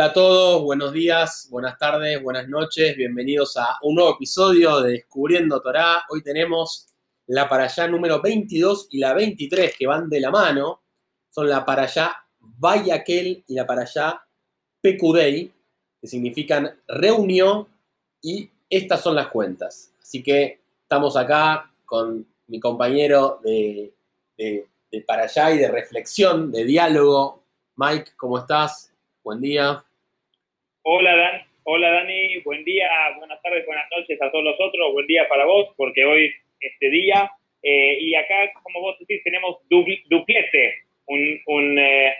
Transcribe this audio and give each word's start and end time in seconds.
Hola 0.00 0.08
a 0.08 0.12
todos, 0.14 0.62
buenos 0.62 0.94
días, 0.94 1.46
buenas 1.50 1.76
tardes, 1.76 2.22
buenas 2.22 2.48
noches, 2.48 2.96
bienvenidos 2.96 3.58
a 3.58 3.76
un 3.82 3.96
nuevo 3.96 4.14
episodio 4.14 4.80
de 4.80 4.92
Descubriendo 4.92 5.60
Torá. 5.60 6.04
Hoy 6.08 6.22
tenemos 6.22 6.88
la 7.26 7.46
para 7.50 7.64
allá 7.64 7.86
número 7.86 8.22
22 8.22 8.88
y 8.92 8.98
la 8.98 9.12
23 9.12 9.76
que 9.76 9.86
van 9.86 10.08
de 10.08 10.20
la 10.20 10.30
mano. 10.30 10.80
Son 11.28 11.46
la 11.46 11.66
para 11.66 11.82
allá 11.82 12.14
Vayaquel 12.38 13.44
y 13.46 13.54
la 13.54 13.66
para 13.66 13.82
allá 13.82 14.22
Pecudei, 14.80 15.52
que 16.00 16.06
significan 16.06 16.80
reunión 16.88 17.68
y 18.22 18.48
estas 18.70 19.02
son 19.02 19.14
las 19.14 19.28
cuentas. 19.28 19.92
Así 20.00 20.22
que 20.22 20.62
estamos 20.80 21.14
acá 21.14 21.74
con 21.84 22.26
mi 22.46 22.58
compañero 22.58 23.38
de, 23.44 23.92
de, 24.38 24.66
de 24.90 25.02
para 25.02 25.24
allá 25.24 25.50
y 25.50 25.58
de 25.58 25.68
reflexión, 25.68 26.50
de 26.50 26.64
diálogo. 26.64 27.42
Mike, 27.76 28.12
¿cómo 28.16 28.38
estás? 28.38 28.94
Buen 29.22 29.42
día. 29.42 29.84
Hola, 30.82 31.14
Dan. 31.14 31.42
Hola, 31.64 31.90
Dani. 31.90 32.38
Buen 32.38 32.64
día, 32.64 32.88
buenas 33.18 33.40
tardes, 33.42 33.66
buenas 33.66 33.84
noches 33.94 34.20
a 34.22 34.30
todos 34.30 34.44
los 34.44 34.58
otros. 34.58 34.92
Buen 34.94 35.06
día 35.06 35.28
para 35.28 35.44
vos, 35.44 35.68
porque 35.76 36.06
hoy 36.06 36.32
este 36.58 36.88
día. 36.88 37.30
Eh, 37.62 37.98
y 38.00 38.14
acá, 38.14 38.50
como 38.62 38.80
vos 38.80 38.98
decís, 38.98 39.22
tenemos 39.22 39.58
duplete, 39.68 40.74
eh, 41.06 42.12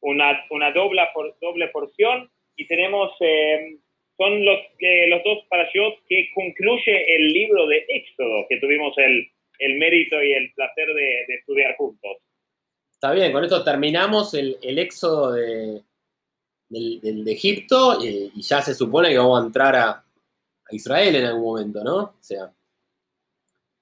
una, 0.00 0.46
una 0.50 0.70
doble, 0.70 1.02
doble 1.40 1.68
porción. 1.68 2.30
Y 2.54 2.68
tenemos, 2.68 3.12
eh, 3.18 3.78
son 4.16 4.44
los, 4.44 4.60
los 5.08 5.24
dos 5.24 5.44
parashot 5.48 5.98
que 6.08 6.30
concluye 6.34 7.16
el 7.16 7.32
libro 7.32 7.66
de 7.66 7.84
Éxodo, 7.88 8.46
que 8.48 8.58
tuvimos 8.58 8.96
el, 8.98 9.28
el 9.58 9.74
mérito 9.74 10.22
y 10.22 10.34
el 10.34 10.52
placer 10.52 10.86
de, 10.86 11.24
de, 11.26 11.34
estudiar 11.34 11.74
juntos. 11.76 12.18
Está 12.92 13.12
bien, 13.12 13.32
con 13.32 13.42
esto 13.42 13.64
terminamos 13.64 14.34
el, 14.34 14.56
el 14.62 14.78
Éxodo 14.78 15.32
de, 15.32 15.80
del, 16.68 17.24
de 17.24 17.32
Egipto 17.32 17.98
y, 18.00 18.32
y, 18.34 18.42
ya 18.42 18.60
se 18.62 18.74
supone 18.74 19.10
que 19.10 19.18
vamos 19.18 19.40
a 19.40 19.46
entrar 19.46 19.76
a, 19.76 19.90
a, 19.90 20.04
Israel 20.70 21.16
en 21.16 21.24
algún 21.24 21.44
momento, 21.44 21.82
¿no? 21.82 21.96
O 21.98 22.18
sea. 22.20 22.50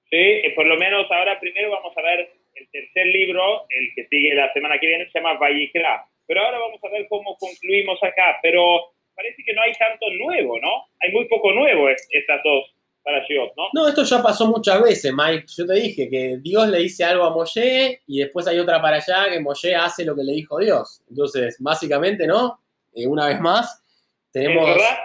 Sí, 0.09 0.41
por 0.55 0.65
lo 0.65 0.77
menos 0.77 1.05
ahora 1.11 1.39
primero 1.39 1.71
vamos 1.71 1.93
a 1.97 2.01
ver 2.01 2.31
el 2.55 2.69
tercer 2.69 3.07
libro, 3.07 3.65
el 3.69 3.93
que 3.95 4.07
sigue 4.07 4.33
la 4.33 4.51
semana 4.53 4.79
que 4.79 4.87
viene, 4.87 5.09
se 5.11 5.19
llama 5.19 5.37
Vayikra. 5.37 6.05
Pero 6.25 6.41
ahora 6.41 6.59
vamos 6.59 6.79
a 6.83 6.89
ver 6.89 7.07
cómo 7.07 7.37
concluimos 7.37 8.01
acá. 8.03 8.39
Pero 8.41 8.93
parece 9.15 9.43
que 9.43 9.53
no 9.53 9.61
hay 9.61 9.73
tanto 9.73 10.05
nuevo, 10.23 10.59
¿no? 10.59 10.85
Hay 11.01 11.11
muy 11.11 11.25
poco 11.27 11.51
nuevo 11.51 11.89
estas 11.89 12.41
dos 12.43 12.73
para 13.03 13.25
Dios, 13.27 13.51
¿no? 13.55 13.69
No, 13.73 13.87
esto 13.87 14.03
ya 14.03 14.21
pasó 14.21 14.47
muchas 14.47 14.81
veces, 14.81 15.13
Mike. 15.13 15.45
Yo 15.47 15.65
te 15.65 15.73
dije 15.75 16.09
que 16.09 16.37
Dios 16.41 16.67
le 16.67 16.79
dice 16.79 17.05
algo 17.05 17.23
a 17.23 17.29
Moshe 17.33 18.01
y 18.05 18.19
después 18.19 18.45
hay 18.47 18.59
otra 18.59 18.81
para 18.81 18.97
allá 18.97 19.29
que 19.31 19.39
Moshe 19.39 19.75
hace 19.75 20.03
lo 20.03 20.15
que 20.15 20.23
le 20.23 20.33
dijo 20.33 20.59
Dios. 20.59 21.01
Entonces, 21.09 21.55
básicamente, 21.59 22.27
¿no? 22.27 22.59
Eh, 22.97 23.07
una 23.07 23.27
vez 23.27 23.39
más, 23.39 23.83
tenemos... 24.31 24.67
¿Es 24.67 24.75
verdad? 24.75 24.97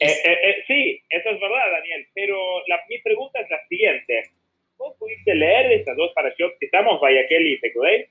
Eh, 0.00 0.14
eh, 0.24 0.64
sí, 0.66 1.02
eso 1.08 1.30
es 1.30 1.40
verdad, 1.40 1.72
Daniel, 1.72 2.06
pero 2.14 2.36
la, 2.68 2.80
mi 2.88 2.98
pregunta 2.98 3.40
es 3.40 3.50
la 3.50 3.58
siguiente. 3.68 4.30
¿Vos 4.76 4.94
pudiste 4.98 5.34
leer 5.34 5.72
estas 5.72 5.96
dos 5.96 6.12
parashot 6.14 6.56
que 6.60 6.66
estamos, 6.66 7.00
Vayaquel 7.00 7.46
y 7.46 7.58
Pecudei? 7.58 8.06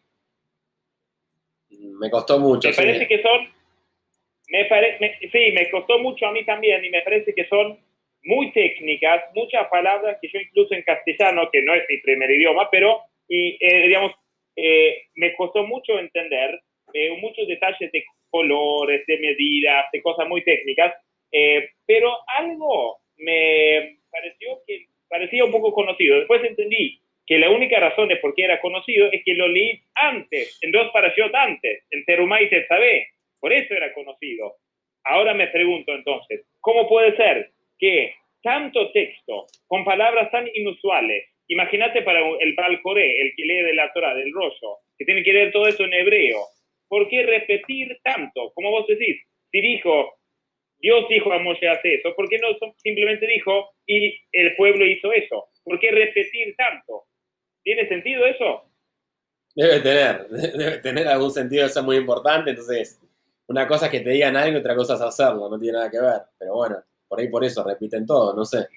Me 1.69 2.09
costó 2.09 2.39
mucho. 2.39 2.67
Me 2.67 2.73
sí. 2.73 2.81
parece 2.81 3.07
que 3.07 3.21
son... 3.21 3.47
Me 4.49 4.65
pare, 4.65 4.97
me, 4.99 5.17
sí, 5.29 5.51
me 5.53 5.69
costó 5.69 5.99
mucho 5.99 6.25
a 6.25 6.31
mí 6.31 6.43
también 6.45 6.83
y 6.83 6.89
me 6.89 7.01
parece 7.01 7.33
que 7.33 7.45
son 7.47 7.77
muy 8.23 8.51
técnicas, 8.51 9.23
muchas 9.35 9.67
palabras 9.67 10.17
que 10.21 10.29
yo 10.29 10.39
incluso 10.39 10.73
en 10.73 10.83
castellano, 10.83 11.49
que 11.51 11.61
no 11.61 11.73
es 11.73 11.83
mi 11.87 11.97
primer 11.99 12.31
idioma, 12.31 12.69
pero, 12.71 13.01
y, 13.27 13.57
eh, 13.59 13.87
digamos, 13.87 14.13
eh, 14.55 15.03
me 15.15 15.35
costó 15.35 15.63
mucho 15.65 15.99
entender 15.99 16.61
eh, 16.93 17.17
muchos 17.21 17.47
detalles 17.47 17.91
de 17.91 18.03
colores, 18.29 19.05
de 19.07 19.17
medidas, 19.19 19.85
de 19.91 20.01
cosas 20.01 20.27
muy 20.27 20.43
técnicas, 20.43 20.93
eh, 21.31 21.69
pero 21.85 22.15
algo 22.27 22.99
me 23.17 23.97
pareció 24.09 24.61
que 24.65 24.85
parecía 25.09 25.45
un 25.45 25.51
poco 25.51 25.73
conocido. 25.73 26.17
Después 26.17 26.43
entendí 26.43 26.99
que 27.25 27.37
la 27.37 27.49
única 27.49 27.79
razón 27.79 28.07
de 28.07 28.17
por 28.17 28.33
qué 28.33 28.43
era 28.43 28.61
conocido 28.61 29.09
es 29.11 29.21
que 29.23 29.33
lo 29.33 29.47
leí 29.47 29.81
antes, 29.95 30.57
en 30.61 30.71
dos 30.71 30.91
parashot 30.91 31.33
antes, 31.35 31.83
en 31.91 32.05
Terumá 32.05 32.41
y 32.41 32.49
Tetzabé. 32.49 33.07
Por 33.39 33.53
eso 33.53 33.73
era 33.73 33.93
conocido. 33.93 34.55
Ahora 35.03 35.33
me 35.33 35.47
pregunto 35.47 35.93
entonces, 35.93 36.45
¿cómo 36.61 36.87
puede 36.87 37.15
ser 37.15 37.51
que 37.77 38.13
tanto 38.41 38.91
texto 38.91 39.45
con 39.67 39.83
palabras 39.83 40.31
tan 40.31 40.47
inusuales, 40.53 41.25
imagínate 41.47 42.01
para 42.01 42.21
el 42.39 42.53
Baal 42.55 42.81
Coré, 42.81 43.21
el 43.21 43.33
que 43.35 43.45
lee 43.45 43.63
de 43.63 43.73
la 43.73 43.91
Torah, 43.91 44.15
del 44.15 44.31
rollo, 44.33 44.77
que 44.97 45.05
tiene 45.05 45.23
que 45.23 45.33
leer 45.33 45.51
todo 45.51 45.67
eso 45.67 45.83
en 45.83 45.93
hebreo, 45.93 46.39
¿por 46.87 47.09
qué 47.09 47.23
repetir 47.23 47.97
tanto? 48.03 48.51
Como 48.53 48.71
vos 48.71 48.87
decís, 48.87 49.17
si 49.51 49.61
dijo, 49.61 50.17
Dios 50.79 51.05
dijo 51.09 51.31
a 51.31 51.39
Moshe 51.39 51.67
hace 51.67 51.95
eso, 51.95 52.13
¿por 52.15 52.29
qué 52.29 52.37
no 52.37 52.47
simplemente 52.77 53.27
dijo 53.27 53.71
y 53.85 54.19
el 54.31 54.55
pueblo 54.55 54.85
hizo 54.85 55.11
eso? 55.11 55.49
¿Por 55.63 55.79
qué 55.79 55.91
repetir 55.91 56.55
tanto? 56.55 57.05
¿Tiene 57.63 57.87
sentido 57.87 58.25
eso? 58.25 58.63
Debe 59.55 59.79
tener, 59.79 60.27
debe 60.29 60.77
tener 60.79 61.07
algún 61.07 61.31
sentido, 61.31 61.65
eso 61.65 61.79
es 61.79 61.85
muy 61.85 61.97
importante, 61.97 62.51
entonces 62.51 63.01
una 63.47 63.67
cosa 63.67 63.85
es 63.85 63.91
que 63.91 64.01
te 64.01 64.11
digan 64.11 64.35
algo 64.35 64.57
y 64.57 64.59
otra 64.59 64.75
cosa 64.75 64.95
es 64.95 65.01
hacerlo, 65.01 65.49
no 65.49 65.59
tiene 65.59 65.77
nada 65.77 65.89
que 65.89 65.99
ver, 65.99 66.21
pero 66.37 66.55
bueno, 66.55 66.77
por 67.07 67.19
ahí 67.19 67.29
por 67.29 67.43
eso 67.43 67.63
repiten 67.63 68.05
todo, 68.05 68.35
no 68.35 68.45
sé. 68.45 68.67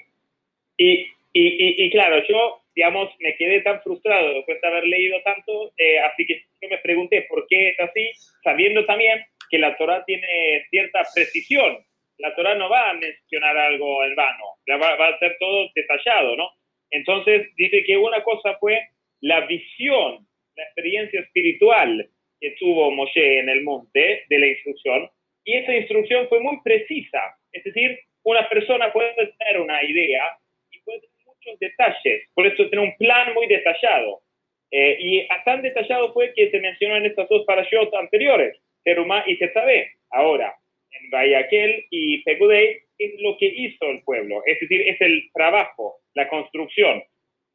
Y, 0.77 1.01
y, 1.01 1.05
y, 1.35 1.85
y 1.85 1.91
claro, 1.91 2.23
yo, 2.29 2.60
digamos, 2.81 3.11
me 3.19 3.37
quedé 3.37 3.61
tan 3.61 3.83
frustrado 3.83 4.33
después 4.33 4.59
de 4.59 4.67
haber 4.67 4.85
leído 4.85 5.21
tanto, 5.23 5.71
eh, 5.77 5.99
así 5.99 6.27
que 6.27 6.43
me 6.67 6.79
pregunté 6.79 7.27
por 7.29 7.47
qué 7.47 7.69
es 7.69 7.81
así, 7.81 8.11
sabiendo 8.43 8.87
también 8.87 9.23
que 9.51 9.59
la 9.59 9.77
Torah 9.77 10.03
tiene 10.07 10.65
cierta 10.71 11.03
precisión. 11.15 11.77
La 12.17 12.35
Torah 12.35 12.55
no 12.55 12.71
va 12.71 12.89
a 12.89 12.95
mencionar 12.95 13.59
algo 13.59 14.03
en 14.03 14.15
vano, 14.15 14.45
va, 14.71 14.97
va 14.97 15.09
a 15.09 15.19
ser 15.19 15.37
todo 15.39 15.69
detallado, 15.75 16.37
¿no? 16.37 16.49
Entonces 16.91 17.55
dice 17.57 17.85
que 17.85 17.99
una 17.99 18.23
cosa 18.23 18.57
fue 18.59 18.81
la 19.21 19.43
visión, 19.43 20.27
la 20.57 20.65
experiencia 20.65 21.21
espiritual 21.21 22.09
que 22.41 22.53
tuvo 22.59 22.91
Moshe 22.93 23.41
en 23.41 23.51
el 23.51 23.63
monte 23.63 24.25
de 24.27 24.39
la 24.39 24.47
instrucción, 24.47 25.11
y 25.45 25.55
esa 25.55 25.77
instrucción 25.77 26.29
fue 26.31 26.41
muy 26.41 26.57
precisa. 26.65 27.21
Es 27.53 27.63
decir, 27.63 27.99
una 28.23 28.49
persona 28.49 28.91
puede 28.91 29.13
tener 29.15 29.61
una 29.61 29.85
idea 29.85 30.25
muchos 31.41 31.59
detalles, 31.59 32.29
por 32.35 32.47
eso 32.47 32.69
tiene 32.69 32.85
un 32.85 32.97
plan 32.97 33.35
muy 33.35 33.47
detallado. 33.47 34.23
Eh, 34.73 34.97
y 35.01 35.29
tan 35.45 35.63
detallado 35.63 36.13
fue 36.13 36.33
que 36.35 36.51
se 36.51 36.61
mencionó 36.61 36.97
en 36.97 37.07
estas 37.07 37.29
dos 37.29 37.45
parashot 37.45 37.93
anteriores, 37.95 38.57
Terumá 38.85 39.25
y 39.27 39.37
Tetzabé. 39.37 39.93
Ahora, 40.11 40.55
en 40.93 41.11
Bayaquel 41.11 41.87
y 41.91 42.23
Pegudei 42.23 42.79
es 42.99 43.21
lo 43.21 43.37
que 43.39 43.47
hizo 43.47 43.87
el 43.87 44.03
pueblo, 44.03 44.43
es 44.47 44.61
decir, 44.61 44.83
es 44.83 45.01
el 45.01 45.31
trabajo, 45.33 45.97
la 46.15 46.29
construcción. 46.29 47.03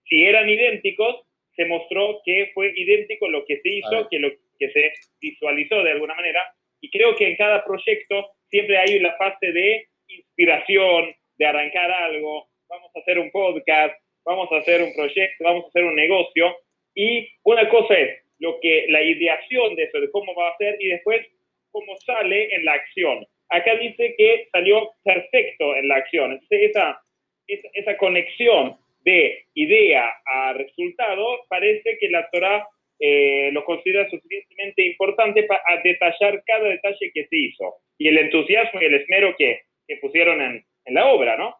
Si 0.05 0.25
eran 0.25 0.49
idénticos, 0.49 1.21
se 1.55 1.65
mostró 1.65 2.21
que 2.25 2.51
fue 2.53 2.73
idéntico 2.75 3.29
lo 3.29 3.45
que 3.45 3.59
se 3.61 3.69
hizo, 3.69 4.07
que 4.09 4.19
lo 4.19 4.29
que 4.59 4.69
se 4.71 4.91
visualizó 5.21 5.83
de 5.83 5.91
alguna 5.91 6.15
manera. 6.15 6.41
Y 6.81 6.89
creo 6.89 7.15
que 7.15 7.27
en 7.27 7.37
cada 7.37 7.63
proyecto 7.63 8.31
siempre 8.49 8.77
hay 8.77 8.99
la 8.99 9.15
fase 9.15 9.51
de 9.51 9.87
inspiración, 10.07 11.15
de 11.37 11.45
arrancar 11.45 11.91
algo, 11.91 12.49
vamos 12.69 12.91
a 12.95 12.99
hacer 12.99 13.19
un 13.19 13.31
podcast, 13.31 13.95
vamos 14.25 14.51
a 14.51 14.57
hacer 14.57 14.81
un 14.81 14.93
proyecto, 14.93 15.43
vamos 15.43 15.65
a 15.65 15.67
hacer 15.67 15.83
un 15.83 15.95
negocio. 15.95 16.55
Y 16.95 17.27
una 17.43 17.67
cosa 17.69 17.93
es 17.95 18.23
lo 18.39 18.59
que 18.59 18.85
la 18.89 19.01
ideación 19.01 19.75
de 19.75 19.83
eso, 19.83 19.99
de 19.99 20.11
cómo 20.11 20.33
va 20.35 20.49
a 20.49 20.57
ser, 20.57 20.75
y 20.79 20.87
después 20.87 21.25
cómo 21.71 21.95
sale 21.97 22.55
en 22.55 22.65
la 22.65 22.73
acción. 22.73 23.25
Acá 23.49 23.75
dice 23.75 24.15
que 24.17 24.47
salió 24.51 24.91
perfecto 25.03 25.75
en 25.75 25.87
la 25.87 25.95
acción. 25.95 26.31
Entonces, 26.31 26.69
esa, 26.69 26.99
esa, 27.47 27.67
esa 27.73 27.97
conexión 27.97 28.77
de 29.01 29.45
idea 29.53 30.09
a 30.25 30.53
resultado, 30.53 31.45
parece 31.47 31.97
que 31.99 32.09
la 32.09 32.27
Torah 32.31 32.67
eh, 32.99 33.49
lo 33.51 33.63
considera 33.65 34.09
suficientemente 34.09 34.85
importante 34.85 35.43
para 35.43 35.81
detallar 35.83 36.41
cada 36.45 36.69
detalle 36.69 37.11
que 37.13 37.27
se 37.27 37.37
hizo 37.37 37.75
y 37.97 38.07
el 38.07 38.17
entusiasmo 38.17 38.81
y 38.81 38.85
el 38.85 38.95
esmero 38.95 39.35
que, 39.37 39.61
que 39.85 39.97
pusieron 39.97 40.41
en, 40.41 40.65
en, 40.85 40.93
la 40.93 41.07
obra, 41.07 41.35
¿no? 41.35 41.55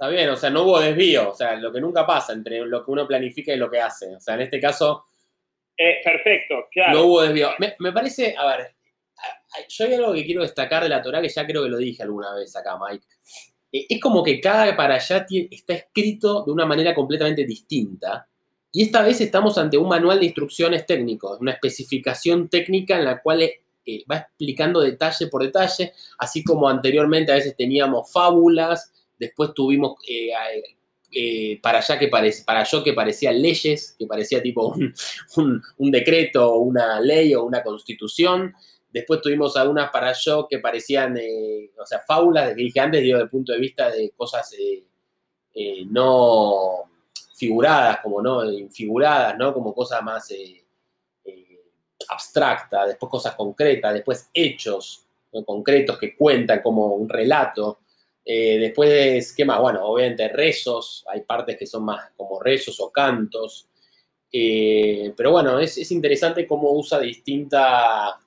Está 0.00 0.08
bien, 0.08 0.30
o 0.30 0.36
sea, 0.36 0.48
no 0.48 0.62
hubo 0.62 0.80
desvío, 0.80 1.28
o 1.28 1.34
sea, 1.34 1.56
lo 1.56 1.70
que 1.70 1.78
nunca 1.78 2.06
pasa 2.06 2.32
entre 2.32 2.64
lo 2.64 2.82
que 2.82 2.90
uno 2.90 3.06
planifica 3.06 3.52
y 3.52 3.58
lo 3.58 3.70
que 3.70 3.82
hace. 3.82 4.16
O 4.16 4.18
sea, 4.18 4.32
en 4.32 4.40
este 4.40 4.58
caso... 4.58 5.04
Eh, 5.76 6.00
perfecto, 6.02 6.68
claro. 6.72 6.94
No 6.94 7.04
hubo 7.04 7.20
desvío. 7.20 7.50
Me, 7.58 7.76
me, 7.80 7.92
parece, 7.92 8.34
a 8.34 8.46
ver, 8.46 8.74
yo 9.68 9.84
hay 9.84 9.92
algo 9.92 10.14
que 10.14 10.24
quiero 10.24 10.40
destacar 10.40 10.84
de 10.84 10.88
la 10.88 11.02
Torah 11.02 11.20
que 11.20 11.28
ya 11.28 11.46
creo 11.46 11.64
que 11.64 11.68
lo 11.68 11.76
dije 11.76 12.02
alguna 12.02 12.34
vez 12.34 12.56
acá, 12.56 12.78
Mike. 12.78 13.06
Es 13.70 14.00
como 14.00 14.24
que 14.24 14.40
cada 14.40 14.74
para 14.74 14.94
allá 14.94 15.26
está 15.28 15.74
escrito 15.74 16.44
de 16.46 16.52
una 16.52 16.64
manera 16.64 16.94
completamente 16.94 17.44
distinta. 17.44 18.26
Y 18.72 18.84
esta 18.84 19.02
vez 19.02 19.20
estamos 19.20 19.58
ante 19.58 19.76
un 19.76 19.86
manual 19.90 20.18
de 20.18 20.24
instrucciones 20.24 20.86
técnicos, 20.86 21.38
una 21.42 21.52
especificación 21.52 22.48
técnica 22.48 22.96
en 22.96 23.04
la 23.04 23.20
cual 23.20 23.42
eh, 23.42 24.04
va 24.10 24.16
explicando 24.16 24.80
detalle 24.80 25.26
por 25.26 25.42
detalle, 25.42 25.92
así 26.16 26.42
como 26.42 26.70
anteriormente 26.70 27.32
a 27.32 27.34
veces 27.34 27.54
teníamos 27.54 28.10
fábulas, 28.10 28.94
después 29.20 29.52
tuvimos 29.54 29.98
eh, 30.08 30.30
eh, 31.12 31.60
para 31.62 31.78
allá 31.78 31.98
que 31.98 32.08
parece, 32.08 32.42
para 32.44 32.64
yo 32.64 32.82
que 32.82 32.94
parecían 32.94 33.40
leyes, 33.40 33.94
que 33.98 34.06
parecía 34.06 34.42
tipo 34.42 34.74
un, 35.36 35.90
decreto, 35.90 36.56
una 36.56 36.98
ley 37.00 37.34
o 37.34 37.44
una 37.44 37.62
constitución. 37.62 38.54
Después 38.90 39.20
tuvimos 39.20 39.56
algunas 39.56 39.90
para 39.90 40.12
yo 40.12 40.48
que 40.48 40.58
parecían, 40.58 41.16
eh, 41.18 41.70
o 41.80 41.86
sea, 41.86 42.00
fábulas, 42.00 42.54
que 42.54 42.62
dije 42.62 42.80
antes, 42.80 43.02
digo, 43.02 43.18
desde 43.18 43.24
el 43.24 43.30
punto 43.30 43.52
de 43.52 43.60
vista 43.60 43.90
de 43.90 44.10
cosas 44.16 44.56
no 45.88 46.84
figuradas, 47.36 48.00
como 48.00 48.22
no 48.22 48.50
infiguradas, 48.50 49.36
¿no? 49.38 49.52
Como 49.52 49.74
cosas 49.74 50.02
más 50.02 50.32
abstractas, 52.08 52.88
después 52.88 53.10
cosas 53.10 53.34
concretas, 53.34 53.92
después 53.92 54.30
hechos 54.32 55.04
concretos 55.44 55.98
que 55.98 56.16
cuentan 56.16 56.60
como 56.62 56.94
un 56.94 57.08
relato. 57.08 57.80
Después, 58.24 59.34
¿qué 59.34 59.44
más? 59.44 59.60
Bueno, 59.60 59.84
obviamente 59.84 60.28
rezos, 60.28 61.04
hay 61.08 61.22
partes 61.22 61.56
que 61.56 61.66
son 61.66 61.84
más 61.84 62.10
como 62.16 62.40
rezos 62.40 62.78
o 62.80 62.90
cantos. 62.90 63.68
pero 64.30 65.32
bueno, 65.32 65.58
es, 65.58 65.78
es 65.78 65.90
interesante 65.92 66.46
cómo 66.46 66.72
usa 66.72 67.00
distinta 67.00 68.18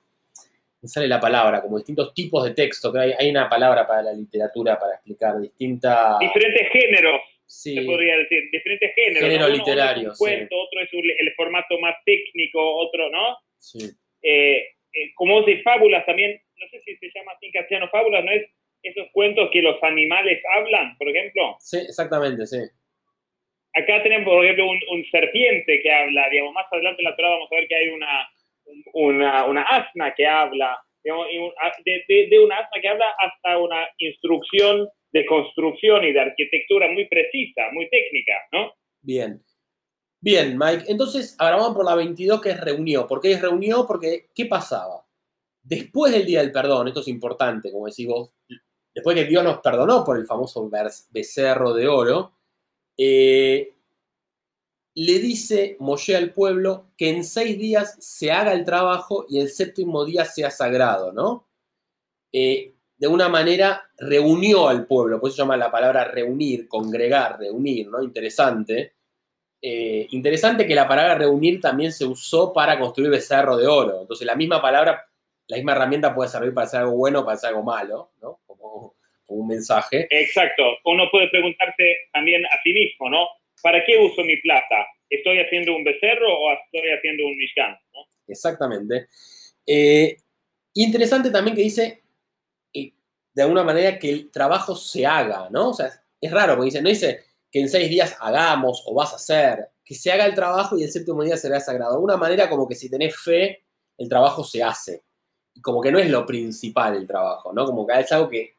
sale 0.88 1.08
la 1.08 1.20
palabra, 1.20 1.60
como 1.60 1.76
distintos 1.76 2.12
tipos 2.14 2.44
de 2.44 2.54
texto, 2.54 2.92
que 2.92 3.14
hay, 3.18 3.30
una 3.30 3.48
palabra 3.48 3.86
para 3.86 4.02
la 4.02 4.12
literatura 4.12 4.78
para 4.78 4.94
explicar 4.94 5.40
distintas... 5.40 6.18
Diferentes 6.18 6.68
géneros, 6.70 7.20
se 7.46 7.82
podría 7.82 8.16
decir, 8.18 8.42
diferentes 8.50 8.94
géneros. 8.94 9.22
Género 9.22 9.48
literario, 9.48 10.10
un 10.10 10.16
cuento, 10.16 10.56
otro 10.56 10.80
es 10.80 10.88
el 10.92 11.34
formato 11.34 11.78
más 11.80 11.96
técnico, 12.04 12.76
otro, 12.76 13.10
¿no? 13.10 13.36
Sí. 13.58 13.90
Eh, 14.22 14.66
eh, 14.92 15.12
como 15.14 15.42
de 15.42 15.62
fábulas 15.62 16.06
también, 16.06 16.40
no 16.56 16.66
sé 16.68 16.80
si 16.84 16.96
se 16.96 17.10
llama 17.14 17.32
así 17.32 17.46
en 17.46 17.52
castellano 17.52 17.88
fábulas, 17.90 18.24
¿no 18.24 18.32
es 18.32 18.46
esos 18.84 19.08
cuentos 19.12 19.48
que 19.52 19.62
los 19.62 19.82
animales 19.82 20.40
hablan, 20.56 20.96
por 20.96 21.08
ejemplo? 21.08 21.56
Sí, 21.58 21.78
exactamente, 21.78 22.46
sí. 22.46 22.58
Acá 23.74 24.02
tenemos, 24.02 24.32
por 24.32 24.44
ejemplo, 24.44 24.68
un, 24.68 24.80
un 24.92 25.04
serpiente 25.10 25.80
que 25.82 25.92
habla, 25.92 26.28
digamos, 26.30 26.54
más 26.54 26.66
adelante 26.70 27.02
en 27.02 27.10
la 27.10 27.16
Torah 27.16 27.30
vamos 27.30 27.48
a 27.50 27.56
ver 27.56 27.66
que 27.66 27.74
hay 27.74 27.88
una 27.88 28.28
una, 28.92 29.46
una 29.46 29.62
asna 29.62 30.14
que 30.14 30.26
habla, 30.26 30.78
de, 31.02 32.26
de, 32.30 32.38
una 32.38 32.58
asna 32.58 32.80
que 32.80 32.88
habla 32.88 33.06
hasta 33.18 33.58
una 33.58 33.86
instrucción 33.98 34.88
de 35.12 35.26
construcción 35.26 36.04
y 36.04 36.12
de 36.12 36.20
arquitectura 36.20 36.90
muy 36.90 37.06
precisa, 37.06 37.62
muy 37.72 37.88
técnica, 37.88 38.32
¿no? 38.52 38.72
Bien. 39.02 39.40
Bien, 40.20 40.56
Mike. 40.58 40.84
Entonces, 40.88 41.36
ahora 41.38 41.56
vamos 41.56 41.76
por 41.76 41.84
la 41.84 41.94
22 41.94 42.40
que 42.40 42.50
es 42.50 42.60
reunió. 42.60 43.06
¿Por 43.06 43.20
qué 43.20 43.32
es 43.32 43.42
reunió? 43.42 43.86
Porque, 43.86 44.28
¿qué 44.34 44.46
pasaba? 44.46 45.04
Después 45.62 46.12
del 46.12 46.24
Día 46.24 46.40
del 46.40 46.50
Perdón, 46.50 46.88
esto 46.88 47.00
es 47.00 47.08
importante, 47.08 47.70
como 47.70 47.86
decís 47.86 48.06
vos, 48.06 48.34
después 48.94 49.16
que 49.16 49.24
Dios 49.24 49.42
nos 49.42 49.58
perdonó 49.58 50.04
por 50.04 50.16
el 50.16 50.26
famoso 50.26 50.70
becerro 51.10 51.74
de 51.74 51.88
oro, 51.88 52.32
eh, 52.96 53.74
le 54.94 55.18
dice 55.18 55.76
Moshe 55.80 56.16
al 56.16 56.32
pueblo 56.32 56.86
que 56.96 57.10
en 57.10 57.24
seis 57.24 57.58
días 57.58 57.96
se 57.98 58.30
haga 58.30 58.52
el 58.52 58.64
trabajo 58.64 59.26
y 59.28 59.40
el 59.40 59.48
séptimo 59.48 60.04
día 60.04 60.24
sea 60.24 60.50
sagrado, 60.50 61.12
¿no? 61.12 61.48
Eh, 62.32 62.74
de 62.96 63.08
una 63.08 63.28
manera 63.28 63.90
reunió 63.98 64.68
al 64.68 64.86
pueblo, 64.86 65.20
por 65.20 65.28
eso 65.28 65.36
se 65.36 65.42
llama 65.42 65.56
la 65.56 65.70
palabra 65.70 66.04
reunir, 66.04 66.68
congregar, 66.68 67.38
reunir, 67.38 67.88
¿no? 67.88 68.02
Interesante. 68.02 68.94
Eh, 69.60 70.06
interesante 70.10 70.66
que 70.66 70.74
la 70.74 70.86
palabra 70.86 71.16
reunir 71.16 71.60
también 71.60 71.92
se 71.92 72.04
usó 72.04 72.52
para 72.52 72.78
construir 72.78 73.10
becerro 73.10 73.56
de 73.56 73.66
oro. 73.66 74.02
Entonces 74.02 74.26
la 74.26 74.36
misma 74.36 74.62
palabra, 74.62 75.04
la 75.48 75.56
misma 75.56 75.72
herramienta 75.72 76.14
puede 76.14 76.30
servir 76.30 76.54
para 76.54 76.66
hacer 76.66 76.80
algo 76.80 76.96
bueno 76.96 77.20
o 77.20 77.24
para 77.24 77.34
hacer 77.36 77.48
algo 77.48 77.64
malo, 77.64 78.12
¿no? 78.22 78.40
Un 79.34 79.48
mensaje. 79.48 80.06
Exacto. 80.10 80.62
Uno 80.84 81.10
puede 81.10 81.28
preguntarse 81.28 81.96
también 82.12 82.44
a 82.46 82.62
sí 82.62 82.72
mismo, 82.72 83.10
¿no? 83.10 83.26
¿para 83.64 83.82
qué 83.82 83.98
uso 83.98 84.22
mi 84.22 84.36
plata? 84.36 84.86
¿Estoy 85.08 85.40
haciendo 85.40 85.74
un 85.74 85.82
becerro 85.82 86.28
o 86.28 86.52
estoy 86.52 86.90
haciendo 86.90 87.26
un 87.26 87.34
mishkan? 87.34 87.74
Exactamente. 88.28 89.08
Eh, 89.66 90.18
interesante 90.74 91.30
también 91.30 91.56
que 91.56 91.62
dice, 91.62 92.02
eh, 92.74 92.92
de 93.32 93.42
alguna 93.42 93.64
manera, 93.64 93.98
que 93.98 94.10
el 94.10 94.30
trabajo 94.30 94.76
se 94.76 95.06
haga, 95.06 95.48
¿no? 95.50 95.70
O 95.70 95.74
sea, 95.74 95.90
es 96.20 96.30
raro, 96.30 96.56
porque 96.56 96.66
dice, 96.66 96.82
no 96.82 96.90
dice 96.90 97.20
que 97.50 97.60
en 97.60 97.70
seis 97.70 97.88
días 97.88 98.14
hagamos 98.20 98.84
o 98.86 98.94
vas 98.94 99.14
a 99.14 99.16
hacer, 99.16 99.68
que 99.82 99.94
se 99.94 100.12
haga 100.12 100.26
el 100.26 100.34
trabajo 100.34 100.76
y 100.76 100.82
el 100.82 100.90
séptimo 100.90 101.22
día 101.22 101.38
será 101.38 101.58
sagrado. 101.58 101.92
De 101.92 101.96
alguna 101.96 102.18
manera, 102.18 102.50
como 102.50 102.68
que 102.68 102.74
si 102.74 102.90
tenés 102.90 103.16
fe, 103.16 103.64
el 103.96 104.10
trabajo 104.10 104.44
se 104.44 104.62
hace. 104.62 105.04
Como 105.62 105.80
que 105.80 105.90
no 105.90 105.98
es 105.98 106.10
lo 106.10 106.26
principal 106.26 106.96
el 106.96 107.06
trabajo, 107.06 107.50
¿no? 107.50 107.64
Como 107.64 107.86
que 107.86 107.98
es 107.98 108.12
algo 108.12 108.28
que, 108.28 108.56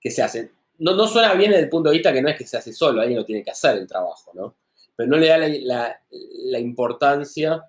que 0.00 0.10
se 0.10 0.22
hace 0.22 0.50
no, 0.78 0.94
no 0.94 1.06
suena 1.06 1.34
bien 1.34 1.50
desde 1.50 1.64
el 1.64 1.68
punto 1.68 1.90
de 1.90 1.96
vista 1.96 2.12
que 2.12 2.22
no 2.22 2.28
es 2.28 2.36
que 2.36 2.46
se 2.46 2.56
hace 2.56 2.72
solo, 2.72 3.00
alguien 3.00 3.18
lo 3.18 3.24
tiene 3.24 3.42
que 3.42 3.50
hacer 3.50 3.76
el 3.76 3.86
trabajo, 3.86 4.30
¿no? 4.34 4.54
Pero 4.94 5.08
no 5.08 5.16
le 5.16 5.28
da 5.28 5.38
la, 5.38 6.58
importancia 6.58 7.64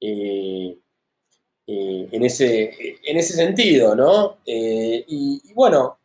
eh, 0.00 0.76
eh, 1.66 2.08
en, 2.10 2.22
ese, 2.22 2.96
en 3.02 3.16
ese 3.16 3.34
sentido, 3.34 3.94
¿no? 3.94 4.38
Eh, 4.46 5.04
y, 5.06 5.52
bueno, 5.54 5.98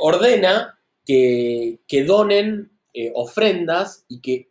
ordena 0.00 0.78
que, 1.04 1.78
que 1.86 2.04
donen 2.04 2.70
ofrendas 3.14 4.04
y 4.08 4.20
que 4.20 4.48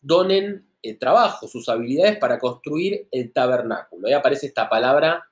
donen 0.00 0.66
trabajo, 0.98 1.46
sus 1.46 1.68
habilidades 1.68 2.18
para 2.18 2.38
construir 2.38 3.06
el 3.10 3.32
tabernáculo. 3.32 4.08
Ahí 4.08 4.14
aparece 4.14 4.46
esta 4.46 4.68
palabra 4.68 5.28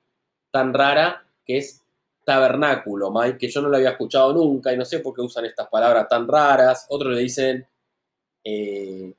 tan 0.51 0.73
rara 0.73 1.27
que 1.45 1.57
es 1.57 1.80
tabernáculo, 2.31 3.11
Mike, 3.11 3.37
que 3.37 3.49
yo 3.49 3.61
no 3.61 3.67
lo 3.67 3.75
había 3.75 3.89
escuchado 3.89 4.33
nunca 4.33 4.71
y 4.71 4.77
no 4.77 4.85
sé 4.85 4.99
por 4.99 5.13
qué 5.13 5.21
usan 5.21 5.45
estas 5.45 5.67
palabras 5.67 6.07
tan 6.07 6.25
raras. 6.25 6.85
Otros 6.89 7.13
le 7.13 7.21
dicen, 7.21 7.67
eh, 8.41 9.13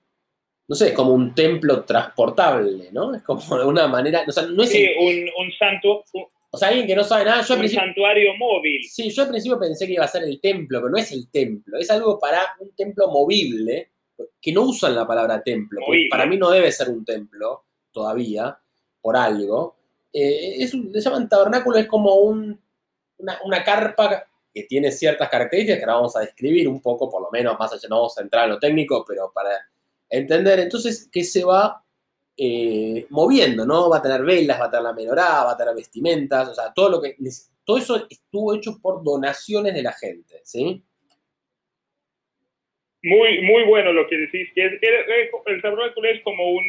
no 0.66 0.74
sé, 0.74 0.88
es 0.88 0.92
como 0.94 1.12
un 1.12 1.34
templo 1.34 1.84
transportable, 1.84 2.88
¿no? 2.90 3.14
Es 3.14 3.22
como 3.22 3.58
de 3.58 3.66
una 3.66 3.86
manera, 3.86 4.24
o 4.26 4.32
sea, 4.32 4.44
no 4.46 4.62
es... 4.62 4.70
Sí, 4.70 4.88
un, 4.98 5.44
un 5.44 5.52
santo... 5.58 6.02
o 6.50 6.56
sea, 6.56 6.68
alguien 6.68 6.86
que 6.86 6.96
no 6.96 7.04
sabe 7.04 7.26
nada, 7.26 7.42
yo 7.42 7.54
Un 7.54 7.68
santuario 7.68 8.34
móvil. 8.38 8.82
Sí, 8.84 9.10
yo 9.10 9.24
al 9.24 9.28
principio 9.28 9.58
pensé 9.58 9.86
que 9.86 9.92
iba 9.92 10.04
a 10.04 10.08
ser 10.08 10.22
el 10.22 10.40
templo, 10.40 10.80
pero 10.80 10.90
no 10.90 10.96
es 10.96 11.12
el 11.12 11.30
templo, 11.30 11.78
es 11.78 11.90
algo 11.90 12.18
para 12.18 12.40
un 12.60 12.74
templo 12.74 13.08
movible, 13.08 13.90
que 14.40 14.52
no 14.52 14.62
usan 14.62 14.94
la 14.94 15.06
palabra 15.06 15.42
templo, 15.42 15.80
para 16.08 16.24
mí 16.24 16.38
no 16.38 16.50
debe 16.50 16.72
ser 16.72 16.88
un 16.88 17.04
templo 17.04 17.64
todavía, 17.90 18.56
por 19.02 19.18
algo. 19.18 19.76
Eh, 20.14 20.62
es 20.62 20.72
le 20.72 21.00
llaman 21.00 21.28
tabernáculo, 21.28 21.76
es 21.76 21.86
como 21.86 22.14
un 22.14 22.58
una, 23.44 23.64
carpa 23.64 24.26
que 24.52 24.64
tiene 24.64 24.90
ciertas 24.90 25.28
características 25.28 25.78
que 25.78 25.84
ahora 25.84 25.94
vamos 25.96 26.16
a 26.16 26.20
describir 26.20 26.68
un 26.68 26.80
poco, 26.82 27.10
por 27.10 27.22
lo 27.22 27.30
menos, 27.30 27.58
más 27.58 27.72
allá, 27.72 27.88
no 27.88 27.96
vamos 27.96 28.18
a 28.18 28.22
entrar 28.22 28.44
en 28.44 28.50
lo 28.50 28.58
técnico, 28.58 29.04
pero 29.06 29.32
para 29.34 29.50
entender 30.08 30.60
entonces 30.60 31.08
que 31.10 31.24
se 31.24 31.44
va 31.44 31.82
eh, 32.36 33.06
moviendo, 33.10 33.64
¿no? 33.64 33.88
Va 33.88 33.98
a 33.98 34.02
tener 34.02 34.22
velas, 34.22 34.60
va 34.60 34.66
a 34.66 34.70
tener 34.70 34.84
la 34.84 34.92
menorá, 34.92 35.44
va 35.44 35.52
a 35.52 35.56
tener 35.56 35.74
vestimentas, 35.74 36.48
o 36.48 36.54
sea, 36.54 36.72
todo 36.74 36.90
lo 36.90 37.00
que 37.00 37.16
todo 37.64 37.78
eso 37.78 38.06
estuvo 38.10 38.54
hecho 38.54 38.78
por 38.82 39.02
donaciones 39.02 39.74
de 39.74 39.82
la 39.82 39.92
gente, 39.92 40.40
¿sí? 40.42 40.82
Muy, 43.04 43.42
muy 43.42 43.64
bueno 43.64 43.92
lo 43.92 44.06
que 44.08 44.16
decís, 44.16 44.48
que 44.54 44.62
el 44.64 45.62
tabernáculo 45.62 46.08
es 46.08 46.22
como 46.22 46.50
un 46.50 46.64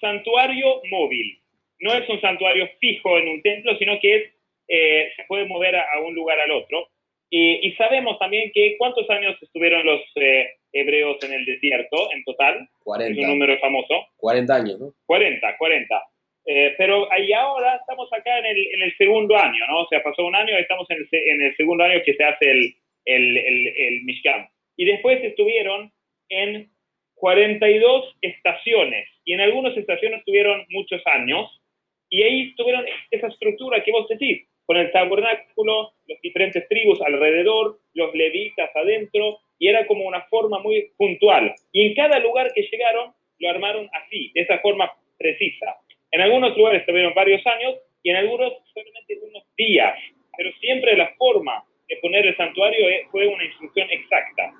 santuario 0.00 0.80
móvil. 0.90 1.40
No 1.80 1.92
es 1.92 2.08
un 2.08 2.20
santuario 2.20 2.68
fijo 2.80 3.18
en 3.18 3.28
un 3.28 3.42
templo, 3.42 3.76
sino 3.78 3.98
que 4.00 4.16
es 4.16 4.32
eh, 4.68 5.12
se 5.16 5.24
puede 5.24 5.46
mover 5.46 5.76
a, 5.76 6.00
un 6.04 6.14
lugar 6.14 6.38
al 6.40 6.50
otro. 6.50 6.88
Y, 7.28 7.72
sabemos 7.72 8.18
también 8.18 8.50
que 8.54 8.76
cuántos 8.78 9.08
años 9.10 9.36
estuvieron 9.42 9.84
los 9.84 10.00
eh, 10.14 10.46
hebreos 10.72 11.16
en 11.24 11.32
el 11.32 11.44
desierto 11.44 12.10
en 12.12 12.22
total. 12.24 12.68
40. 12.84 13.20
Es 13.20 13.26
un 13.26 13.32
número 13.32 13.58
famoso. 13.58 14.06
40 14.18 14.54
años, 14.54 14.78
¿no? 14.78 14.92
40, 15.06 15.56
40. 15.58 16.02
Eh, 16.46 16.74
pero 16.78 17.12
ahí 17.12 17.32
ahora 17.32 17.76
estamos 17.76 18.08
acá 18.12 18.38
en 18.38 18.46
el, 18.46 18.66
en 18.74 18.82
el, 18.82 18.96
segundo 18.96 19.36
año, 19.36 19.66
¿no? 19.68 19.80
O 19.80 19.88
sea, 19.88 20.02
pasó 20.02 20.24
un 20.24 20.36
año, 20.36 20.56
estamos 20.56 20.88
en 20.90 20.98
el, 20.98 21.08
en 21.10 21.42
el 21.42 21.56
segundo 21.56 21.82
año 21.82 22.00
que 22.04 22.14
se 22.14 22.24
hace 22.24 22.50
el, 22.50 22.76
el, 23.04 23.36
el, 23.36 23.66
el 23.66 24.02
Mishkan. 24.04 24.48
Y 24.76 24.84
después 24.84 25.22
estuvieron 25.24 25.92
en 26.28 26.70
42 27.16 28.16
estaciones. 28.22 29.08
Y 29.24 29.32
en 29.32 29.40
algunas 29.40 29.76
estaciones 29.76 30.20
estuvieron 30.20 30.64
muchos 30.68 31.02
años. 31.06 31.60
Y 32.08 32.22
ahí 32.22 32.54
tuvieron 32.54 32.86
esa 33.10 33.26
estructura 33.26 33.82
que 33.82 33.90
vos 33.90 34.08
decís 34.08 34.46
con 34.66 34.76
el 34.76 34.90
tabernáculo, 34.90 35.92
las 36.06 36.20
diferentes 36.20 36.68
tribus 36.68 37.00
alrededor, 37.02 37.78
los 37.94 38.14
levitas 38.14 38.70
adentro, 38.74 39.38
y 39.58 39.68
era 39.68 39.86
como 39.86 40.04
una 40.04 40.22
forma 40.22 40.58
muy 40.58 40.90
puntual. 40.96 41.54
Y 41.72 41.86
en 41.86 41.94
cada 41.94 42.18
lugar 42.18 42.52
que 42.52 42.62
llegaron, 42.62 43.12
lo 43.38 43.50
armaron 43.50 43.88
así, 43.92 44.32
de 44.34 44.42
esa 44.42 44.58
forma 44.58 44.92
precisa. 45.18 45.76
En 46.10 46.20
algunos 46.20 46.56
lugares 46.56 46.84
tuvieron 46.84 47.14
varios 47.14 47.46
años 47.46 47.76
y 48.02 48.10
en 48.10 48.16
algunos 48.16 48.52
solamente 48.72 49.18
unos 49.22 49.44
días, 49.56 49.98
pero 50.36 50.50
siempre 50.60 50.96
la 50.96 51.14
forma 51.16 51.64
de 51.88 51.96
poner 51.96 52.26
el 52.26 52.36
santuario 52.36 52.88
eh, 52.88 53.06
fue 53.10 53.26
una 53.26 53.44
instrucción 53.44 53.88
exacta. 53.90 54.52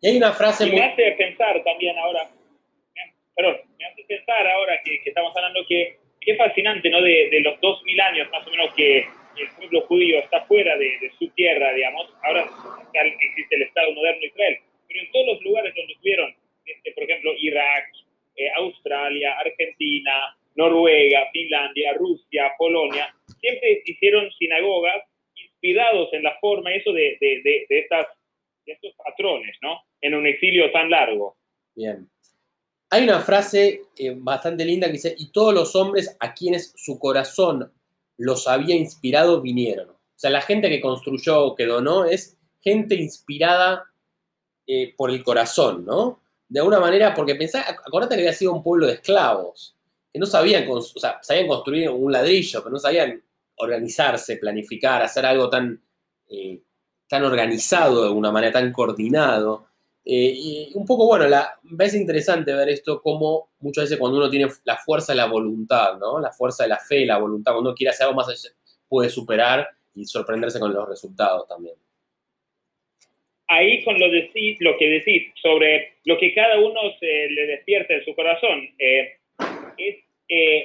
Y 0.00 0.08
hay 0.08 0.16
una 0.16 0.32
frase 0.32 0.66
y 0.66 0.72
me 0.72 0.82
hace 0.82 1.12
pensar 1.12 1.62
también 1.62 1.98
ahora, 1.98 2.28
fascinante, 6.50 6.90
¿no? 6.90 7.00
De, 7.02 7.28
de 7.30 7.40
los 7.40 7.60
2000 7.60 8.00
años 8.00 8.28
más 8.30 8.46
o 8.46 8.50
menos 8.50 8.74
que 8.74 8.98
el 8.98 9.48
pueblo 9.56 9.82
judío 9.86 10.18
está 10.18 10.44
fuera 10.46 10.76
de, 10.76 11.10
su 11.18 11.28
tierra, 11.30 11.72
digamos. 11.72 12.12
Ahora 12.22 12.48
existe 12.92 13.56
el 13.56 13.62
Estado 13.62 13.92
moderno 13.92 14.26
Israel, 14.26 14.58
pero 14.88 15.00
en 15.00 15.12
todos 15.12 15.26
los 15.26 15.42
lugares 15.42 15.74
donde 15.74 15.92
estuvieron, 15.92 16.34
este, 16.64 16.92
por 16.92 17.04
ejemplo, 17.04 17.32
Irak, 17.38 17.84
eh, 18.36 18.50
Australia, 18.56 19.38
Argentina, 19.38 20.36
Noruega, 20.56 21.30
Finlandia, 21.32 21.94
Rusia, 21.94 22.52
Polonia, 22.58 23.14
siempre 23.40 23.82
hicieron 23.86 24.30
sinagogas 24.32 25.04
inspirados 25.34 26.12
en 26.12 26.22
la 26.24 26.36
forma 26.40 26.72
eso 26.74 26.92
de, 26.92 27.16
de, 27.20 27.40
de, 27.44 27.66
de 27.68 27.86
estos 28.66 28.94
patrones, 28.96 29.56
¿no? 29.62 29.80
En 30.00 30.14
un 30.14 30.26
exilio 30.26 30.70
tan 30.72 30.90
largo. 30.90 31.36
Bien. 31.74 32.08
Hay 32.90 33.04
una 33.04 33.20
frase 33.20 33.79
bastante 34.16 34.64
linda 34.64 34.86
que 34.86 34.94
dice, 34.94 35.14
y 35.16 35.30
todos 35.30 35.54
los 35.54 35.74
hombres 35.76 36.16
a 36.20 36.34
quienes 36.34 36.72
su 36.76 36.98
corazón 36.98 37.72
los 38.16 38.46
había 38.46 38.76
inspirado 38.76 39.40
vinieron. 39.40 39.90
O 39.90 40.18
sea, 40.20 40.30
la 40.30 40.42
gente 40.42 40.68
que 40.68 40.80
construyó 40.80 41.44
o 41.44 41.54
que 41.54 41.66
donó 41.66 42.04
es 42.04 42.36
gente 42.60 42.94
inspirada 42.94 43.84
eh, 44.66 44.94
por 44.96 45.10
el 45.10 45.24
corazón, 45.24 45.84
¿no? 45.84 46.20
De 46.48 46.60
alguna 46.60 46.80
manera, 46.80 47.14
porque 47.14 47.34
pensá, 47.34 47.62
acordate 47.68 48.16
que 48.16 48.22
había 48.22 48.32
sido 48.32 48.52
un 48.52 48.62
pueblo 48.62 48.86
de 48.86 48.94
esclavos, 48.94 49.76
que 50.12 50.18
no 50.18 50.26
sabían, 50.26 50.68
o 50.68 50.80
sea, 50.80 51.18
sabían 51.22 51.46
construir 51.46 51.88
un 51.88 52.12
ladrillo, 52.12 52.60
pero 52.62 52.72
no 52.72 52.78
sabían 52.78 53.22
organizarse, 53.56 54.36
planificar, 54.36 55.02
hacer 55.02 55.24
algo 55.24 55.48
tan, 55.48 55.80
eh, 56.28 56.62
tan 57.08 57.24
organizado 57.24 58.02
de 58.02 58.08
alguna 58.08 58.32
manera, 58.32 58.52
tan 58.52 58.72
coordinado. 58.72 59.68
Eh, 60.04 60.32
y 60.34 60.70
un 60.74 60.86
poco, 60.86 61.06
bueno, 61.06 61.28
la, 61.28 61.58
es 61.78 61.94
interesante 61.94 62.54
ver 62.54 62.68
esto 62.70 63.00
como 63.02 63.50
muchas 63.60 63.84
veces 63.84 63.98
cuando 63.98 64.18
uno 64.18 64.30
tiene 64.30 64.50
la 64.64 64.76
fuerza 64.78 65.12
de 65.12 65.18
la 65.18 65.26
voluntad, 65.26 65.98
¿no? 65.98 66.18
La 66.18 66.32
fuerza 66.32 66.64
de 66.64 66.70
la 66.70 66.78
fe 66.78 67.00
y 67.00 67.04
la 67.04 67.18
voluntad, 67.18 67.52
cuando 67.52 67.70
uno 67.70 67.76
quiere 67.76 67.90
hacer 67.90 68.06
algo 68.06 68.16
más 68.16 68.28
allá, 68.28 68.54
puede 68.88 69.10
superar 69.10 69.68
y 69.94 70.04
sorprenderse 70.04 70.58
con 70.58 70.72
los 70.72 70.88
resultados 70.88 71.46
también. 71.48 71.74
Ahí 73.48 73.82
con 73.84 73.98
lo, 73.98 74.06
lo 74.06 74.78
que 74.78 74.88
decís 74.88 75.32
sobre 75.42 75.94
lo 76.04 76.16
que 76.18 76.32
cada 76.34 76.58
uno 76.58 76.80
se 76.98 77.28
le 77.28 77.46
despierta 77.46 77.94
en 77.94 78.04
su 78.04 78.14
corazón, 78.14 78.68
eh, 78.78 79.18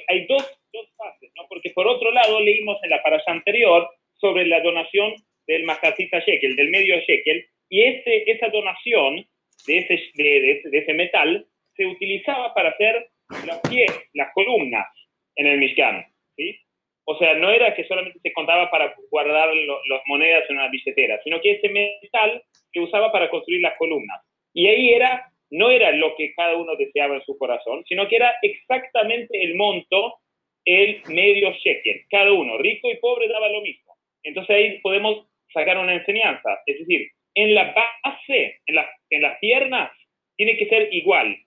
hay 0.07 0.27
dos 0.27 0.45
dos 0.75 0.87
fases, 0.97 1.31
¿no? 1.35 1.43
Porque 1.49 1.71
por 1.71 1.87
otro 1.87 2.11
lado 2.11 2.39
leímos 2.41 2.77
en 2.83 2.89
la 2.89 3.01
parasha 3.01 3.31
anterior 3.31 3.87
sobre 4.19 4.45
la 4.45 4.61
donación 4.61 5.15
del 5.47 5.63
Mahasita 5.63 6.19
Shekel, 6.19 6.55
del 6.55 6.69
medio 6.69 6.97
Shekel, 6.99 7.47
y 7.69 7.83
ese, 7.83 8.29
esa 8.31 8.49
donación 8.49 9.25
de 9.67 9.77
ese, 9.77 9.99
de, 10.15 10.61
ese, 10.71 10.93
metal 10.93 11.45
se 11.75 11.85
utilizaba 11.85 12.53
para 12.53 12.69
hacer 12.69 13.09
los 13.45 13.59
pies, 13.69 13.91
las 14.13 14.31
columnas 14.33 14.87
en 15.35 15.47
el 15.47 15.57
Mishkan, 15.57 16.05
¿sí? 16.35 16.59
O 17.05 17.17
sea, 17.17 17.35
no 17.35 17.51
era 17.51 17.73
que 17.75 17.85
solamente 17.85 18.19
se 18.19 18.33
contaba 18.33 18.69
para 18.71 18.95
guardar 19.11 19.53
las 19.53 20.01
monedas 20.07 20.43
en 20.49 20.57
una 20.57 20.69
billetera, 20.69 21.19
sino 21.23 21.39
que 21.39 21.51
ese 21.51 21.69
metal 21.69 22.43
se 22.73 22.79
usaba 22.79 23.11
para 23.11 23.29
construir 23.29 23.61
las 23.61 23.77
columnas. 23.77 24.21
Y 24.53 24.67
ahí 24.67 24.91
era, 24.91 25.31
no 25.51 25.69
era 25.69 25.91
lo 25.91 26.15
que 26.15 26.33
cada 26.33 26.55
uno 26.55 26.75
deseaba 26.75 27.15
en 27.15 27.21
su 27.23 27.37
corazón, 27.37 27.83
sino 27.87 28.07
que 28.07 28.15
era 28.15 28.33
exactamente 28.41 29.43
el 29.43 29.55
monto 29.55 30.19
el 30.65 31.01
medio 31.09 31.51
shekel. 31.51 32.05
Cada 32.09 32.33
uno, 32.33 32.57
rico 32.57 32.89
y 32.91 32.97
pobre, 32.97 33.27
daba 33.27 33.49
lo 33.49 33.61
mismo. 33.61 33.93
Entonces 34.23 34.55
ahí 34.55 34.79
podemos 34.79 35.27
sacar 35.53 35.77
una 35.77 35.93
enseñanza. 35.93 36.59
Es 36.65 36.79
decir, 36.79 37.11
en 37.35 37.53
la 37.53 37.73
base, 37.73 38.59
en, 38.65 38.75
en 39.09 39.21
las 39.21 39.39
piernas, 39.39 39.91
tiene 40.35 40.57
que 40.57 40.67
ser 40.67 40.93
igual. 40.93 41.37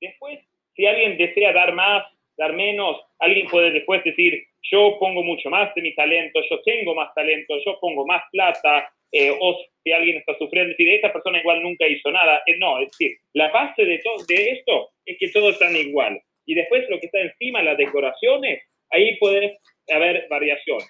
Después, 0.00 0.40
si 0.74 0.86
alguien 0.86 1.16
desea 1.18 1.52
dar 1.52 1.72
más, 1.74 2.04
dar 2.36 2.52
menos, 2.54 3.00
alguien 3.18 3.46
puede 3.48 3.70
después 3.70 4.02
decir, 4.04 4.46
yo 4.70 4.96
pongo 4.98 5.22
mucho 5.22 5.50
más 5.50 5.74
de 5.74 5.82
mi 5.82 5.94
talento, 5.94 6.40
yo 6.48 6.60
tengo 6.62 6.94
más 6.94 7.14
talento, 7.14 7.54
yo 7.64 7.78
pongo 7.80 8.06
más 8.06 8.22
plata, 8.30 8.90
eh, 9.12 9.30
o 9.38 9.58
si 9.84 9.92
alguien 9.92 10.16
está 10.16 10.36
sufriendo, 10.38 10.70
decir, 10.70 10.88
esta 10.88 11.12
persona 11.12 11.38
igual 11.38 11.62
nunca 11.62 11.86
hizo 11.86 12.10
nada. 12.10 12.42
Eh, 12.46 12.56
no, 12.58 12.78
es 12.80 12.90
decir, 12.90 13.18
la 13.34 13.50
base 13.50 13.84
de, 13.84 13.98
todo, 13.98 14.24
de 14.26 14.50
esto 14.52 14.90
es 15.04 15.18
que 15.18 15.28
todos 15.28 15.52
están 15.52 15.76
igual. 15.76 16.20
Y 16.46 16.54
después 16.54 16.88
lo 16.88 16.98
que 16.98 17.06
está 17.06 17.20
encima, 17.20 17.62
las 17.62 17.76
decoraciones, 17.76 18.62
ahí 18.90 19.16
puede 19.18 19.58
haber 19.90 20.26
variaciones. 20.28 20.88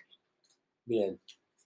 Bien. 0.85 1.19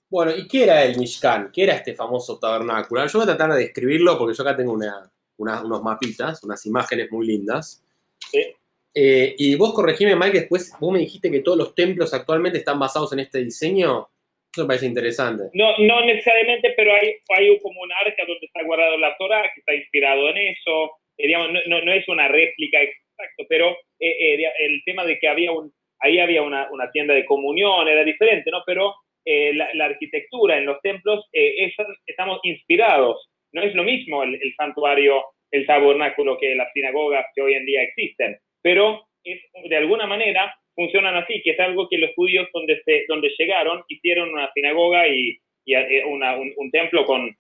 Bueno, 0.08 0.32
¿y 0.36 0.46
qué 0.46 0.64
era 0.64 0.84
el 0.84 0.96
Mishkan? 0.98 1.50
¿Qué 1.52 1.64
era 1.64 1.75
este 1.75 1.94
famoso 1.94 2.38
tabernáculo? 2.38 3.06
Yo 3.06 3.18
voy 3.18 3.25
a 3.25 3.36
tratar 3.36 3.54
de 3.54 3.64
describirlo 3.64 4.16
porque 4.16 4.36
yo 4.36 4.42
acá 4.42 4.56
tengo 4.56 4.72
una, 4.72 5.10
unos 5.38 5.82
mapitas, 5.82 6.42
unas 6.44 6.64
imágenes 6.66 7.10
muy 7.10 7.26
lindas. 7.26 7.84
Sí. 8.30 8.54
Eh, 8.94 9.34
y 9.36 9.56
vos 9.56 9.75
corregime, 9.75 10.16
Mike, 10.16 10.40
después 10.40 10.72
vos 10.80 10.92
me 10.92 11.00
dijiste 11.00 11.30
que 11.30 11.40
todos 11.40 11.58
los 11.58 11.75
templos 11.75 12.14
actualmente 12.14 12.58
están 12.58 12.78
basados 12.78 13.12
en 13.12 13.20
este 13.20 13.42
diseño. 13.42 14.08
Eso 14.52 14.62
me 14.62 14.68
parece 14.68 14.86
interesante. 14.86 15.50
No, 15.52 15.76
no 15.78 16.02
necesariamente, 16.06 16.72
pero 16.76 16.92
hay, 16.92 17.14
hay 17.36 17.58
como 17.60 17.82
un 17.82 17.92
arca 17.92 18.22
donde 18.26 18.46
está 18.46 18.62
guardado 18.64 18.96
la 18.96 19.14
Torah, 19.18 19.42
que 19.52 19.60
está 19.60 19.75
inspirado 19.75 20.30
en 20.30 20.38
eso. 20.38 20.92
Eh, 21.18 21.26
digamos, 21.26 21.50
no, 21.66 21.82
no, 21.82 21.92
es 21.92 22.08
una 22.08 22.28
réplica 22.28 22.78
exacto, 22.80 23.44
pero 23.48 23.72
eh, 23.98 24.16
eh, 24.18 24.52
el 24.60 24.82
tema 24.84 25.04
de 25.04 25.18
que 25.18 25.28
había 25.28 25.52
un, 25.52 25.70
ahí 26.00 26.18
había 26.18 26.42
una, 26.42 26.68
una 26.70 26.90
tienda 26.90 27.12
de 27.12 27.26
comunión, 27.26 27.86
era 27.88 28.04
diferente, 28.04 28.50
¿no? 28.50 28.62
Pero 28.64 28.94
eh, 29.26 29.52
la, 29.54 29.85
arquitectura 29.85 30.56
en 30.56 30.66
los 30.66 30.80
templos, 30.80 31.26
estamos 31.33 32.40
inspirados. 32.45 33.28
No 33.52 33.62
es 33.62 33.75
lo 33.75 33.83
mismo 33.85 34.23
el, 34.23 34.40
santuario, 34.56 35.23
el 35.50 35.66
tabernáculo 35.66 36.38
que 36.38 36.54
las 36.54 36.73
sinagogas 36.73 37.26
que 37.35 37.42
hoy 37.42 37.54
en 37.54 37.66
día 37.66 37.83
existen, 37.83 38.38
pero 38.62 39.06
es, 39.25 39.40
de 39.68 39.76
alguna 39.76 40.06
manera 40.06 40.54
funcionan 40.75 41.16
así, 41.16 41.42
que 41.42 41.50
es 41.50 41.61
algo 41.61 41.88
que 41.88 41.99
los 41.99 42.14
judíos 42.14 42.49
donde, 42.52 42.80
se, 42.85 43.04
donde 43.09 43.30
llegaron 43.38 43.83
hicieron 43.88 44.30
una 44.30 44.50
sinagoga 44.54 45.09
y, 45.09 45.38
y 45.64 45.75
una, 46.06 46.37
un, 46.37 46.71
templo 46.71 47.04
con, 47.04 47.35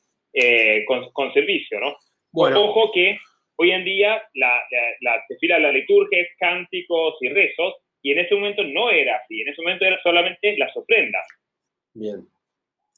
con, 0.86 1.10
con, 1.12 1.32
servicio, 1.32 1.78
¿no? 1.80 1.96
Bueno. 2.32 2.64
Ojo 2.64 2.90
que 2.92 3.18
Hoy 3.58 3.70
en 3.70 3.84
día 3.84 4.22
la, 4.34 4.60
la, 5.00 5.22
la, 5.40 5.58
la 5.58 5.72
liturgia 5.72 6.20
es 6.20 6.28
cánticos 6.38 7.16
y 7.22 7.28
rezos, 7.28 7.74
y 8.02 8.12
en 8.12 8.18
ese 8.18 8.34
momento 8.34 8.62
no 8.64 8.90
era 8.90 9.16
así, 9.16 9.40
en 9.40 9.48
ese 9.48 9.62
momento 9.62 9.86
era 9.86 10.00
solamente 10.02 10.56
las 10.58 10.76
ofrendas. 10.76 11.26
Bien. 11.96 12.28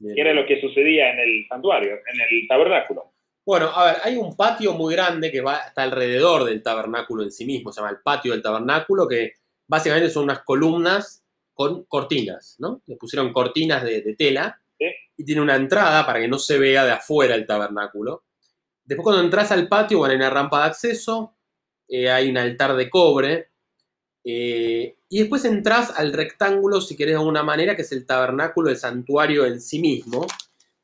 bien 0.01 0.19
era 0.19 0.35
lo 0.35 0.47
que 0.47 0.61
sucedía 0.61 1.13
en 1.13 1.21
el 1.21 1.47
santuario, 1.49 1.93
en 1.93 2.21
el 2.21 2.49
tabernáculo. 2.49 3.13
Bueno, 3.47 3.71
a 3.75 3.87
ver, 3.87 3.97
hay 4.03 4.17
un 4.17 4.37
patio 4.37 4.75
muy 4.75 4.95
grande 4.95 5.31
que 5.33 5.41
va 5.41 5.59
está 5.69 5.85
alrededor 5.85 6.45
del 6.45 6.63
tabernáculo 6.63 7.23
en 7.23 7.31
sí 7.31 7.47
mismo, 7.47 7.73
se 7.73 7.81
llama 7.81 7.93
el 7.93 8.03
patio 8.03 8.33
del 8.33 8.43
tabernáculo, 8.43 9.09
que 9.09 9.33
básicamente 9.67 10.11
son 10.11 10.25
unas 10.25 10.43
columnas 10.43 11.25
con 11.55 11.85
cortinas, 11.85 12.57
¿no? 12.59 12.83
Le 12.87 12.97
pusieron 12.97 13.33
cortinas 13.33 13.83
de, 13.83 14.15
tela 14.17 14.61
y 15.17 15.25
tiene 15.25 15.41
una 15.41 15.57
entrada 15.57 16.05
para 16.07 16.21
que 16.21 16.29
no 16.29 16.39
se 16.39 16.59
vea 16.59 16.85
de 16.85 16.93
afuera 16.93 17.35
el 17.35 17.47
tabernáculo. 17.47 18.25
Después 18.85 19.05
cuando 19.05 19.23
entras 19.23 19.51
al 19.51 19.67
patio, 19.67 19.99
bueno, 19.99 20.13
hay 20.13 20.19
una 20.19 20.31
rampa 20.31 20.61
de 20.61 20.67
acceso, 20.67 21.35
eh, 21.89 22.11
hay 22.11 22.29
un 22.29 22.37
altar 22.37 22.77
de 22.77 22.91
cobre, 22.91 23.49
eh, 24.25 24.99
y 25.09 25.21
después 25.21 25.45
entras 25.45 25.93
al 25.97 26.13
rectángulo, 26.13 26.81
si 26.81 26.97
querés 26.97 27.15
de 27.15 27.19
alguna 27.19 27.43
manera, 27.43 27.75
que 27.75 27.83
es 27.83 27.93
el 27.93 28.07
tabernáculo, 28.07 28.71
el 28.71 28.77
santuario 28.77 29.47
en 29.47 29.61
sí 29.61 29.81
mismo. 29.81 30.27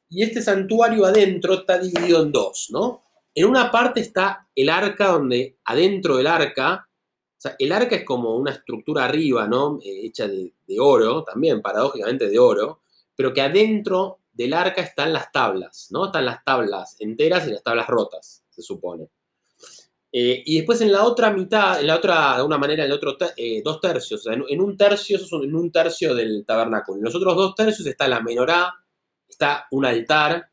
Y 0.08 0.22
este 0.22 0.40
santuario 0.42 1.04
adentro 1.04 1.54
está 1.54 1.78
dividido 1.78 2.22
en 2.22 2.32
dos, 2.32 2.68
¿no? 2.70 3.02
En 3.34 3.46
una 3.46 3.70
parte 3.70 4.00
está 4.00 4.48
el 4.54 4.70
arca, 4.70 5.08
donde 5.08 5.58
adentro 5.64 6.16
del 6.16 6.28
arca, 6.28 6.88
o 6.88 7.40
sea, 7.40 7.56
el 7.58 7.72
arca 7.72 7.96
es 7.96 8.04
como 8.04 8.36
una 8.36 8.52
estructura 8.52 9.04
arriba, 9.04 9.48
¿no? 9.48 9.78
Eh, 9.82 10.06
hecha 10.06 10.28
de, 10.28 10.52
de 10.66 10.80
oro, 10.80 11.24
también 11.24 11.60
paradójicamente 11.60 12.28
de 12.28 12.38
oro, 12.38 12.80
pero 13.16 13.34
que 13.34 13.42
adentro 13.42 14.20
del 14.32 14.52
arca 14.54 14.82
están 14.82 15.12
las 15.12 15.30
tablas, 15.32 15.88
¿no? 15.90 16.06
Están 16.06 16.26
las 16.26 16.44
tablas 16.44 16.96
enteras 17.00 17.46
y 17.46 17.52
las 17.52 17.62
tablas 17.62 17.88
rotas, 17.88 18.44
se 18.50 18.62
supone. 18.62 19.08
Eh, 20.16 20.44
y 20.46 20.58
después 20.58 20.80
en 20.80 20.92
la 20.92 21.02
otra 21.02 21.32
mitad, 21.32 21.80
en 21.80 21.88
la 21.88 21.96
otra, 21.96 22.14
de 22.14 22.36
alguna 22.36 22.56
manera, 22.56 22.84
en 22.84 22.90
el 22.90 22.96
otro 22.96 23.16
eh, 23.36 23.60
dos 23.64 23.80
tercios, 23.80 24.20
o 24.20 24.22
sea, 24.22 24.32
en, 24.32 24.60
un 24.60 24.76
tercio, 24.76 25.16
eso 25.16 25.42
en 25.42 25.56
un 25.56 25.72
tercio 25.72 26.14
del 26.14 26.44
tabernáculo. 26.46 26.98
En 26.98 27.04
los 27.04 27.16
otros 27.16 27.34
dos 27.34 27.56
tercios 27.56 27.84
está 27.88 28.06
la 28.06 28.20
menorá, 28.20 28.72
está 29.28 29.66
un 29.72 29.84
altar, 29.84 30.50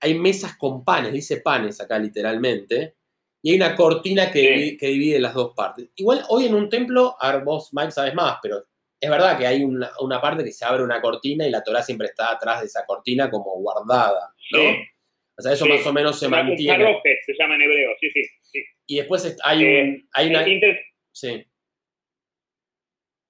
hay 0.00 0.18
mesas 0.18 0.56
con 0.58 0.84
panes, 0.84 1.12
dice 1.12 1.42
panes 1.42 1.80
acá 1.80 1.96
literalmente, 1.96 2.96
y 3.40 3.52
hay 3.52 3.56
una 3.56 3.76
cortina 3.76 4.32
que, 4.32 4.76
que 4.76 4.88
divide 4.88 5.20
las 5.20 5.34
dos 5.34 5.52
partes. 5.54 5.90
Igual 5.94 6.24
hoy 6.28 6.46
en 6.46 6.56
un 6.56 6.68
templo, 6.68 7.14
a 7.20 7.36
ver, 7.36 7.44
vos, 7.44 7.68
Mike, 7.72 7.92
sabes 7.92 8.14
más, 8.14 8.38
pero 8.42 8.66
es 9.00 9.10
verdad 9.10 9.38
que 9.38 9.46
hay 9.46 9.62
una, 9.62 10.20
parte 10.20 10.42
que 10.42 10.50
se 10.50 10.64
abre 10.64 10.82
una 10.82 11.00
cortina 11.00 11.46
y 11.46 11.50
la 11.50 11.62
Torah 11.62 11.84
siempre 11.84 12.08
está 12.08 12.32
atrás 12.32 12.62
de 12.62 12.66
esa 12.66 12.84
cortina 12.84 13.30
como 13.30 13.52
guardada, 13.60 14.34
¿no? 14.50 14.60
O 15.38 15.42
sea, 15.42 15.52
eso 15.52 15.66
más 15.66 15.86
o 15.86 15.92
menos 15.92 16.18
se 16.18 16.28
mantiene. 16.28 17.00
Se 17.24 17.34
llama 17.38 17.54
en 17.54 17.62
hebreo, 17.62 17.90
sí, 18.00 18.10
sí. 18.10 18.22
Y 18.86 18.96
después 18.96 19.36
hay, 19.44 19.58
un, 19.58 19.64
eh, 19.64 20.02
hay 20.12 20.28
una... 20.28 20.44
Sí. 21.12 21.44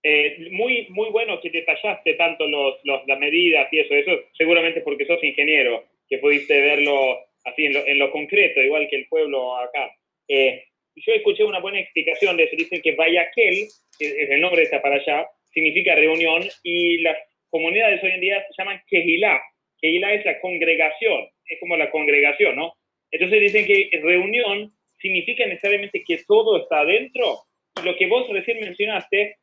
Eh, 0.02 0.50
muy, 0.52 0.86
muy 0.90 1.10
bueno 1.10 1.40
que 1.40 1.50
detallaste 1.50 2.14
tanto 2.14 2.46
los, 2.46 2.76
las 2.84 3.18
medidas 3.18 3.66
y 3.72 3.80
eso, 3.80 3.94
eso 3.94 4.12
seguramente 4.38 4.80
porque 4.82 5.04
sos 5.04 5.22
ingeniero, 5.24 5.84
que 6.08 6.18
pudiste 6.18 6.60
verlo 6.60 7.18
así 7.44 7.66
en 7.66 7.74
lo, 7.74 7.84
en 7.86 7.98
lo 7.98 8.12
concreto, 8.12 8.60
igual 8.60 8.86
que 8.88 8.96
el 8.96 9.08
pueblo 9.08 9.56
acá. 9.56 9.90
Eh, 10.28 10.64
yo 10.94 11.12
escuché 11.12 11.42
una 11.44 11.58
buena 11.58 11.80
explicación 11.80 12.36
de 12.36 12.44
eso, 12.44 12.56
dicen 12.56 12.80
que 12.82 12.94
Vayaquel, 12.94 13.66
es 13.98 14.30
el 14.30 14.40
nombre 14.40 14.60
de 14.60 14.64
esta 14.66 14.80
para 14.80 14.96
allá, 14.96 15.26
significa 15.52 15.94
reunión 15.94 16.44
y 16.62 16.98
las 16.98 17.16
comunidades 17.50 18.02
hoy 18.02 18.10
en 18.10 18.20
día 18.20 18.46
se 18.46 18.54
llaman 18.62 18.82
Kehilá. 18.86 19.40
Kehilá 19.80 20.14
es 20.14 20.24
la 20.24 20.40
congregación, 20.40 21.28
es 21.46 21.58
como 21.58 21.76
la 21.76 21.90
congregación, 21.90 22.56
¿no? 22.56 22.74
Entonces 23.10 23.40
dicen 23.40 23.66
que 23.66 23.90
reunión 24.02 24.75
significa 24.98 25.46
necesariamente 25.46 26.02
que 26.06 26.22
todo 26.26 26.62
está 26.62 26.80
adentro. 26.80 27.40
Lo 27.84 27.96
que 27.96 28.06
vos 28.06 28.28
recién 28.28 28.60
mencionaste 28.60 29.36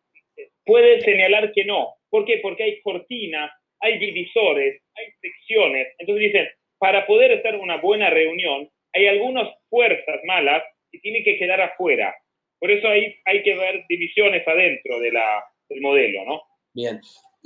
puede 0.66 1.02
señalar 1.02 1.52
que 1.54 1.66
no. 1.66 1.96
¿Por 2.10 2.26
qué? 2.26 2.40
Porque 2.42 2.64
hay 2.64 2.82
cortinas, 2.82 3.52
hay 3.80 4.00
divisores, 4.00 4.82
hay 4.96 5.06
secciones. 5.22 5.88
Entonces 6.00 6.32
dicen, 6.32 6.50
para 6.80 7.06
poder 7.06 7.32
hacer 7.40 7.56
una 7.56 7.78
buena 7.78 8.10
reunión, 8.10 8.70
hay 8.94 9.08
algunas 9.08 9.50
fuerzas 9.70 10.20
malas 10.26 10.64
que 10.92 11.00
tienen 11.00 11.24
que 11.24 11.38
quedar 11.38 11.62
afuera. 11.62 12.16
Por 12.60 12.72
eso 12.72 12.88
hay, 12.88 13.16
hay 13.26 13.44
que 13.44 13.56
ver 13.56 13.84
divisiones 13.90 14.48
adentro 14.48 15.00
del 15.00 15.82
modelo, 15.82 16.26
¿no? 16.26 16.42
Bien. 16.74 17.00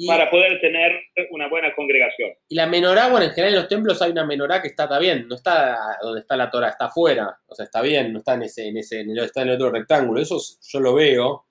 Para 0.05 0.29
poder 0.29 0.59
tener 0.61 0.91
una 1.31 1.47
buena 1.47 1.73
congregación. 1.73 2.31
Y 2.49 2.55
la 2.55 2.67
menorá, 2.67 3.09
bueno, 3.09 3.25
en 3.25 3.31
general 3.31 3.53
en 3.53 3.59
los 3.61 3.67
templos 3.67 4.01
hay 4.01 4.11
una 4.11 4.25
menorá 4.25 4.61
que 4.61 4.67
está, 4.67 4.83
está 4.83 4.99
bien, 4.99 5.27
no 5.27 5.35
está 5.35 5.75
donde 6.01 6.21
está 6.21 6.37
la 6.37 6.51
Torah, 6.51 6.69
está 6.69 6.85
afuera, 6.85 7.35
o 7.47 7.55
sea, 7.55 7.65
está 7.65 7.81
bien, 7.81 8.13
no 8.13 8.19
está 8.19 8.35
en 8.35 8.43
ese, 8.43 8.67
en 8.67 8.77
ese, 8.77 9.01
está 9.23 9.41
en 9.41 9.49
el 9.49 9.55
otro 9.55 9.71
rectángulo, 9.71 10.21
eso 10.21 10.37
yo 10.61 10.79
lo 10.79 10.93
veo. 10.93 11.45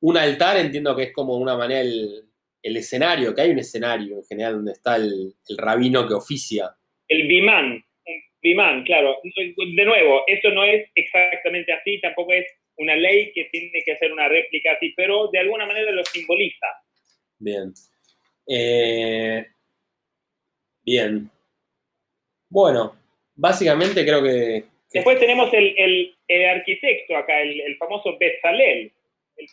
Un 0.00 0.16
altar 0.16 0.56
entiendo 0.56 0.96
que 0.96 1.04
es 1.04 1.12
como 1.12 1.36
una 1.36 1.56
manera 1.56 1.80
el, 1.80 2.24
el 2.62 2.76
escenario, 2.76 3.34
que 3.34 3.42
hay 3.42 3.50
un 3.50 3.58
escenario 3.58 4.16
en 4.16 4.24
general 4.24 4.54
donde 4.54 4.72
está 4.72 4.96
el, 4.96 5.34
el 5.48 5.58
rabino 5.58 6.06
que 6.06 6.14
oficia. 6.14 6.70
El 7.06 7.26
bimán, 7.28 7.84
bimán, 8.42 8.84
claro. 8.84 9.16
De 9.22 9.84
nuevo, 9.84 10.22
esto 10.26 10.50
no 10.50 10.64
es 10.64 10.88
exactamente 10.94 11.72
así, 11.72 12.00
tampoco 12.00 12.32
es 12.32 12.46
una 12.76 12.96
ley 12.96 13.32
que 13.32 13.44
tiene 13.46 13.82
que 13.84 13.92
hacer 13.92 14.12
una 14.12 14.28
réplica 14.28 14.72
así, 14.72 14.92
pero 14.96 15.28
de 15.32 15.40
alguna 15.40 15.66
manera 15.66 15.90
lo 15.90 16.04
simboliza. 16.04 16.66
Bien. 17.38 17.72
Eh, 18.46 19.46
bien. 20.84 21.30
Bueno, 22.48 22.96
básicamente 23.34 24.04
creo 24.04 24.22
que... 24.22 24.64
Después 24.92 25.18
tenemos 25.18 25.50
el, 25.52 26.16
arquitecto 26.46 27.16
acá, 27.16 27.42
el, 27.42 27.76
famoso 27.76 28.16
Bezalel, 28.18 28.90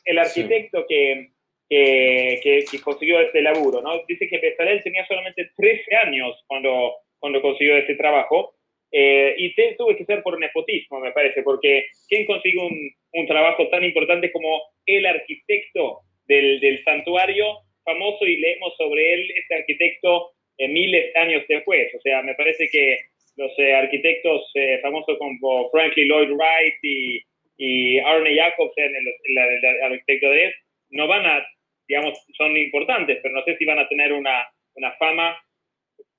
el, 0.05 0.17
arquitecto 0.17 0.85
que, 0.87 1.31
que, 1.69 2.65
consiguió 2.81 3.19
este 3.19 3.41
laburo, 3.41 3.81
¿no? 3.81 4.01
Dice 4.07 4.29
que 4.29 4.39
Bezalel 4.39 4.81
tenía 4.81 5.05
solamente 5.05 5.51
13 5.57 5.95
años 5.97 6.41
cuando, 6.47 6.93
cuando 7.19 7.41
consiguió 7.41 7.75
este 7.75 7.95
trabajo 7.95 8.55
eh, 8.97 9.35
y 9.37 9.53
tuve 9.75 9.97
que 9.97 10.05
ser 10.05 10.23
por 10.23 10.39
nepotismo, 10.39 11.01
me 11.01 11.11
parece, 11.11 11.43
porque 11.43 11.87
¿quién 12.07 12.25
consigue 12.25 12.59
un, 12.59 12.91
un 13.11 13.27
trabajo 13.27 13.67
tan 13.67 13.83
importante 13.83 14.31
como 14.31 14.61
el 14.85 15.05
arquitecto 15.05 16.01
del, 16.27 16.61
del, 16.61 16.81
santuario 16.85 17.59
famoso 17.85 18.25
y 18.25 18.37
leemos 18.37 18.75
sobre 18.77 19.13
él, 19.13 19.31
este 19.35 19.55
arquitecto, 19.55 20.31
eh, 20.57 20.67
miles 20.67 21.13
de 21.13 21.19
años 21.19 21.43
después? 21.47 21.93
O 21.95 22.01
sea, 22.01 22.21
me 22.23 22.35
parece 22.35 22.67
que 22.69 22.99
los 23.37 23.51
eh, 23.59 23.73
arquitectos 23.73 24.51
famosos 24.81 25.17
como 25.17 25.69
Franklin 25.71 26.07
Lloyd 26.07 26.31
Wright 26.31 26.75
y, 26.83 27.21
y 27.57 27.99
Arne 27.99 28.35
Jacobsen, 28.35 28.95
el, 28.95 29.07
el, 29.07 29.81
arquitecto 29.83 30.29
de 30.29 30.45
él, 30.45 30.53
no 30.89 31.07
van 31.07 31.25
a, 31.25 31.45
digamos, 31.87 32.17
son 32.37 32.57
importantes, 32.57 33.19
pero 33.21 33.35
no 33.35 33.43
sé 33.43 33.57
si 33.57 33.65
van 33.65 33.79
a 33.79 33.87
tener 33.87 34.13
una, 34.13 34.47
una 34.75 34.91
fama 34.93 35.37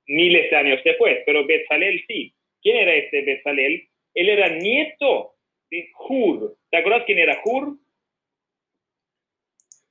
miles 0.06 0.50
de 0.50 0.56
años 0.56 0.80
después, 0.84 1.18
pero 1.26 1.46
Bezalel 1.46 2.04
sí. 2.06 2.32
¿Quién 2.62 2.76
era 2.76 2.94
este 2.94 3.22
Bezalel? 3.22 3.88
Él 4.14 4.28
era 4.28 4.48
nieto 4.48 5.34
de 5.70 5.88
Hur. 6.08 6.56
¿Te 6.70 6.78
acuerdas 6.78 7.04
quién 7.06 7.18
era 7.18 7.40
Hur? 7.44 7.76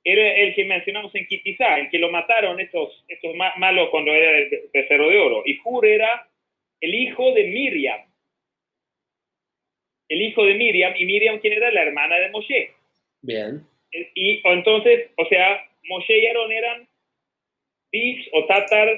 Era 0.08 0.34
el 0.34 0.54
que 0.54 0.64
mencionamos 0.64 1.12
en 1.16 1.26
Kitizá, 1.26 1.80
el 1.80 1.90
que 1.90 1.98
lo 1.98 2.12
mataron 2.12 2.60
estos, 2.60 3.04
estos 3.08 3.34
malos 3.34 3.88
cuando 3.90 4.12
era 4.12 4.38
el 4.38 4.70
becerro 4.72 5.10
de 5.10 5.18
oro. 5.18 5.42
Y 5.44 5.58
Hur 5.64 5.84
era 5.84 6.28
el 6.80 6.94
hijo 6.94 7.32
de 7.32 7.42
Miriam. 7.48 8.00
El 10.08 10.22
hijo 10.22 10.44
de 10.44 10.54
Miriam, 10.54 10.94
y 10.96 11.04
Miriam, 11.06 11.40
¿quién 11.40 11.54
era? 11.54 11.72
La 11.72 11.82
hermana 11.82 12.20
de 12.20 12.30
Moshe. 12.30 12.70
Bien. 13.20 13.62
Y 13.90 14.40
entonces, 14.44 15.10
o 15.16 15.26
sea, 15.26 15.68
Moshe 15.88 16.16
y 16.16 16.26
Aarón 16.26 16.52
eran 16.52 16.88
bis 17.90 18.28
o 18.32 18.46
tatar 18.46 18.88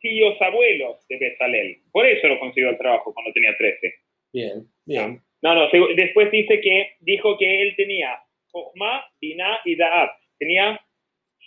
tíos 0.00 0.36
abuelos 0.42 1.06
de 1.08 1.18
Bezalel. 1.18 1.78
Por 1.92 2.06
eso 2.06 2.26
lo 2.26 2.40
consiguió 2.40 2.70
el 2.70 2.78
trabajo 2.78 3.14
cuando 3.14 3.32
tenía 3.32 3.56
13. 3.56 3.94
Bien, 4.32 4.66
bien. 4.84 5.20
No, 5.42 5.54
no, 5.54 5.68
después 5.94 6.28
dice 6.32 6.60
que 6.60 6.94
dijo 7.02 7.38
que 7.38 7.62
él 7.62 7.76
tenía 7.76 8.18
Jochma, 8.50 9.04
Binah 9.20 9.60
y 9.64 9.76
Da'at. 9.76 10.25
Tenía 10.38 10.80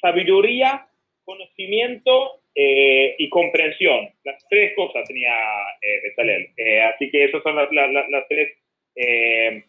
sabiduría, 0.02 0.88
conocimiento 1.23 2.41
eh, 2.56 3.15
y 3.17 3.30
comprensión. 3.30 4.10
Las 4.23 4.43
tres 4.49 4.73
cosas 4.75 5.08
tenía 5.08 5.34
eh. 5.82 6.52
Eh, 6.58 6.82
así 6.82 7.10
que 7.12 7.25
esos 7.25 7.43
son 7.43 7.56
los 7.56 8.28
tres 8.28 8.58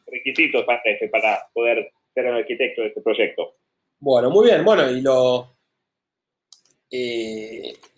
requisitos 0.07 0.65
para, 0.65 0.83
para 1.13 1.39
poder 1.53 1.93
ser 2.13 2.27
el 2.27 2.35
arquitecto 2.35 2.83
de 2.83 2.89
este 2.89 3.01
proyecto. 3.01 3.57
Bueno, 4.01 4.31
muy 4.31 4.47
bien. 4.47 4.65
Bueno, 4.65 4.91
y 4.91 5.01
lo, 5.03 5.57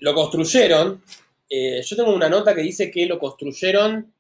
lo 0.01 0.15
construyeron. 0.15 1.03
yo 1.49 1.97
tengo 1.97 2.15
una 2.15 2.29
nota 2.29 2.55
que 2.55 2.61
dice 2.63 2.91
que 2.91 3.07
lo 3.07 3.19
construyeron 3.19 4.13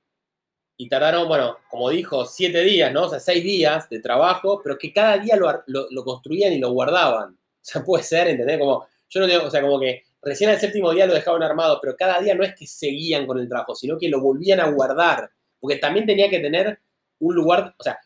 y 0.76 0.88
tardaron, 0.88 1.28
bueno, 1.28 1.58
como 1.70 1.90
dijo, 1.90 2.24
siete 2.24 2.62
días, 2.62 2.92
¿no? 2.92 3.04
O 3.04 3.08
sea, 3.08 3.20
seis 3.20 3.42
días 3.42 3.88
de 3.88 4.00
trabajo, 4.00 4.60
pero 4.62 4.78
que 4.78 4.92
cada 4.92 5.18
día 5.18 5.36
lo, 5.36 6.04
construían 6.04 6.52
y 6.52 6.58
lo 6.58 6.72
guardaban. 6.72 7.34
O 7.34 7.38
sea, 7.60 7.82
puede 7.84 8.04
ser, 8.04 8.28
¿entendés? 8.28 8.58
Como, 8.58 8.86
yo 9.08 9.20
no 9.20 9.26
digo, 9.26 9.44
o 9.44 9.50
sea, 9.50 9.62
como 9.62 9.78
que 9.78 10.04
recién 10.22 10.50
al 10.50 10.58
séptimo 10.58 10.92
día 10.92 11.06
lo 11.06 11.14
dejaban 11.14 11.42
armado, 11.42 11.78
pero 11.80 11.96
cada 11.96 12.20
día 12.20 12.34
no 12.34 12.44
es 12.44 12.54
que 12.54 12.66
seguían 12.66 13.26
con 13.26 13.38
el 13.38 13.48
trabajo, 13.48 13.74
sino 13.74 13.98
que 13.98 14.08
lo 14.08 14.20
volvían 14.20 14.60
a 14.60 14.70
guardar, 14.70 15.30
porque 15.60 15.76
también 15.76 16.06
tenía 16.06 16.28
que 16.30 16.40
tener 16.40 16.80
un 17.20 17.34
lugar, 17.34 17.74
o 17.78 17.82
sea, 17.82 17.98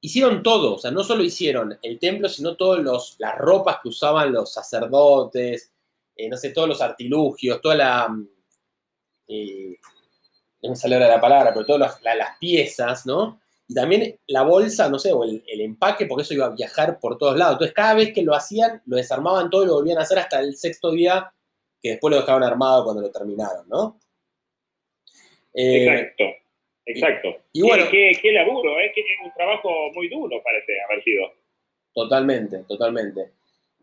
hicieron 0.00 0.42
todo, 0.42 0.74
o 0.76 0.78
sea, 0.78 0.90
no 0.90 1.02
solo 1.02 1.22
hicieron 1.24 1.78
el 1.82 1.98
templo, 1.98 2.28
sino 2.28 2.56
todas 2.56 3.16
las 3.18 3.38
ropas 3.38 3.78
que 3.82 3.88
usaban 3.88 4.32
los 4.32 4.52
sacerdotes, 4.52 5.72
eh, 6.16 6.28
no 6.28 6.36
sé, 6.36 6.50
todos 6.50 6.68
los 6.68 6.80
artilugios, 6.80 7.60
toda 7.60 7.74
la... 7.74 8.08
Mm, 8.08 8.28
eh, 9.28 9.78
no 10.62 10.70
me 10.70 10.76
sale 10.76 10.98
la 10.98 11.20
palabra, 11.20 11.52
pero 11.52 11.66
todas 11.66 12.00
las, 12.02 12.38
piezas, 12.38 13.06
¿no? 13.06 13.40
Y 13.68 13.74
también 13.74 14.18
la 14.26 14.42
bolsa, 14.42 14.88
no 14.88 14.98
sé, 14.98 15.12
o 15.12 15.24
el, 15.24 15.42
empaque, 15.46 16.06
porque 16.06 16.22
eso 16.22 16.34
iba 16.34 16.46
a 16.46 16.54
viajar 16.54 16.98
por 16.98 17.18
todos 17.18 17.36
lados. 17.36 17.54
Entonces, 17.54 17.74
cada 17.74 17.94
vez 17.94 18.12
que 18.12 18.22
lo 18.22 18.34
hacían, 18.34 18.82
lo 18.86 18.96
desarmaban 18.96 19.50
todo 19.50 19.64
y 19.64 19.66
lo 19.66 19.74
volvían 19.74 19.98
a 19.98 20.02
hacer 20.02 20.18
hasta 20.18 20.40
el 20.40 20.56
sexto 20.56 20.90
día, 20.90 21.30
que 21.80 21.90
después 21.90 22.12
lo 22.12 22.20
dejaban 22.20 22.42
armado 22.42 22.84
cuando 22.84 23.02
lo 23.02 23.10
terminaron, 23.10 23.68
¿no? 23.68 24.00
Eh, 25.54 25.84
exacto, 25.84 26.24
exacto. 26.86 27.28
Y, 27.52 27.62
bueno, 27.62 27.84
qué, 27.90 28.32
laburo, 28.32 28.78
¿eh? 28.80 28.92
es 28.94 29.04
un 29.24 29.32
trabajo 29.34 29.92
muy 29.92 30.08
duro 30.08 30.42
parece 30.42 30.72
haber 30.88 31.04
sido. 31.04 31.32
Totalmente, 31.92 32.58
totalmente. 32.66 33.32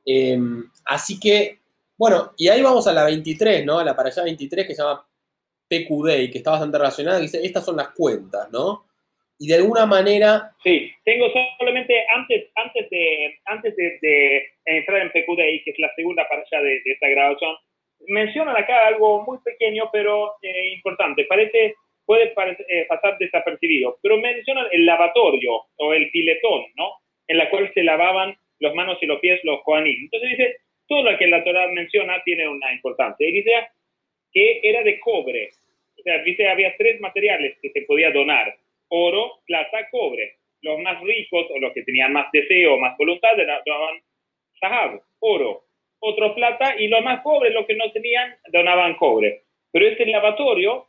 Em, 0.06 0.64
así 0.86 1.20
que, 1.20 1.60
bueno, 1.98 2.34
y 2.38 2.48
ahí 2.48 2.62
vamos 2.62 2.88
a 2.88 2.94
la 2.94 3.06
23, 3.06 3.66
¿no? 3.66 3.80
A 3.80 3.84
la 3.84 3.96
para 3.96 4.10
allá 4.10 4.24
23 4.24 4.68
que 4.68 4.76
se 4.76 4.82
llama 4.82 5.06
PQD, 5.70 6.32
que 6.32 6.38
está 6.40 6.52
bastante 6.52 6.78
relacionada, 6.78 7.20
dice, 7.20 7.40
estas 7.44 7.66
son 7.66 7.78
las 7.78 7.90
cuentas, 7.90 8.50
¿no? 8.52 8.86
Y 9.38 9.48
de 9.48 9.56
alguna 9.56 9.86
manera... 9.86 10.52
Sí, 10.64 10.92
tengo 11.04 11.28
solamente, 11.58 12.06
antes, 12.16 12.50
antes, 12.56 12.90
de, 12.90 13.40
antes 13.46 13.76
de, 13.76 14.48
entrar 14.66 15.02
en 15.02 15.10
PQD, 15.10 15.64
que 15.64 15.72
es 15.72 15.80
la 15.80 15.94
segunda 15.96 16.28
para 16.30 16.42
allá 16.42 16.62
de, 16.62 16.82
esta 16.86 17.10
grabación, 17.10 17.56
mencionan 18.08 18.56
acá 18.56 18.88
algo 18.88 19.24
muy 19.26 19.38
pequeño, 19.44 19.90
pero 19.92 20.36
eh, 20.42 20.74
importante. 20.76 21.26
Parece, 21.26 21.76
puede 22.06 22.34
eh, 22.70 22.86
pasar 22.88 23.18
desapercibido, 23.18 23.98
pero 24.02 24.18
mencionan 24.18 24.68
el 24.72 24.86
lavatorio 24.86 25.66
o 25.78 25.94
el 25.94 26.10
piletón, 26.12 26.66
¿no? 26.76 26.92
En 27.28 27.38
la 27.38 27.50
cual 27.50 27.72
se 27.74 27.84
lavaban 27.84 28.38
los 28.60 28.74
manos 28.74 28.98
y 29.02 29.06
los 29.06 29.20
pies 29.20 29.42
los 29.44 29.62
Kohanim. 29.64 30.04
Entonces 30.04 30.30
dice, 30.30 30.58
todo 30.88 31.04
lo 31.04 31.18
que 31.18 31.28
la 31.28 31.44
Torah 31.44 31.68
menciona 31.68 32.22
tiene 32.24 32.48
una 32.48 32.72
importancia. 32.74 33.28
Y 33.28 33.34
dice, 33.34 33.52
que 34.36 34.60
era 34.62 34.84
de 34.84 35.00
cobre. 35.00 35.50
O 35.98 36.02
sea, 36.04 36.22
dice, 36.22 36.48
había 36.48 36.76
tres 36.78 37.00
materiales 37.00 37.58
que 37.62 37.70
se 37.70 37.82
podía 37.84 38.12
donar. 38.12 38.54
Oro, 38.90 39.40
plata, 39.48 39.90
cobre. 39.90 40.36
Los 40.62 40.80
más 40.82 41.02
ricos 41.02 41.48
o 41.50 41.60
los 41.60 41.74
que 41.74 41.84
tenían 41.84 42.12
más 42.12 42.30
deseo, 42.34 42.78
más 42.78 42.98
voluntad, 42.98 43.30
donaban 43.38 44.02
sahab, 44.60 45.02
oro. 45.20 45.64
Otro 46.00 46.36
plata 46.36 46.76
y 46.78 46.90
los 46.90 47.02
más 47.02 47.22
pobres, 47.22 47.54
los 47.54 47.66
que 47.66 47.76
no 47.76 47.90
tenían, 47.92 48.36
donaban 48.52 48.96
cobre. 48.96 49.44
Pero 49.72 49.88
este 49.88 50.06
lavatorio 50.06 50.88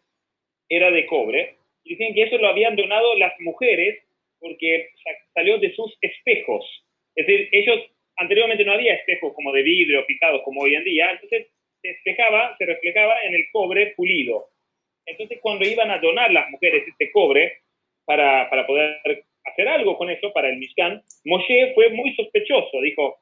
era 0.69 0.91
de 0.91 1.07
cobre. 1.07 1.55
Y 1.85 1.91
dicen 1.91 2.15
que 2.15 2.25
eso 2.25 2.39
lo 2.39 2.49
habían 2.49 2.75
donado 2.75 3.15
las 3.17 3.33
mujeres 3.41 4.03
porque 4.41 4.91
salió 5.35 5.59
de 5.59 5.73
sus 5.75 5.97
espejos. 6.01 6.65
Es 7.15 7.27
decir, 7.27 7.49
ellos 7.53 7.81
anteriormente 8.17 8.65
no 8.65 8.73
había 8.73 8.95
espejos 8.95 9.33
como 9.35 9.53
de 9.53 9.63
vidrio 9.63 10.05
picados 10.05 10.43
como 10.43 10.63
hoy 10.63 10.75
en 10.75 10.85
día. 10.85 11.13
Entonces 11.13 11.47
se 12.03 12.16
se 12.59 12.66
reflejaba 12.66 13.22
en 13.22 13.35
el 13.35 13.44
cobre 13.53 13.94
pulido. 13.96 14.49
Entonces, 15.07 15.38
cuando 15.40 15.66
iban 15.66 15.90
a 15.90 15.99
donar 15.99 16.33
las 16.33 16.51
mujeres 16.51 16.85
este 16.87 17.11
cobre 17.12 17.61
para, 18.05 18.51
para 18.51 18.66
poder 18.66 19.01
hacer 19.44 19.68
algo 19.68 19.96
con 19.96 20.11
eso 20.11 20.33
para 20.33 20.49
el 20.49 20.59
Mishkan, 20.59 21.03
Moshe 21.25 21.72
fue 21.75 21.90
muy 21.90 22.14
sospechoso. 22.14 22.81
Dijo, 22.81 23.18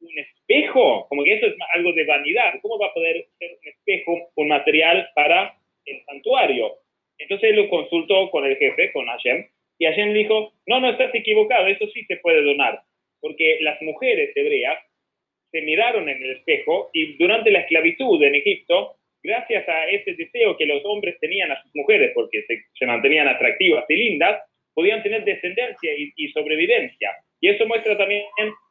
¿un 0.00 0.18
espejo? 0.18 1.06
Como 1.08 1.24
que 1.24 1.34
eso 1.34 1.46
es 1.46 1.54
algo 1.74 1.92
de 1.92 2.04
vanidad. 2.04 2.54
¿Cómo 2.62 2.78
va 2.78 2.86
a 2.86 2.94
poder 2.94 3.26
ser 3.38 3.50
un 3.60 3.68
espejo 3.68 4.30
un 4.36 4.48
material 4.48 5.10
para 5.14 5.56
el 5.86 6.04
santuario? 6.04 6.78
Entonces 7.18 7.54
lo 7.54 7.68
consultó 7.68 8.30
con 8.30 8.44
el 8.44 8.56
jefe, 8.56 8.92
con 8.92 9.06
Hashem, 9.06 9.46
y 9.78 9.86
Hashem 9.86 10.12
dijo, 10.12 10.52
no, 10.66 10.80
no 10.80 10.90
estás 10.90 11.14
equivocado, 11.14 11.66
eso 11.66 11.86
sí 11.92 12.04
se 12.04 12.16
puede 12.18 12.42
donar, 12.42 12.80
porque 13.20 13.58
las 13.60 13.80
mujeres 13.82 14.36
hebreas 14.36 14.78
se 15.54 15.62
miraron 15.62 16.08
en 16.08 16.20
el 16.20 16.32
espejo 16.32 16.90
y 16.92 17.16
durante 17.16 17.52
la 17.52 17.60
esclavitud 17.60 18.20
en 18.24 18.34
Egipto, 18.34 18.96
gracias 19.22 19.68
a 19.68 19.86
ese 19.86 20.14
deseo 20.14 20.56
que 20.56 20.66
los 20.66 20.84
hombres 20.84 21.16
tenían 21.20 21.52
a 21.52 21.62
sus 21.62 21.70
mujeres, 21.76 22.10
porque 22.12 22.44
se, 22.48 22.86
mantenían 22.86 23.28
atractivas 23.28 23.84
y 23.88 23.94
lindas, 23.94 24.42
podían 24.74 25.00
tener 25.04 25.24
descendencia 25.24 25.92
y, 25.96 26.28
sobrevivencia. 26.32 27.10
Y 27.40 27.50
eso 27.50 27.66
muestra 27.66 27.96
también 27.96 28.24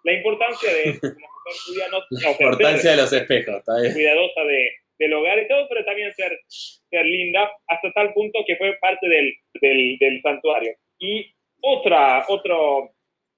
la 0.04 0.12
importancia 0.12 0.70
de, 0.74 1.00
la 2.22 2.32
importancia 2.32 2.92
de 2.92 2.98
los 2.98 3.14
espejos, 3.14 3.64
cuidadosa 3.94 4.44
de, 4.44 4.72
del 5.00 5.14
hogar 5.14 5.40
y 5.40 5.48
todo, 5.48 5.66
pero 5.70 5.86
también 5.86 6.14
ser, 6.16 6.38
ser 6.50 7.06
linda, 7.06 7.50
hasta 7.68 7.94
tal 7.94 8.12
punto 8.12 8.44
que 8.46 8.58
fue 8.58 8.76
parte 8.82 9.08
del, 9.08 9.34
del, 9.62 9.98
del 10.00 10.22
santuario. 10.22 10.74
Y 11.00 11.34
otra, 11.62 12.26
otro 12.28 12.92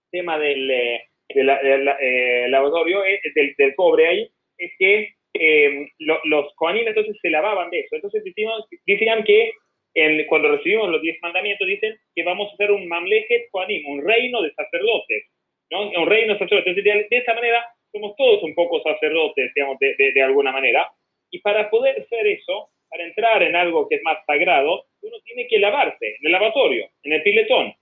tema 0.09 0.39
del, 0.39 0.99
eh, 1.29 1.43
del, 1.43 1.87
eh, 1.99 2.47
laboratorio, 2.49 3.03
eh, 3.03 3.19
del, 3.33 3.55
del, 3.57 3.75
cobre 3.75 4.07
ahí, 4.07 4.29
es 4.57 4.71
que 4.77 5.13
los 5.97 6.53
coanim 6.55 6.87
entonces 6.87 7.17
se 7.21 7.29
lavaban 7.29 7.69
de 7.69 7.81
eso. 7.81 7.95
Entonces 7.95 8.23
decían, 8.23 9.23
que 9.23 9.51
cuando 10.27 10.49
recibimos 10.49 10.89
los 10.89 11.01
diez 11.01 11.17
mandamientos, 11.21 11.67
dicen 11.67 11.97
que 12.13 12.23
vamos 12.23 12.49
a 12.49 12.53
hacer 12.53 12.71
un 12.71 12.87
mamlejet 12.87 13.49
coanim, 13.51 13.85
un 13.87 14.05
reino 14.05 14.41
de 14.41 14.53
sacerdotes, 14.53 15.25
¿no? 15.71 15.89
Un 15.89 16.07
reino 16.07 16.33
de 16.33 16.39
sacerdotes. 16.39 16.75
De, 16.75 16.83
de 16.83 17.17
esa 17.17 17.33
manera 17.33 17.65
somos 17.91 18.15
todos 18.15 18.43
un 18.43 18.55
poco 18.55 18.81
sacerdotes, 18.81 19.51
digamos, 19.53 19.77
de, 19.79 19.95
de, 19.97 20.13
de 20.13 20.21
alguna 20.21 20.51
manera. 20.51 20.89
Y 21.31 21.39
para 21.39 21.69
poder 21.69 21.99
hacer 22.01 22.27
eso, 22.27 22.69
para 22.89 23.03
entrar 23.03 23.43
en 23.43 23.55
algo 23.55 23.89
que 23.89 23.95
es 23.95 24.03
más 24.03 24.17
sagrado, 24.25 24.85
uno 25.01 25.17
tiene 25.25 25.47
que 25.47 25.59
lavarse 25.59 26.07
en 26.07 26.25
el 26.25 26.31
lavatorio, 26.31 26.89
en 27.03 27.13
el 27.13 27.23
piletón. 27.23 27.73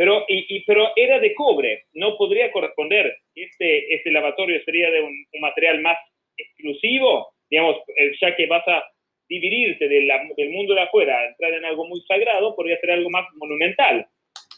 Pero, 0.00 0.24
y, 0.28 0.64
pero 0.64 0.88
era 0.96 1.18
de 1.18 1.34
cobre, 1.34 1.84
no 1.92 2.16
podría 2.16 2.50
corresponder. 2.50 3.14
Este, 3.34 3.94
este 3.94 4.10
lavatorio 4.10 4.58
sería 4.64 4.90
de 4.90 5.02
un, 5.02 5.12
material 5.42 5.82
más 5.82 5.98
exclusivo, 6.38 7.34
digamos, 7.50 7.76
eh, 7.98 8.12
ya 8.18 8.34
que 8.34 8.46
vas 8.46 8.66
a 8.66 8.82
dividirte 9.28 9.88
del 9.88 10.50
mundo 10.52 10.72
de 10.72 10.80
afuera, 10.80 11.28
entrar 11.28 11.52
en 11.52 11.66
algo 11.66 11.86
muy 11.86 12.00
sagrado, 12.08 12.56
podría 12.56 12.80
ser 12.80 12.92
algo 12.92 13.10
más 13.10 13.26
monumental. 13.34 14.06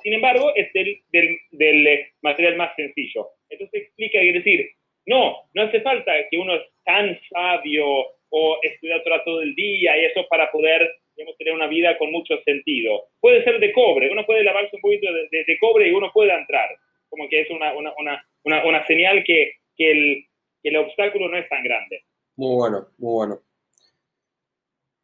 Sin 0.04 0.12
embargo, 0.12 0.52
es 0.54 0.72
del, 0.74 1.00
del, 1.08 1.36
del 1.50 1.86
eh, 1.88 2.12
material 2.22 2.54
más 2.54 2.76
sencillo. 2.76 3.30
Entonces 3.50 3.82
explica, 3.82 4.20
es 4.20 4.34
decir, 4.34 4.70
no, 5.06 5.38
no 5.54 5.62
hace 5.62 5.80
falta 5.80 6.12
que 6.30 6.38
uno 6.38 6.54
es 6.54 6.62
tan 6.84 7.18
sabio 7.30 7.84
o 8.30 8.58
estudiar 8.62 9.02
todo 9.24 9.42
el 9.42 9.56
día 9.56 9.98
y 9.98 10.04
eso 10.04 10.24
para 10.30 10.52
poder 10.52 10.88
tener 11.38 11.54
una 11.54 11.66
vida 11.66 11.98
con 11.98 12.10
mucho 12.10 12.40
sentido. 12.44 13.08
Puede 13.20 13.44
ser 13.44 13.60
de 13.60 13.72
cobre, 13.72 14.10
uno 14.10 14.24
puede 14.26 14.44
de, 15.00 15.58
cobre 15.60 15.88
y 15.88 15.92
uno 15.92 16.10
puede 16.12 16.32
entrar, 16.32 16.68
como 17.08 17.28
que 17.28 17.40
es 17.42 17.50
una, 17.50 17.72
una, 17.74 17.92
una, 17.98 18.64
una 18.64 18.86
señal 18.86 19.22
que, 19.24 19.52
que, 19.76 19.90
el, 19.90 20.24
que 20.62 20.68
el 20.68 20.76
obstáculo 20.76 21.28
no 21.28 21.36
es 21.36 21.48
tan 21.48 21.62
grande. 21.62 22.02
Muy 22.36 22.56
bueno, 22.56 22.86
muy 22.98 23.12
bueno. 23.12 23.40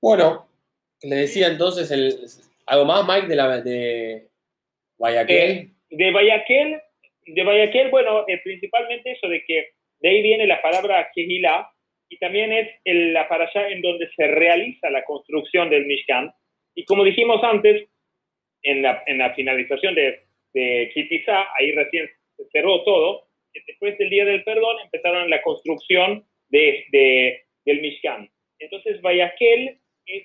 Bueno, 0.00 0.48
le 1.02 1.16
decía 1.16 1.48
entonces 1.48 1.90
el, 1.90 2.14
algo 2.66 2.84
más, 2.84 3.06
Mike, 3.06 3.26
de, 3.26 3.36
la, 3.36 3.60
de 3.60 4.28
Guayaquil. 4.96 5.36
Eh, 5.36 5.68
de 5.90 6.12
Guayaquil, 6.12 6.80
de 7.26 7.44
Guayaquil, 7.44 7.90
bueno, 7.90 8.24
eh, 8.28 8.40
principalmente 8.42 9.12
eso 9.12 9.28
de 9.28 9.42
que 9.44 9.68
de 10.00 10.08
ahí 10.08 10.22
viene 10.22 10.46
la 10.46 10.62
palabra 10.62 11.10
Kehilá, 11.14 11.70
y 12.08 12.18
también 12.18 12.52
es 12.52 12.68
el, 12.84 13.12
la 13.12 13.28
parasha 13.28 13.68
en 13.68 13.82
donde 13.82 14.08
se 14.16 14.26
realiza 14.26 14.90
la 14.90 15.04
construcción 15.04 15.68
del 15.68 15.86
Mishkan. 15.86 16.32
Y 16.74 16.84
como 16.84 17.04
dijimos 17.04 17.42
antes, 17.42 17.88
en 18.62 18.82
la, 18.82 19.02
en 19.06 19.18
la 19.18 19.34
finalización 19.34 19.94
de, 19.94 20.20
de 20.54 20.90
Kitizá, 20.92 21.46
ahí 21.58 21.72
recién 21.72 22.08
cerró 22.52 22.82
todo, 22.84 23.28
y 23.52 23.60
después 23.66 23.96
del 23.98 24.10
Día 24.10 24.24
del 24.24 24.44
Perdón 24.44 24.76
empezaron 24.84 25.30
la 25.30 25.42
construcción 25.42 26.24
de, 26.48 26.84
de 26.90 27.42
del 27.64 27.80
Mishkan. 27.80 28.30
Entonces, 28.58 29.00
Vayaquel 29.02 29.78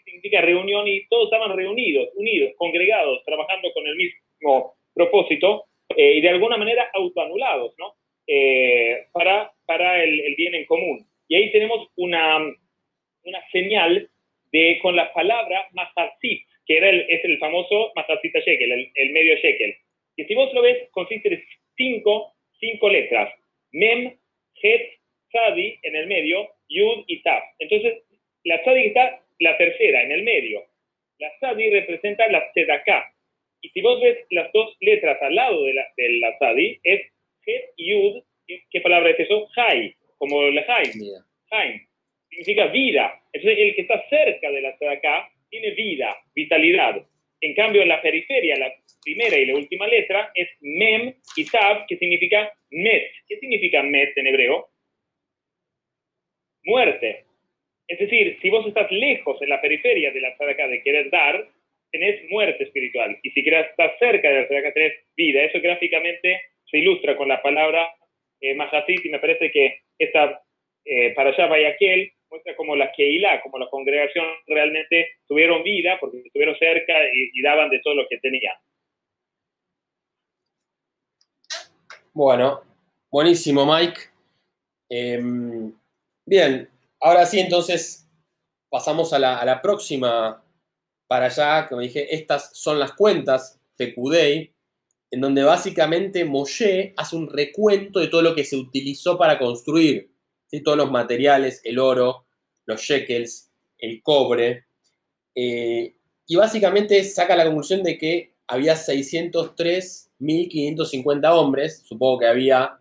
significa 0.06 0.41
reunión 0.41 0.88
y 0.88 1.06
todos 1.08 1.26
estaban 1.26 1.56
reunidos, 1.58 2.10
unidos, 2.15 2.54
congregados, 2.58 3.24
trabajando 3.26 3.72
con 3.74 3.86
el 3.86 3.96
mismo 3.96 4.76
propósito 4.93 5.65
eh, 5.96 6.13
y 6.13 6.22
de 6.22 6.30
alguna 6.30 6.58
manera 6.58 6.89
autoanulados, 6.93 7.74
¿no? 7.78 7.96
Eh, 8.26 9.08
para, 9.12 9.52
para 9.65 10.02
el, 10.04 10.22
el 10.22 10.36
bien 10.36 10.56
en 10.56 10.65
común. 10.65 11.06
Y 11.28 11.36
ahí 11.36 11.52
tenemos 11.52 11.89
una, 11.98 12.38
una 13.24 13.50
señal 13.52 14.10
de, 14.52 14.80
con 14.82 14.96
la 14.96 15.12
palabra 15.12 15.67
Masatzit, 15.74 16.48
que 16.65 16.78
era 16.78 16.89
el, 16.89 17.06
es 17.10 17.23
el 17.26 17.38
famoso 17.39 17.91
Masatzit 17.95 18.36
Shekel, 18.36 18.71
el, 18.71 18.91
el, 18.95 19.10
medio 19.12 19.36
Shekel. 19.36 19.76
Y 20.15 20.26
si 20.26 20.36
vos 20.36 20.54
lo 20.54 20.62
ves, 20.62 20.89
consiste 20.91 21.30
de 21.30 21.43
cinco, 21.76 22.34
cinco 22.60 22.89
letras. 22.89 23.34
Mem, 23.71 24.17
Het, 24.62 24.99
Tzadi 25.32 25.80
en 25.82 25.95
el 25.95 26.08
medio, 26.08 26.47
Yud 26.69 27.06
y 27.08 27.21
Tav. 27.23 27.41
Entonces, 27.60 28.04
la 28.43 28.62
Tzadi 28.62 28.86
está 28.88 29.19
la 29.39 29.58
tercera, 29.58 30.04
en 30.04 30.12
el 30.12 30.23
medio. 30.23 30.63
La 31.17 31.32
Tzadi 31.39 31.69
representa 31.69 32.28
la 32.28 32.52
Tzedaká. 32.52 33.12
Y 33.62 33.69
si 33.69 33.82
vos 33.82 33.99
ves 34.02 34.26
las 34.30 34.52
dos 34.54 34.78
letras 34.80 35.21
al 35.21 35.36
lado 35.36 35.63
de 35.63 35.73
la, 35.73 35.88
de 35.97 36.10
la 36.19 36.38
Tzadi, 36.38 36.80
es 36.84 37.02
Het, 37.45 37.71
Yud, 37.78 38.23
¿qué 38.47 38.82
palabra 38.82 39.10
es 39.10 39.19
eso? 39.19 39.47
Jai 39.47 39.95
como 40.17 40.41
la 40.43 40.63
Jaime. 40.63 41.06
Jaime 41.49 41.88
significa 42.30 42.67
vida. 42.67 43.21
Entonces, 43.32 43.60
el 43.60 43.76
que 43.76 43.82
está 43.82 44.08
cerca 44.10 44.52
de 44.52 44.62
la 44.62 44.69
acá 44.69 45.30
tiene 45.54 45.72
vida, 45.76 46.18
vitalidad. 46.34 47.06
En 47.39 47.54
cambio, 47.54 47.84
en 47.84 47.89
la 47.89 48.02
periferia, 48.02 48.58
la 48.58 48.74
primera 49.04 49.38
y 49.38 49.46
la 49.46 49.56
última 49.56 49.86
letra 49.86 50.32
es 50.34 50.50
mem 50.62 51.13
y 51.36 51.46
tab, 51.46 51.86
que 51.86 51.98
significa 51.98 52.52
met. 52.72 53.12
¿Qué 53.28 53.38
significa 53.38 53.84
met 53.84 54.18
en 54.18 54.28
hebreo? 54.28 54.70
Muerte. 56.63 57.26
Es 57.88 58.00
decir, 58.00 58.39
si 58.42 58.50
vos 58.50 58.66
estás 58.66 58.92
lejos 58.92 59.39
en 59.44 59.50
la 59.50 59.62
periferia 59.62 60.12
de 60.12 60.22
la 60.22 60.30
acá 60.30 60.68
de 60.68 60.82
querer 60.82 61.12
dar, 61.12 61.48
tenés 61.92 62.28
muerte 62.32 62.63
espiritual. 62.63 63.20
Y 63.22 63.30
si 63.30 63.44
querés 63.44 63.70
estar 63.70 63.96
cerca 64.00 64.30
de 64.30 64.48
la 64.50 64.60
acá, 64.60 64.74
tenés 64.74 64.94
vida. 65.16 65.44
Eso 65.44 65.62
gráficamente 65.62 66.42
se 66.66 66.80
ilustra 66.80 67.16
con 67.16 67.28
la 67.28 67.44
palabra 67.44 67.94
eh, 68.42 68.58
y 68.88 69.10
me 69.10 69.20
parece 69.20 69.52
que 69.52 69.82
esta, 70.00 70.42
eh, 70.86 71.12
para 71.13 71.30
allá 71.30 71.46
Vayaquel, 71.46 72.12
muestra 72.34 72.56
como 72.56 72.76
la 72.76 72.91
Keilah, 72.91 73.43
como 73.43 73.60
la 73.60 73.69
congregación 73.69 74.26
realmente 74.48 75.19
tuvieron 75.28 75.62
vida 75.62 75.98
porque 76.00 76.17
estuvieron 76.26 76.58
cerca 76.58 76.93
y, 77.13 77.41
daban 77.43 77.69
de 77.69 77.80
todo 77.84 77.93
lo 77.93 78.08
que 78.10 78.17
tenían. 78.17 78.56
Bueno, 82.12 82.62
buenísimo 83.12 83.65
Mike. 83.65 84.00
Em, 84.89 85.72
bien, 86.26 86.67
ahora 87.00 87.26
sí 87.28 87.39
entonces 87.39 88.10
pasamos 88.69 89.13
a 89.13 89.19
la, 89.19 89.38
a 89.38 89.46
la 89.46 89.62
próxima 89.62 90.43
para 91.08 91.28
allá, 91.28 91.67
como 91.67 91.82
dije, 91.82 92.15
estas 92.15 92.58
son 92.58 92.80
las 92.80 92.93
cuentas 92.93 93.62
de 93.78 93.93
Kudei 93.93 94.52
en 95.12 95.22
donde 95.22 95.43
básicamente 95.43 96.26
Moshe 96.26 96.96
hace 96.98 97.15
un 97.15 97.30
recuento 97.30 98.00
de 98.00 98.08
todo 98.08 98.24
lo 98.24 98.34
que 98.34 98.43
se 98.43 98.56
utilizó 98.56 99.15
para 99.15 99.38
construir, 99.38 100.10
todos 100.62 100.78
los 100.78 100.92
materiales, 100.92 101.62
el 101.63 101.80
oro, 101.80 102.26
los 102.66 102.82
shekels, 102.82 103.50
el 103.78 104.02
cobre, 104.02 104.66
eh, 105.36 105.94
y 106.28 106.36
básicamente 106.36 107.04
saca 107.04 107.36
la 107.36 107.46
conclusión 107.46 107.82
de 107.84 107.98
que 107.98 108.34
había 108.48 108.76
603.550 108.76 111.32
hombres, 111.32 111.82
supongo 111.86 112.20
que 112.20 112.28
había 112.28 112.78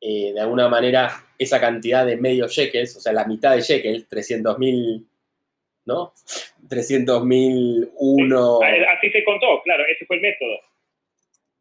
eh, 0.00 0.32
de 0.32 0.40
alguna 0.40 0.68
manera 0.68 1.12
esa 1.38 1.60
cantidad 1.60 2.06
de 2.06 2.16
medio 2.16 2.48
shekels, 2.48 2.96
o 2.96 3.00
sea, 3.00 3.12
la 3.12 3.26
mitad 3.26 3.54
de 3.54 3.60
shekels, 3.62 4.08
300.000, 4.08 5.04
¿no? 5.86 6.12
300.001. 6.68 8.60
Así 8.96 9.10
se 9.10 9.24
contó, 9.24 9.60
claro, 9.62 9.84
ese 9.92 10.06
fue 10.06 10.16
el 10.16 10.22
método. 10.22 10.58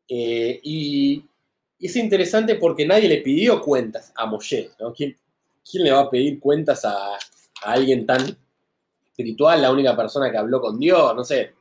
Eh, 0.07 0.59
y, 0.63 1.23
es 1.79 1.95
interesante 1.97 2.55
porque 2.55 2.85
nadie 2.85 3.09
le 3.09 3.17
pidió 3.17 3.59
cuentas 3.61 4.13
a 4.15 4.25
Moshe, 4.25 4.69
¿no? 4.79 4.93
¿Quién, 4.93 5.17
le 5.73 5.91
va 5.91 6.01
a 6.01 6.09
pedir 6.09 6.39
cuentas 6.39 6.85
a, 6.85 7.17
alguien 7.63 8.05
tan 8.05 8.21
espiritual, 9.05 9.61
la 9.61 9.71
única 9.71 9.95
persona 9.95 10.31
que 10.31 10.37
habló 10.37 10.61
con 10.61 10.79
Dios? 10.79 11.15
No 11.15 11.23
sé, 11.23 11.53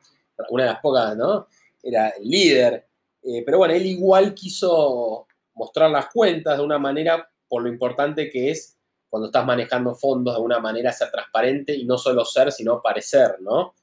una 0.50 0.64
de 0.64 0.70
las 0.70 0.80
pocas, 0.80 1.16
¿no? 1.16 1.46
Era 1.82 2.10
el 2.10 2.28
líder. 2.28 2.86
Eh, 3.22 3.42
pero 3.44 3.58
bueno, 3.58 3.74
él 3.74 3.86
igual 3.86 4.34
quiso 4.34 5.26
mostrar 5.54 5.90
las 5.90 6.06
cuentas 6.12 6.58
de 6.58 6.64
una 6.64 6.78
manera 6.78 7.28
por 7.48 7.62
lo 7.62 7.68
importante 7.68 8.28
que 8.28 8.50
es 8.50 8.76
cuando 9.08 9.26
estás 9.26 9.46
manejando 9.46 9.94
fondos 9.94 10.34
de 10.34 10.42
una 10.42 10.58
manera 10.58 10.92
ser 10.92 11.10
transparente 11.10 11.74
y 11.74 11.84
no 11.84 11.96
solo 11.96 12.24
ser, 12.24 12.50
sino 12.50 12.82
parecer, 12.82 13.36
¿no? 13.40 13.74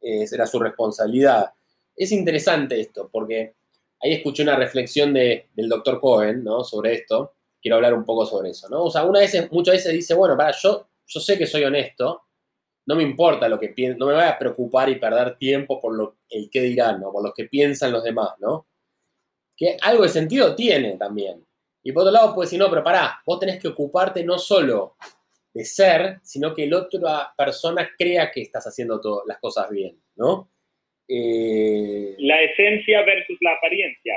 Eh, 0.00 0.26
era 0.30 0.46
su 0.46 0.58
responsabilidad. 0.58 1.52
Es 1.94 2.10
interesante 2.10 2.80
esto, 2.80 3.08
porque 3.10 3.54
ahí 4.00 4.14
escuché 4.14 4.42
una 4.42 4.56
reflexión 4.56 5.14
del 5.14 5.68
doctor 5.68 6.00
Cohen, 6.00 6.42
¿no? 6.42 6.64
Sobre 6.64 6.94
esto. 6.94 7.34
Quiero 7.60 7.76
hablar 7.76 7.94
un 7.94 8.04
poco 8.04 8.24
sobre 8.24 8.50
eso, 8.50 8.68
¿no? 8.68 8.84
O 8.84 8.90
sea, 8.90 9.04
una 9.04 9.20
vez, 9.20 9.50
muchas 9.50 9.74
veces 9.74 9.92
dice, 9.92 10.14
bueno, 10.14 10.36
para, 10.36 10.52
yo, 10.52 10.88
yo 11.06 11.20
sé 11.20 11.36
que 11.36 11.46
soy 11.46 11.64
honesto, 11.64 12.24
no 12.86 12.96
me 12.96 13.02
importa 13.02 13.48
lo 13.48 13.60
que 13.60 13.68
pienso, 13.68 13.98
no 13.98 14.06
me 14.06 14.14
voy 14.14 14.24
a 14.24 14.38
preocupar 14.38 14.88
y 14.88 14.96
perder 14.96 15.36
tiempo 15.36 15.80
por 15.80 15.94
lo, 15.94 16.18
el 16.28 16.48
qué 16.50 16.62
dirán, 16.62 17.00
¿no? 17.00 17.12
Por 17.12 17.22
lo 17.22 17.32
que 17.32 17.44
piensan 17.44 17.92
los 17.92 18.02
demás, 18.02 18.30
¿no? 18.38 18.66
Que 19.56 19.76
algo 19.80 20.02
de 20.02 20.08
sentido 20.08 20.54
tiene 20.54 20.96
también. 20.96 21.44
Y 21.82 21.92
por 21.92 22.02
otro 22.02 22.12
lado, 22.12 22.34
puede 22.34 22.46
decir, 22.46 22.58
no, 22.58 22.68
pero 22.68 22.82
pará, 22.82 23.22
vos 23.24 23.38
tenés 23.38 23.60
que 23.60 23.68
ocuparte 23.68 24.24
no 24.24 24.38
solo 24.38 24.96
de 25.52 25.64
ser, 25.64 26.20
sino 26.22 26.54
que 26.54 26.66
la 26.66 26.78
otra 26.78 27.32
persona 27.36 27.90
crea 27.96 28.30
que 28.30 28.42
estás 28.42 28.66
haciendo 28.66 29.00
todo, 29.00 29.24
las 29.26 29.38
cosas 29.38 29.68
bien, 29.70 30.00
¿no? 30.16 30.50
Eh, 31.08 32.14
la 32.18 32.40
esencia 32.42 33.02
versus 33.02 33.36
la 33.40 33.52
apariencia, 33.52 34.14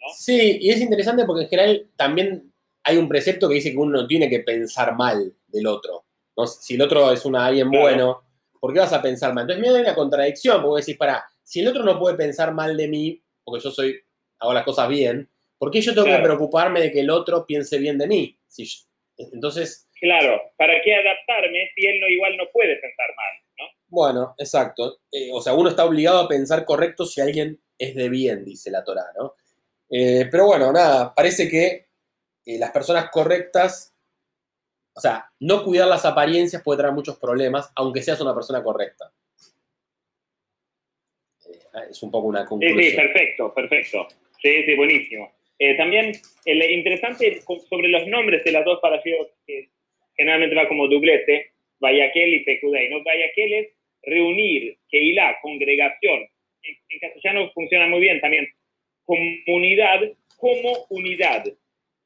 ¿no? 0.00 0.06
Sí, 0.14 0.58
y 0.60 0.70
es 0.70 0.80
interesante 0.80 1.24
porque 1.24 1.44
en 1.44 1.48
general 1.48 1.90
también 1.96 2.52
hay 2.86 2.96
un 2.98 3.08
precepto 3.08 3.48
que 3.48 3.56
dice 3.56 3.72
que 3.72 3.78
uno 3.78 4.02
no 4.02 4.06
tiene 4.06 4.30
que 4.30 4.40
pensar 4.40 4.94
mal 4.94 5.34
del 5.48 5.66
otro. 5.66 6.04
¿no? 6.36 6.46
Si 6.46 6.74
el 6.74 6.82
otro 6.82 7.10
es 7.10 7.24
una, 7.24 7.44
alguien 7.44 7.68
bueno, 7.68 8.22
¿por 8.60 8.72
qué 8.72 8.78
vas 8.78 8.92
a 8.92 9.02
pensar 9.02 9.34
mal? 9.34 9.42
Entonces, 9.42 9.60
mira, 9.60 9.74
hay 9.74 9.82
una 9.82 9.94
contradicción, 9.94 10.62
porque 10.62 10.82
decís, 10.82 10.96
para, 10.96 11.24
si 11.42 11.60
el 11.60 11.68
otro 11.68 11.82
no 11.82 11.98
puede 11.98 12.16
pensar 12.16 12.54
mal 12.54 12.76
de 12.76 12.86
mí, 12.86 13.20
porque 13.42 13.64
yo 13.64 13.72
soy, 13.72 14.00
hago 14.38 14.52
las 14.54 14.62
cosas 14.62 14.88
bien, 14.88 15.28
¿por 15.58 15.72
qué 15.72 15.80
yo 15.80 15.94
tengo 15.94 16.06
que 16.06 16.22
preocuparme 16.22 16.80
de 16.80 16.92
que 16.92 17.00
el 17.00 17.10
otro 17.10 17.44
piense 17.44 17.76
bien 17.78 17.98
de 17.98 18.06
mí? 18.06 18.38
Si 18.46 18.68
entonces... 19.18 19.88
Claro, 20.00 20.40
¿para 20.56 20.74
qué 20.84 20.94
adaptarme 20.94 21.70
si 21.74 21.88
él 21.88 21.98
no 22.00 22.06
igual 22.06 22.36
no 22.36 22.44
puede 22.52 22.76
pensar 22.76 23.08
mal? 23.16 23.34
¿no? 23.58 23.64
Bueno, 23.88 24.34
exacto. 24.38 25.00
Eh, 25.10 25.30
o 25.32 25.40
sea, 25.40 25.54
uno 25.54 25.70
está 25.70 25.84
obligado 25.84 26.20
a 26.20 26.28
pensar 26.28 26.64
correcto 26.64 27.04
si 27.04 27.20
alguien 27.20 27.58
es 27.76 27.96
de 27.96 28.08
bien, 28.08 28.44
dice 28.44 28.70
la 28.70 28.84
Torah, 28.84 29.06
¿no? 29.18 29.34
Eh, 29.90 30.28
pero 30.30 30.46
bueno, 30.46 30.72
nada, 30.72 31.12
parece 31.14 31.48
que 31.48 31.85
eh, 32.46 32.58
las 32.58 32.70
personas 32.70 33.10
correctas, 33.10 33.94
o 34.94 35.00
sea, 35.00 35.30
no 35.40 35.62
cuidar 35.64 35.88
las 35.88 36.06
apariencias 36.06 36.62
puede 36.62 36.78
traer 36.78 36.94
muchos 36.94 37.18
problemas, 37.18 37.70
aunque 37.74 38.02
seas 38.02 38.20
una 38.20 38.34
persona 38.34 38.62
correcta. 38.62 39.12
es 41.90 42.02
un 42.02 42.10
poco 42.10 42.28
una 42.28 42.46
conclusión. 42.46 42.82
Sí, 42.82 42.90
sí, 42.90 42.96
perfecto, 42.96 43.52
perfecto. 43.54 44.08
Sí, 44.40 44.64
sí, 44.64 44.74
buenísimo. 44.74 45.32
también 45.76 46.12
el 46.46 46.70
interesante 46.70 47.42
sobre 47.68 47.88
los 47.88 48.06
nombres 48.06 48.42
de 48.44 48.52
las 48.52 48.64
dos 48.64 48.80
que 49.46 49.68
generalmente 50.16 50.56
va 50.56 50.68
como 50.68 50.88
doblete, 50.88 51.52
Vayaquel 51.78 52.34
y 52.34 52.44
Pecudei. 52.44 52.88
¿no? 52.90 53.02
Vayaquel 53.02 53.52
es 53.52 53.68
reunir, 54.02 54.78
Keilah, 54.88 55.40
congregación. 55.42 56.28
En, 56.62 57.00
castellano 57.00 57.50
funciona 57.52 57.86
muy 57.86 58.00
bien 58.00 58.20
también. 58.20 58.48
Comunidad 59.04 60.00
como 60.36 60.86
unidad. 60.90 61.44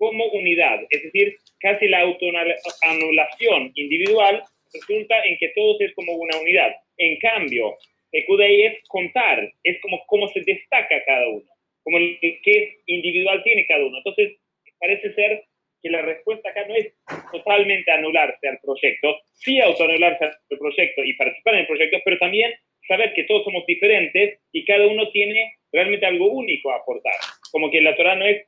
Como 0.00 0.24
unidad. 0.32 0.80
Es 0.88 1.02
decir, 1.02 1.36
casi 1.58 1.86
la 1.88 2.00
autoanulación 2.00 3.70
individual 3.74 4.42
resulta 4.72 5.20
en 5.26 5.36
que 5.36 5.52
todos 5.54 5.78
es 5.82 5.92
como 5.94 6.14
una 6.14 6.38
unidad. 6.40 6.72
En 6.96 7.18
cambio, 7.18 7.76
Pecudei 8.10 8.62
es 8.62 8.78
contar, 8.88 9.52
es 9.62 9.78
como 9.82 10.02
cómo 10.06 10.26
se 10.28 10.40
destaca 10.40 11.04
cada 11.04 11.28
uno, 11.28 11.44
como 11.82 11.98
el, 11.98 12.18
qué 12.18 12.78
individual 12.86 13.42
tiene 13.44 13.66
cada 13.66 13.84
uno. 13.84 13.98
Entonces, 13.98 14.38
parece 14.78 15.12
ser 15.12 15.44
que 15.82 15.90
la 15.90 16.00
respuesta 16.00 16.48
acá 16.48 16.66
no 16.66 16.76
es 16.76 16.94
totalmente 17.30 17.90
anularse 17.90 18.48
al 18.48 18.58
proyecto, 18.62 19.18
sí 19.34 19.60
autoanularse 19.60 20.24
al 20.24 20.58
proyecto 20.58 21.04
y 21.04 21.12
participar 21.12 21.54
en 21.54 21.60
el 21.60 21.66
proyecto, 21.66 21.98
pero 22.06 22.18
también 22.18 22.54
saber 22.88 23.12
que 23.12 23.24
todos 23.24 23.44
somos 23.44 23.66
diferentes 23.66 24.40
y 24.50 24.64
cada 24.64 24.86
uno 24.86 25.10
tiene 25.10 25.56
realmente 25.72 26.06
algo 26.06 26.32
único 26.32 26.70
a 26.70 26.76
aportar. 26.76 27.12
Como 27.52 27.70
que 27.70 27.82
la 27.82 27.94
Torah 27.96 28.16
no 28.16 28.24
es, 28.26 28.46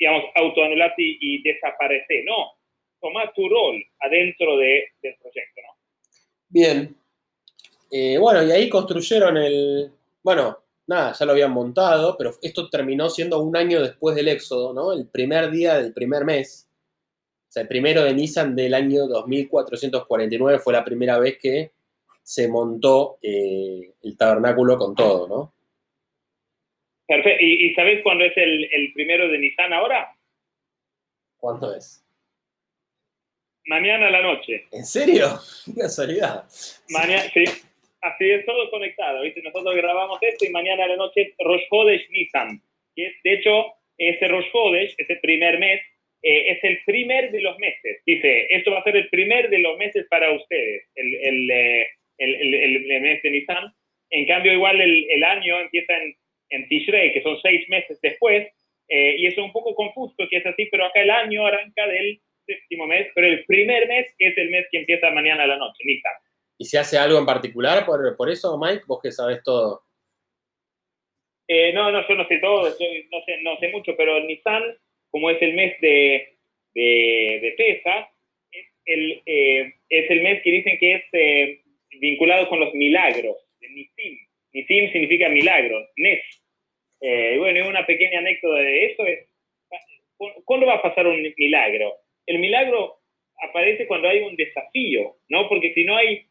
digamos, 0.00 0.24
autoanularte 0.34 0.94
y, 0.98 1.42
desaparecer, 1.42 2.24
no. 2.24 2.52
Toma 3.00 3.32
tu 3.34 3.48
rol 3.48 3.82
adentro 4.00 4.56
de, 4.56 4.84
del 5.02 5.14
proyecto, 5.20 5.60
¿no? 5.62 5.76
Bien. 6.48 6.96
Eh, 7.90 8.18
bueno, 8.18 8.42
y 8.42 8.50
ahí 8.50 8.68
construyeron 8.68 9.36
el. 9.36 9.92
Bueno, 10.22 10.58
nada, 10.86 11.12
ya 11.12 11.26
lo 11.26 11.32
habían 11.32 11.52
montado, 11.52 12.16
pero 12.16 12.32
esto 12.42 12.68
terminó 12.68 13.08
siendo 13.10 13.40
un 13.40 13.56
año 13.56 13.80
después 13.80 14.16
del 14.16 14.28
éxodo, 14.28 14.72
¿no? 14.72 14.92
El 14.92 15.06
primer 15.06 15.50
día 15.50 15.74
del 15.78 15.92
primer 15.92 16.24
mes. 16.24 16.66
O 17.48 17.52
sea, 17.52 17.62
el 17.62 17.68
primero 17.68 18.04
de 18.04 18.14
Nissan 18.14 18.54
del 18.54 18.74
año 18.74 19.06
2449 19.06 20.58
fue 20.60 20.72
la 20.72 20.84
primera 20.84 21.18
vez 21.18 21.38
que 21.38 21.72
se 22.22 22.48
montó 22.48 23.18
eh, 23.22 23.92
el 24.02 24.16
tabernáculo 24.16 24.78
con 24.78 24.94
todo, 24.94 25.26
¿no? 25.26 25.52
Perfecto. 27.10 27.44
¿Y, 27.44 27.74
sabes 27.74 28.04
cuándo 28.04 28.24
es 28.24 28.32
el, 28.36 28.92
primero 28.94 29.28
de 29.28 29.38
Nissan 29.38 29.72
ahora? 29.72 30.14
¿Cuándo 31.38 31.74
es? 31.74 32.06
Mañana 33.66 34.06
a 34.06 34.10
la 34.10 34.22
noche. 34.22 34.66
¿En 34.70 34.84
serio? 34.84 35.26
Qué 35.66 35.80
casualidad. 35.80 36.44
Mañana, 36.88 37.22
sí. 37.34 37.42
Así 38.00 38.30
es, 38.30 38.46
todo 38.46 38.70
conectado. 38.70 39.22
¿viste? 39.22 39.42
Nosotros 39.42 39.74
grabamos 39.74 40.20
esto 40.22 40.44
y 40.44 40.50
mañana 40.50 40.84
a 40.84 40.86
la 40.86 40.96
noche 40.96 41.22
es 41.22 41.34
Rosh 41.44 41.64
Hodesh 41.70 42.08
Nissan. 42.10 42.62
de 42.94 43.12
hecho, 43.24 43.74
ese 43.98 44.28
Rosh 44.28 44.46
Hodesh, 44.52 44.94
ese 44.96 45.16
primer 45.16 45.58
mes, 45.58 45.80
eh, 46.22 46.52
es 46.52 46.62
el 46.62 46.78
primer 46.84 47.32
de 47.32 47.40
los 47.40 47.58
meses. 47.58 48.02
Dice, 48.06 48.46
esto 48.50 48.70
va 48.70 48.78
a 48.78 48.84
ser 48.84 48.94
el 48.94 49.08
primer 49.08 49.50
de 49.50 49.58
los 49.58 49.76
meses 49.78 50.06
para 50.08 50.30
ustedes, 50.30 50.84
el, 50.94 51.14
el, 51.14 51.50
eh, 51.50 51.88
el, 52.18 52.54
el 52.54 53.00
mes 53.02 53.20
de 53.20 53.30
Nissan. 53.32 53.74
En 54.10 54.26
cambio, 54.26 54.52
igual 54.52 54.80
el, 54.80 55.24
año 55.24 55.60
empieza 55.60 55.96
en, 55.96 56.16
en 56.50 56.68
Tishrei, 56.68 57.12
que 57.12 57.22
son 57.22 57.40
seis 57.40 57.68
meses 57.68 58.00
después, 58.00 58.46
eh, 58.88 59.16
y 59.18 59.26
eso 59.26 59.40
es 59.40 59.46
un 59.46 59.52
poco 59.52 59.74
confuso 59.74 60.14
que 60.28 60.36
es 60.36 60.46
así, 60.46 60.66
pero 60.70 60.84
acá 60.84 61.00
el 61.00 61.10
año 61.10 61.46
arranca 61.46 61.86
del 61.86 62.20
séptimo 62.44 62.86
mes, 62.86 63.08
pero 63.14 63.28
el 63.28 63.44
primer 63.44 63.86
mes 63.86 64.14
es 64.18 64.36
el 64.36 64.50
mes 64.50 64.66
que 64.70 64.78
empieza 64.78 65.10
mañana 65.10 65.44
a 65.44 65.46
la 65.46 65.56
noche, 65.56 65.84
Nissan. 65.84 66.12
¿Y 66.58 66.64
se 66.64 66.78
hace 66.78 66.98
algo 66.98 67.18
en 67.18 67.26
particular 67.26 67.86
por, 67.86 68.16
por 68.16 68.28
eso, 68.28 68.58
Mike? 68.58 68.82
Vos 68.86 69.00
que 69.02 69.12
sabes 69.12 69.42
todo. 69.42 69.82
Eh, 71.48 71.72
no, 71.72 71.90
no, 71.90 72.06
yo 72.06 72.14
no 72.14 72.28
sé 72.28 72.38
todo, 72.38 72.68
no, 72.68 73.24
sé, 73.24 73.38
no 73.42 73.56
sé 73.58 73.68
mucho, 73.68 73.96
pero 73.96 74.20
Nissan, 74.20 74.62
como 75.10 75.30
es 75.30 75.40
el 75.42 75.54
mes 75.54 75.80
de, 75.80 76.38
de, 76.74 77.54
Pesa, 77.56 78.08
es 78.52 78.66
el, 78.84 79.22
eh, 79.26 79.72
es 79.88 80.10
el 80.10 80.22
mes 80.22 80.42
que 80.42 80.50
dicen 80.50 80.78
que 80.78 80.94
es 80.94 81.04
eh, 81.12 81.62
vinculado 81.98 82.48
con 82.48 82.60
los 82.60 82.74
milagros, 82.74 83.36
de 83.60 83.68
Nisim. 83.68 84.18
Nisim 84.52 84.92
significa 84.92 85.28
milagro, 85.28 85.86
Nes. 85.96 86.22
Y 87.00 87.38
bueno, 87.38 87.68
una 87.68 87.86
pequeña 87.86 88.18
anécdota 88.18 88.60
de 88.60 88.86
eso 88.86 89.06
es, 89.06 89.26
¿cuándo 90.44 90.66
va 90.66 90.74
a 90.74 90.82
pasar 90.82 91.06
un 91.06 91.22
milagro? 91.36 91.94
El 92.26 92.38
milagro 92.38 92.98
aparece 93.42 93.86
cuando 93.86 94.08
hay 94.08 94.20
un 94.20 94.36
desafío, 94.36 95.16
¿no? 95.28 95.48
Porque 95.48 95.72
si 95.72 95.84
no 95.84 95.96
hay 95.96 96.26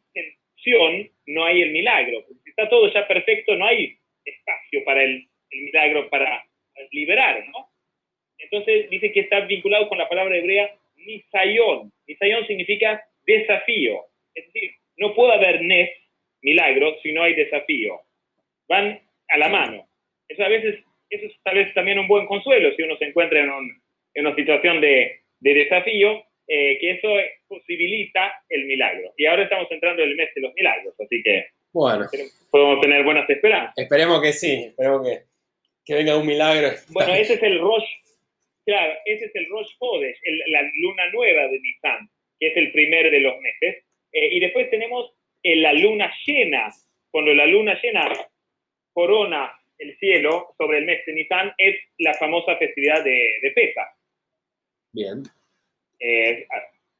no 1.27 1.45
hay 1.45 1.61
el 1.61 1.71
milagro. 1.71 2.25
Si 2.43 2.49
está 2.49 2.69
todo 2.69 2.91
ya 2.91 3.07
perfecto, 3.07 3.55
no 3.55 3.65
hay 3.65 3.97
espacio 4.25 4.83
para 4.83 5.03
el, 5.03 5.27
milagro, 5.51 6.09
para 6.09 6.45
liberar, 6.91 7.43
¿no? 7.47 7.69
Entonces 8.37 8.89
dice 8.89 9.11
que 9.11 9.21
está 9.21 9.41
vinculado 9.41 9.89
con 9.89 9.97
la 9.97 10.07
palabra 10.07 10.37
hebrea 10.37 10.73
nisayón. 10.95 11.91
Nisayón 12.07 12.45
significa 12.47 13.03
desafío. 13.25 14.05
Es 14.33 14.45
decir, 14.45 14.71
no 14.97 15.13
puede 15.13 15.33
haber 15.33 15.61
nes, 15.61 15.89
milagro, 16.41 16.99
si 17.01 17.11
no 17.11 17.23
hay 17.23 17.33
desafío. 17.33 18.01
Van 18.67 19.01
a 19.27 19.37
la 19.37 19.49
mano. 19.49 19.88
Eso 20.29 20.43
a 20.43 20.47
veces, 20.47 20.79
eso 21.09 21.25
es 21.25 21.33
tal 21.43 21.55
vez 21.55 21.73
también 21.73 21.99
un 21.99 22.07
buen 22.07 22.25
consuelo 22.27 22.73
si 22.75 22.83
uno 22.83 22.95
se 22.97 23.05
encuentra 23.05 23.39
en, 23.39 23.49
en 24.13 24.25
una 24.25 24.35
situación 24.35 24.79
de, 24.79 25.19
de 25.39 25.53
desafío, 25.53 26.23
eh, 26.47 26.77
que 26.79 26.91
eso 26.91 27.09
posibilita 27.47 28.33
el 28.49 28.65
milagro. 28.65 29.13
Y 29.17 29.25
ahora 29.25 29.43
estamos 29.43 29.67
entrando 29.71 30.03
en 30.03 30.09
el 30.09 30.15
mes 30.15 30.29
de 30.35 30.41
los 30.41 30.53
milagros, 30.53 30.95
así 30.99 31.21
que 31.23 31.47
bueno. 31.73 32.05
podemos 32.51 32.81
tener 32.81 33.03
buenas 33.03 33.29
esperanzas. 33.29 33.77
Esperemos 33.77 34.21
que 34.21 34.33
sí, 34.33 34.65
esperemos 34.69 35.07
que, 35.07 35.19
que 35.85 35.93
venga 35.95 36.17
un 36.17 36.25
milagro. 36.25 36.69
Bueno, 36.89 37.13
ese 37.13 37.33
es 37.33 37.43
el 37.43 37.59
Rosh, 37.59 37.87
claro, 38.65 38.93
ese 39.05 39.25
es 39.25 39.35
el 39.35 39.47
Rosh 39.49 39.69
Hodesh, 39.79 40.17
la 40.47 40.61
luna 40.61 41.11
nueva 41.11 41.41
de 41.47 41.59
Nisan, 41.59 42.09
que 42.39 42.47
es 42.47 42.57
el 42.57 42.71
primer 42.71 43.11
de 43.11 43.19
los 43.19 43.39
meses. 43.39 43.83
Eh, 44.11 44.29
y 44.31 44.39
después 44.39 44.69
tenemos 44.71 45.11
eh, 45.43 45.55
la 45.55 45.73
luna 45.73 46.11
llena, 46.25 46.71
cuando 47.11 47.33
la 47.33 47.45
luna 47.45 47.79
llena 47.81 48.11
corona 48.93 49.53
el 49.79 49.97
cielo 49.97 50.53
sobre 50.57 50.79
el 50.79 50.85
mes 50.85 51.05
de 51.05 51.13
Nisan, 51.13 51.53
es 51.57 51.75
la 51.97 52.13
famosa 52.13 52.57
festividad 52.57 53.03
de, 53.03 53.39
de 53.41 53.51
Pesa. 53.51 53.87
Bien. 54.91 55.23
Eh, 55.99 56.45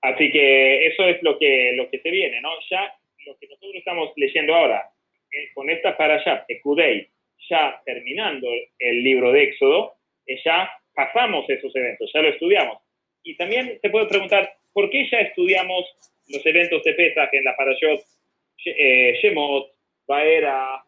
así 0.02 0.32
que 0.32 0.88
eso 0.88 1.04
es 1.08 1.22
lo 1.22 1.38
que, 1.38 1.74
lo 1.74 1.90
que 1.90 2.00
se 2.00 2.10
viene, 2.10 2.42
¿no? 2.42 2.50
Ya 2.70 2.94
lo 3.26 3.38
que 3.38 3.48
nosotros 3.48 3.76
estamos 3.76 4.12
leyendo 4.16 4.56
ahora, 4.56 4.90
eh, 5.32 5.50
con 5.54 5.70
esta 5.70 5.96
allá, 5.98 6.46
Ekudei, 6.48 7.08
ya 7.50 7.82
terminando 7.86 8.48
el 8.80 9.04
libro 9.04 9.32
de 9.32 9.44
Éxodo, 9.44 9.96
eh, 10.26 10.40
ya 10.44 10.70
pasamos 10.94 11.50
esos 11.50 11.76
eventos, 11.76 12.10
ya 12.14 12.22
lo 12.22 12.30
estudiamos. 12.30 12.82
Y 13.24 13.36
también 13.36 13.78
se 13.82 13.90
puede 13.90 14.08
preguntar, 14.08 14.54
¿por 14.74 14.90
qué 14.90 15.08
ya 15.10 15.20
estudiamos 15.20 15.86
los 16.28 16.46
eventos 16.46 16.84
de 16.84 16.94
Pesach 16.94 17.34
en 17.34 17.44
la 17.44 17.56
Parashot 17.56 18.02
Shemot, 18.58 19.72
Baera, 20.08 20.84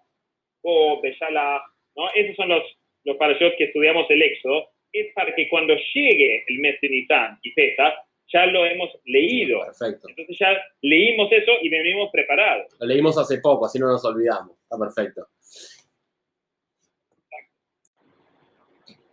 O, 0.63 1.01
Beshalach, 1.01 1.63
¿no? 1.95 2.09
Esos 2.15 2.35
son 2.35 2.49
los, 2.49 2.63
los 3.03 3.17
Parashot 3.17 3.55
que 3.57 3.65
estudiamos 3.65 4.05
el 4.09 4.21
Éxodo, 4.21 4.69
es 4.93 5.13
para 5.13 5.33
que 5.35 5.49
cuando 5.49 5.73
llegue 5.93 6.43
el 6.47 6.59
mes 6.59 6.75
de 6.81 6.89
Nisan 6.89 7.39
y 7.41 7.53
Pesach, 7.53 7.93
ya 8.33 8.45
lo 8.45 8.65
hemos 8.65 8.89
leído. 9.05 9.59
Perfecto. 9.65 10.07
Entonces 10.09 10.37
ya 10.39 10.57
leímos 10.81 11.31
eso 11.31 11.51
y 11.61 11.69
venimos 11.69 12.09
preparados. 12.11 12.67
Lo 12.79 12.87
leímos 12.87 13.17
hace 13.17 13.39
poco, 13.39 13.65
así 13.65 13.79
no 13.79 13.87
nos 13.87 14.03
olvidamos. 14.05 14.57
Está 14.63 14.77
perfecto. 14.77 15.27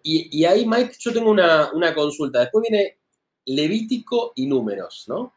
Y, 0.02 0.40
y 0.40 0.44
ahí, 0.44 0.64
Mike, 0.64 0.92
yo 1.00 1.12
tengo 1.12 1.30
una, 1.30 1.72
una 1.72 1.94
consulta. 1.94 2.40
Después 2.40 2.64
viene 2.68 2.98
Levítico 3.44 4.32
y 4.36 4.46
Números, 4.46 5.04
¿no? 5.08 5.34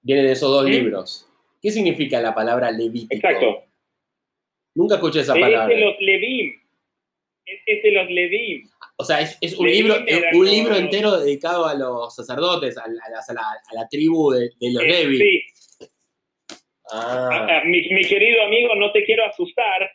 Vienen 0.00 0.26
esos 0.26 0.50
dos 0.50 0.64
¿Sí? 0.64 0.70
libros. 0.70 1.28
¿Qué 1.60 1.70
significa 1.70 2.20
la 2.20 2.34
palabra 2.34 2.70
Levítico? 2.70 3.14
Exacto. 3.14 3.64
Nunca 4.74 4.94
escuché 4.96 5.20
esa 5.20 5.34
Es 5.34 5.40
palabra. 5.40 5.74
de 5.74 5.80
los 5.80 5.94
Levim. 6.00 6.52
Es, 7.44 7.60
es 7.66 7.82
de 7.82 7.90
los 7.92 8.10
Levim. 8.10 8.68
O 8.96 9.04
sea, 9.04 9.20
es, 9.20 9.38
es 9.40 9.56
un, 9.56 9.66
libro, 9.66 9.94
un 9.96 10.44
los- 10.44 10.50
libro 10.52 10.74
entero 10.76 11.18
dedicado 11.18 11.66
a 11.66 11.74
los 11.74 12.14
sacerdotes, 12.14 12.76
a 12.78 12.86
la, 12.88 13.02
a 13.04 13.32
la- 13.32 13.40
a 13.70 13.74
la- 13.74 13.88
tribu 13.88 14.30
de, 14.32 14.50
de 14.60 14.72
los 14.72 14.82
Eh, 14.82 14.86
Levi. 14.88 15.18
sí. 15.18 15.42
Ah, 16.90 17.62
mi, 17.66 17.82
mi 17.90 18.04
querido 18.04 18.42
amigo, 18.42 18.74
no 18.74 18.90
te 18.92 19.04
quiero 19.04 19.24
asustar, 19.26 19.90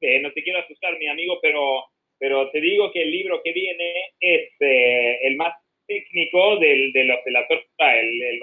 eh, 0.00 0.20
no 0.20 0.32
te 0.32 0.42
quiero 0.42 0.60
asustar, 0.60 0.98
mi 0.98 1.06
amigo, 1.06 1.38
pero, 1.42 1.84
pero 2.18 2.50
te 2.50 2.60
digo 2.60 2.90
que 2.90 3.02
el 3.02 3.10
libro 3.10 3.42
que 3.44 3.52
viene 3.52 3.92
es 4.18 4.48
eh, 4.60 5.18
el 5.24 5.36
más 5.36 5.52
técnico 5.86 6.56
del, 6.58 6.92
de 6.92 7.04
los 7.04 7.18
de 7.24 7.30
la 7.32 7.46
Torah, 7.46 7.98
el, 8.00 8.22
el. 8.22 8.40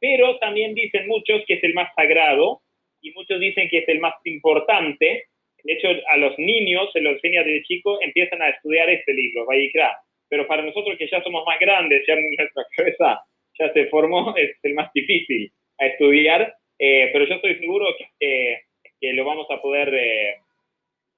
Pero 0.00 0.38
también 0.38 0.74
dicen 0.74 1.06
muchos 1.06 1.42
que 1.46 1.54
es 1.54 1.64
el 1.64 1.74
más 1.74 1.90
sagrado 1.94 2.62
y 3.02 3.10
muchos 3.12 3.40
dicen 3.40 3.68
que 3.68 3.78
es 3.78 3.88
el 3.88 4.00
más 4.00 4.14
importante. 4.24 5.26
De 5.64 5.72
hecho, 5.74 5.88
a 6.08 6.16
los 6.16 6.38
niños 6.38 6.90
se 6.92 7.00
los 7.00 7.14
enseña 7.14 7.42
desde 7.44 7.62
chico, 7.64 8.00
empiezan 8.02 8.42
a 8.42 8.48
estudiar 8.50 8.88
este 8.90 9.12
libro, 9.14 9.46
Vayikra. 9.46 9.96
Pero 10.28 10.46
para 10.46 10.62
nosotros 10.62 10.96
que 10.98 11.08
ya 11.08 11.22
somos 11.22 11.44
más 11.46 11.58
grandes, 11.60 12.04
ya 12.06 12.14
en 12.14 12.30
nuestra 12.36 12.64
cabeza 12.76 13.22
ya 13.58 13.72
se 13.72 13.86
formó, 13.86 14.34
es 14.36 14.56
el 14.62 14.74
más 14.74 14.92
difícil 14.92 15.52
a 15.78 15.86
estudiar. 15.86 16.54
Eh, 16.78 17.10
pero 17.12 17.26
yo 17.26 17.34
estoy 17.36 17.56
seguro 17.58 17.94
que, 17.96 18.06
que- 18.18 18.60
que 19.00 19.12
lo 19.12 19.24
vamos 19.24 19.46
a 19.50 19.60
poder 19.60 19.92
eh, 19.94 20.36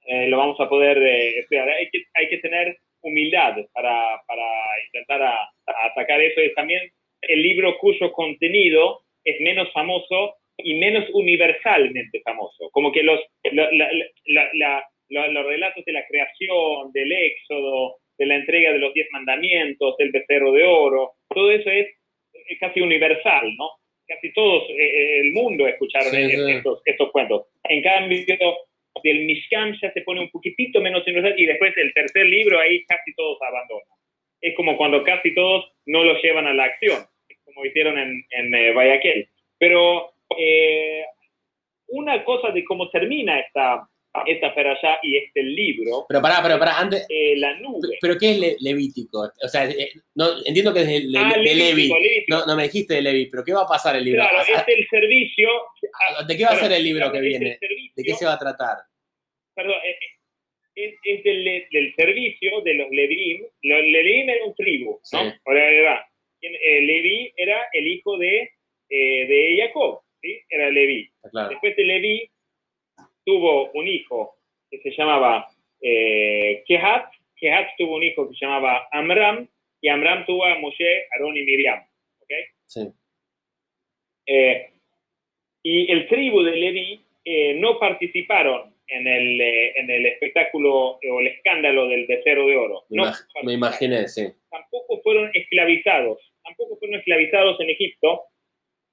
eh, 0.07 0.27
lo 0.27 0.37
vamos 0.37 0.59
a 0.59 0.69
poder 0.69 0.97
eh, 0.97 1.39
estudiar. 1.39 1.69
Hay 1.69 1.89
que, 1.89 2.03
hay 2.13 2.29
que 2.29 2.37
tener 2.39 2.77
humildad 3.01 3.55
para, 3.73 4.21
para 4.27 4.43
intentar 4.87 5.21
a- 5.21 5.43
a 5.67 5.85
atacar 5.87 6.21
eso. 6.21 6.41
Es 6.41 6.53
también 6.55 6.81
el 7.21 7.41
libro 7.41 7.77
cuyo 7.77 8.11
contenido 8.11 9.01
es 9.23 9.39
menos 9.41 9.71
famoso 9.71 10.35
y 10.57 10.75
menos 10.75 11.05
universalmente 11.13 12.21
famoso. 12.21 12.69
Como 12.71 12.91
que 12.91 13.03
los, 13.03 13.19
la- 13.51 13.69
la- 13.71 13.89
la- 14.53 15.27
los 15.27 15.45
relatos 15.45 15.83
de 15.85 15.93
la 15.93 16.05
creación, 16.07 16.91
del 16.93 17.11
éxodo, 17.11 17.97
de 18.17 18.25
la 18.25 18.35
entrega 18.35 18.71
de 18.71 18.79
los 18.79 18.93
diez 18.93 19.07
mandamientos, 19.11 19.97
del 19.97 20.11
becerro 20.11 20.51
de 20.51 20.63
oro, 20.63 21.11
todo 21.29 21.51
eso 21.51 21.69
es 21.69 21.87
eh, 22.33 22.57
casi 22.59 22.81
universal, 22.81 23.53
¿no? 23.57 23.69
Casi 24.07 24.31
todos, 24.33 24.63
eh, 24.69 25.19
el 25.21 25.31
mundo 25.31 25.67
escucharon 25.67 26.11
Sí, 26.11 26.29
sí. 26.29 26.51
Estos, 26.51 26.81
estos 26.85 27.11
cuentos. 27.11 27.47
En 27.63 27.81
cambio, 27.83 28.19
del 29.03 29.25
Mishkan 29.25 29.77
ya 29.81 29.91
se 29.91 30.01
pone 30.01 30.21
un 30.21 30.29
poquitito 30.29 30.79
menos 30.81 31.03
universal 31.05 31.39
y 31.39 31.45
después 31.45 31.75
el 31.77 31.93
tercer 31.93 32.25
libro 32.25 32.59
ahí 32.59 32.83
casi 32.85 33.13
todos 33.15 33.37
abandonan. 33.41 33.85
Es 34.41 34.55
como 34.55 34.77
cuando 34.77 35.03
casi 35.03 35.33
todos 35.35 35.71
no 35.85 36.03
lo 36.03 36.19
llevan 36.21 36.47
a 36.47 36.53
la 36.53 36.65
acción, 36.65 37.03
como 37.43 37.65
hicieron 37.65 37.97
en, 37.99 38.23
en 38.31 38.53
eh. 38.55 39.27
Pero 39.59 40.11
eh, 40.37 41.03
una 41.87 42.23
cosa 42.23 42.51
de 42.51 42.63
cómo 42.63 42.89
termina 42.89 43.39
esta, 43.39 43.87
esta 44.25 44.47
allá 44.47 44.99
y 45.03 45.17
este 45.17 45.43
libro, 45.43 46.05
pero 46.07 46.21
pará, 46.21 46.39
pero 46.41 46.57
pará, 46.57 46.79
antes. 46.79 47.05
eh, 47.09 47.35
la 47.37 47.59
nube. 47.59 47.97
¿Pero 48.01 48.17
qué 48.17 48.31
es 48.31 48.39
le- 48.39 48.55
Levítico? 48.59 49.29
O 49.43 49.47
sea, 49.47 49.65
eh, 49.69 49.91
no, 50.15 50.25
entiendo 50.45 50.73
que 50.73 50.81
es 50.81 50.87
de, 50.87 50.99
de- 51.01 51.17
Ah, 51.19 51.33
de 51.37 51.55
Levi. 51.55 51.91
No, 52.27 52.45
no 52.45 52.55
me 52.55 52.63
dijiste 52.63 52.95
de 52.95 53.01
Levi, 53.01 53.25
pero 53.27 53.43
¿qué 53.43 53.53
va 53.53 53.63
a 53.63 53.67
pasar 53.67 53.95
el 53.95 54.03
libro? 54.05 54.21
Claro, 54.21 54.39
¿A- 54.39 54.41
es 54.43 54.63
el 54.67 54.87
servicio. 54.89 55.49
¿De 56.27 56.37
qué 56.37 56.43
va 56.45 56.51
a 56.51 56.55
ser 56.55 56.71
el 56.71 56.83
libro 56.83 56.99
Claro, 57.01 57.13
que 57.13 57.19
viene? 57.21 57.57
servicio- 57.59 57.93
¿De 57.95 58.03
qué 58.03 58.13
se 58.13 58.25
va 58.25 58.33
a 58.33 58.39
tratar? 58.39 58.77
perdón, 59.53 59.75
es, 60.75 60.93
es 61.03 61.23
del, 61.23 61.65
del 61.71 61.93
servicio 61.95 62.59
de 62.61 62.73
los 62.73 62.89
Levim. 62.91 63.45
Los 63.61 63.81
Levim 63.81 64.29
era 64.29 64.43
un 64.45 64.53
tribu, 64.55 64.99
¿no? 65.13 65.19
Sí. 65.31 65.37
Ahora, 65.45 65.69
era, 65.69 66.07
Leví 66.41 67.31
era 67.37 67.67
el 67.71 67.87
hijo 67.87 68.17
de, 68.17 68.51
eh, 68.89 69.25
de 69.27 69.55
Jacob, 69.57 70.01
¿sí? 70.25 70.41
Era 70.49 70.69
Leví. 70.71 71.03
Está 71.17 71.29
claro. 71.29 71.49
Después 71.49 71.75
de 71.75 71.83
Leví 71.83 72.29
tuvo 73.25 73.71
un 73.71 73.87
hijo 73.87 74.37
que 74.71 74.79
se 74.81 74.91
llamaba 74.91 75.47
eh, 75.81 76.63
Kehat. 76.67 77.11
Kehat 77.35 77.67
tuvo 77.77 77.95
un 77.95 78.03
hijo 78.03 78.27
que 78.29 78.35
se 78.35 78.45
llamaba 78.45 78.87
Amram 78.91 79.47
y 79.81 79.87
Amram 79.89 80.25
tuvo 80.25 80.45
a 80.45 80.57
Moshe, 80.57 81.05
Aarón 81.11 81.37
y 81.37 81.43
Miriam. 81.43 81.79
¿ok? 82.21 82.31
Sí. 82.65 82.81
Eh, 84.27 84.69
y 85.63 85.91
el 85.91 86.07
tribu 86.07 86.41
de 86.41 86.51
Leví 86.55 87.01
eh, 87.23 87.53
no 87.55 87.77
participaron 87.79 88.73
en 88.87 89.07
el, 89.07 89.41
eh, 89.41 89.73
en 89.79 89.89
el 89.89 90.05
espectáculo 90.05 90.99
eh, 91.01 91.09
o 91.09 91.19
el 91.19 91.27
escándalo 91.27 91.87
del 91.87 92.05
becerro 92.07 92.47
de 92.47 92.57
oro. 92.57 92.83
Me, 92.89 92.97
No 92.97 93.03
imag- 93.09 93.25
me 93.43 93.53
imaginé, 93.53 94.07
sí. 94.07 94.27
Tampoco 94.49 95.01
fueron 95.01 95.29
esclavizados. 95.33 96.19
Tampoco 96.43 96.77
fueron 96.77 96.99
esclavizados 96.99 97.59
en 97.59 97.69
Egipto 97.71 98.23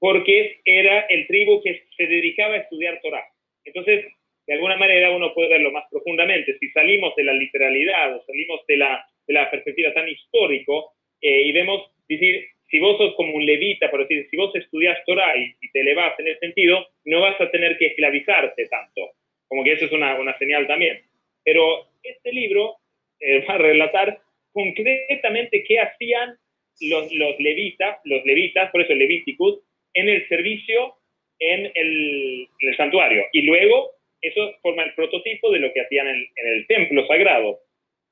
porque 0.03 0.59
era 0.65 1.03
el 1.03 1.29
tribu 1.29 1.63
que 1.63 1.85
se 1.97 2.09
dedicaba 2.09 2.55
a 2.55 2.59
estudiar 2.59 2.99
Torah. 3.01 3.25
Entonces, 3.65 4.05
de 4.49 4.55
alguna 4.55 4.77
manera 4.77 5.13
uno 5.13 5.33
puede 5.33 5.51
verlo 5.51 5.71
más 5.71 5.85
profundamente. 5.89 6.59
Si 6.59 6.71
salimos 6.71 7.15
de 7.15 7.23
la 7.23 7.33
literalidad 7.33 8.17
o 8.17 8.25
salimos 8.25 8.67
de 8.67 8.79
la, 8.79 9.07
de 9.29 9.35
la 9.35 9.49
perspectiva 9.49 9.95
tan 9.95 10.09
histórico 10.09 10.95
eh, 11.21 11.43
y 11.43 11.53
vemos, 11.53 11.89
decir, 12.09 12.49
si 12.69 12.81
vos 12.81 12.99
sos 12.99 13.15
como 13.15 13.33
un 13.33 13.47
levita, 13.47 13.93
por 13.93 14.01
decir, 14.01 14.27
si 14.29 14.37
vos 14.37 14.53
estudias 14.57 14.99
Torah 15.07 15.37
y, 15.37 15.55
y 15.61 15.71
te 15.71 15.83
elevás 15.83 16.19
en 16.19 16.27
ese 16.27 16.41
sentido, 16.41 16.85
no 17.05 17.21
vas 17.21 17.41
a 17.41 17.49
tener 17.53 17.79
que 17.79 17.87
esclavizarte 17.87 18.67
tanto. 18.67 19.13
Como 19.47 19.63
que 19.63 19.75
eso 19.75 19.85
es 19.85 19.93
una, 19.93 20.19
una 20.19 20.37
señal 20.37 20.67
también. 20.67 21.01
Pero 21.45 21.87
este 22.03 22.33
libro 22.33 22.79
eh, 23.21 23.45
va 23.49 23.55
a 23.55 23.59
relatar 23.59 24.19
concretamente 24.51 25.63
qué 25.63 25.79
hacían 25.79 26.35
los, 26.81 27.13
los 27.13 27.39
levitas, 27.39 28.01
los 28.03 28.25
levitas, 28.25 28.69
por 28.73 28.83
eso 28.83 28.95
Leviticus, 28.95 29.61
en 29.95 30.09
el 30.09 30.27
servicio 30.29 30.97
en 31.39 31.71
el, 31.75 32.49
en 32.61 32.69
el 32.69 32.77
santuario. 32.77 33.25
Y 33.33 33.43
luego 33.43 33.91
eso 34.21 34.53
forma 34.63 34.85
el 34.85 34.95
prototipo 34.95 35.51
de 35.51 35.59
lo 35.59 35.73
que 35.73 35.81
hacían 35.81 36.07
en, 36.07 36.17
en 36.37 36.47
el 36.55 36.67
templo 36.69 37.05
sagrado. 37.07 37.59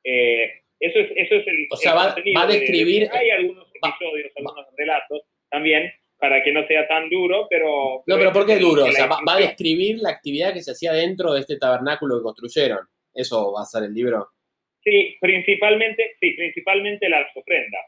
Eh, 0.04 0.50
eso, 0.80 0.98
es, 0.98 1.10
eso 1.14 1.34
es 1.36 1.46
el. 1.46 1.66
O 1.70 1.76
sea, 1.76 1.92
el 1.92 1.98
va- 1.98 2.14
va 2.36 2.42
a 2.42 2.46
de- 2.46 2.52
de- 2.54 2.60
describir- 2.60 3.08
hay 3.12 3.30
algunos 3.30 3.66
va- 3.84 3.88
episodios, 3.90 4.32
algunos 4.36 4.66
relatos 4.76 5.22
también, 5.50 5.92
para 6.18 6.42
que 6.42 6.52
no 6.52 6.66
sea 6.66 6.88
tan 6.88 7.08
duro, 7.08 7.46
pero. 7.48 8.02
No, 8.06 8.16
pero 8.18 8.32
¿por 8.32 8.46
qué 8.46 8.54
es 8.54 8.60
duro? 8.60 8.84
O 8.84 8.92
sea, 8.92 9.06
va, 9.06 9.18
va 9.26 9.34
a 9.36 9.40
describir 9.40 9.98
la 10.00 10.10
actividad 10.10 10.52
que 10.52 10.62
se 10.62 10.72
hacía 10.72 10.92
dentro 10.92 11.32
de 11.34 11.40
este 11.40 11.56
tabernáculo 11.58 12.18
que 12.18 12.22
construyeron. 12.24 12.80
Eso 13.14 13.52
va 13.52 13.62
a 13.62 13.66
ser 13.66 13.84
el 13.84 13.94
libro. 13.94 14.28
Sí, 14.82 15.16
principalmente, 15.20 16.16
sí, 16.18 16.32
principalmente 16.32 17.08
las 17.08 17.26
ofrendas. 17.36 17.82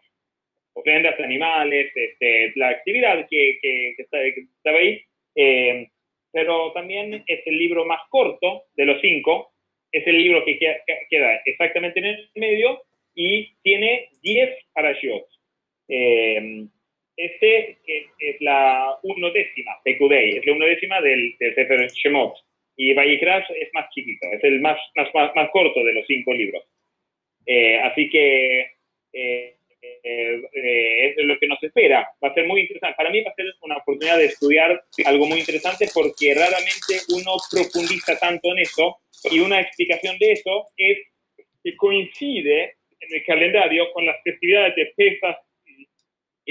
Ofrendas 0.74 1.18
animales, 1.20 1.90
este, 1.94 2.52
la 2.56 2.68
actividad 2.70 3.26
que, 3.30 3.58
que, 3.61 3.94
que 3.96 4.02
está- 4.02 4.18
que 4.22 4.40
estaba 4.56 4.78
ahí. 4.78 5.00
eh, 5.37 5.88
pero 6.35 6.72
también 6.72 7.22
es 7.26 7.46
el 7.46 7.58
libro 7.58 7.85
más 7.85 8.00
corto 8.08 8.64
de 8.74 8.87
los 8.87 9.00
cinco. 9.02 9.52
Es 9.92 10.06
el 10.06 10.16
libro 10.16 10.42
que 10.46 10.58
queda, 10.58 10.76
que 10.87 10.94
queda 11.11 11.40
exactamente 11.44 11.98
en 12.00 12.06
el 12.06 12.30
medio 12.37 12.82
y 13.14 13.52
tiene 13.62 14.08
10 14.22 14.48
parashot. 14.72 15.26
Eh, 15.88 16.64
este 17.16 17.76
que 17.85 18.06
es 18.18 18.40
la 18.40 18.96
unodécima, 19.02 19.72
Pekudei, 19.85 20.38
es 20.38 20.46
la 20.46 20.52
unodécima 20.54 21.00
del, 21.02 21.37
del 21.38 21.54
Sefer 21.54 21.87
Shemot. 21.90 22.35
Y 22.76 22.94
Vayikra 22.94 23.46
es 23.54 23.68
más 23.74 23.90
chiquito, 23.90 24.26
es 24.32 24.42
el 24.44 24.61
más, 24.61 24.78
más, 24.96 25.14
más, 25.14 25.35
más 25.37 25.50
corto 25.50 25.85
de 25.85 25.92
los 25.92 26.06
cinco 26.06 26.32
libros. 26.32 26.64
Eh, 27.44 27.76
así 27.78 28.08
que 28.08 28.70
eh, 29.12 29.54
eh, 29.83 30.42
eh, 30.54 31.14
es 31.16 31.24
lo 31.26 31.38
que 31.38 31.46
nos 31.48 31.62
espera. 31.62 32.08
Va 32.22 32.28
a 32.28 32.35
ser 32.35 32.46
muy 32.46 32.60
interesante. 32.62 32.96
Para 32.96 33.10
mí 33.10 33.20
va 33.22 33.30
a 33.30 33.35
ser 33.35 33.46
una 33.62 33.76
oportunidad 33.78 34.18
de 34.18 34.26
estudiar 34.26 34.85
algo 35.04 35.26
muy 35.26 35.40
interesante 35.40 35.88
porque 35.92 36.35
raramente 36.35 36.94
uno 37.14 37.33
profundiza 37.50 38.18
tanto 38.18 38.52
en 38.52 38.60
eso 38.60 38.96
y 39.30 39.40
una 39.40 39.60
explicación 39.60 40.18
de 40.18 40.33
eso 40.33 40.66
es 40.76 40.98
que 41.64 41.76
coincide 41.76 42.76
en 43.00 43.14
el 43.14 43.24
calendario 43.24 43.92
con 43.92 44.06
las 44.06 44.16
festividades 44.22 44.74
de 44.76 44.87
Pesach 44.96 45.37
y- 45.66 45.87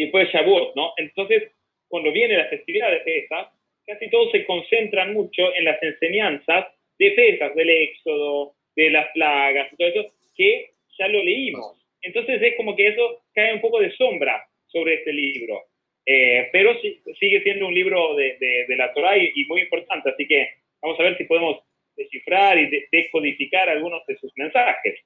después 0.04 0.30
Shavuot, 0.30 0.76
¿no? 0.76 0.94
Entonces, 0.98 1.52
cuando 1.88 2.12
viene 2.12 2.38
la 2.38 2.46
festividad 2.48 2.92
de 2.92 3.00
Pesach, 3.02 3.50
casi 3.86 4.10
todos 4.10 4.32
se 4.32 4.46
concentran 4.46 5.14
mucho 5.14 5.54
en 5.56 5.66
las 5.66 5.82
enseñanzas 5.84 6.68
de 7.00 7.12
Pesach, 7.12 7.54
del 7.56 7.70
Éxodo, 7.70 8.54
de 8.76 8.90
las 8.90 9.08
plagas, 9.14 9.70
todo 9.78 9.88
eso, 9.88 10.14
que 10.36 10.72
ya 10.98 11.08
lo 11.08 11.24
leímos. 11.24 11.78
Entonces 12.04 12.42
es 12.42 12.56
como 12.56 12.76
que 12.76 12.88
eso 12.88 13.21
cae 13.34 13.54
un 13.54 13.62
poco 13.62 13.80
de 13.80 13.92
sombra 13.96 14.44
sobre 14.68 14.96
este 14.96 15.14
libro. 15.14 15.64
Eh, 16.06 16.50
pero 16.52 16.74
sí- 16.82 17.00
sigue 17.20 17.42
siendo 17.44 17.68
un 17.68 17.74
libro 17.76 18.16
de, 18.16 18.38
de- 18.40 18.66
de 18.68 18.76
la 18.76 18.92
Torah 18.94 19.18
y, 19.18 19.32
y 19.36 19.46
muy 19.46 19.62
importante, 19.62 20.10
así 20.10 20.28
que 20.28 20.50
vamos 20.82 21.00
a 21.00 21.04
ver 21.04 21.18
si 21.18 21.26
podemos 21.26 21.60
descifrar 21.96 22.58
y 22.58 22.70
de- 22.70 22.88
decodificar 22.92 23.70
algunos 23.70 24.06
de 24.08 24.18
sus 24.18 24.32
mensajes. 24.36 25.00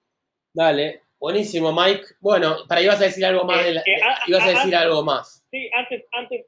Dale. 0.53 1.01
Buenísimo, 1.19 1.71
Mike. 1.73 2.03
Bueno, 2.21 2.57
para 2.67 2.82
ibas 2.82 3.01
a 3.01 3.05
decir 3.05 3.26
algo 3.26 3.45
más. 3.45 3.65
de 3.65 3.73
la- 3.73 3.82
Eh, 3.82 3.84
eh, 3.93 3.99
ah, 4.03 4.19
ibas 4.28 4.45
a 4.45 4.49
decir 4.49 4.76
ah. 4.76 4.82
algo 4.82 5.03
más. 5.03 5.45
Sí, 5.51 5.69
antes, 5.73 6.03
antes, 6.11 6.45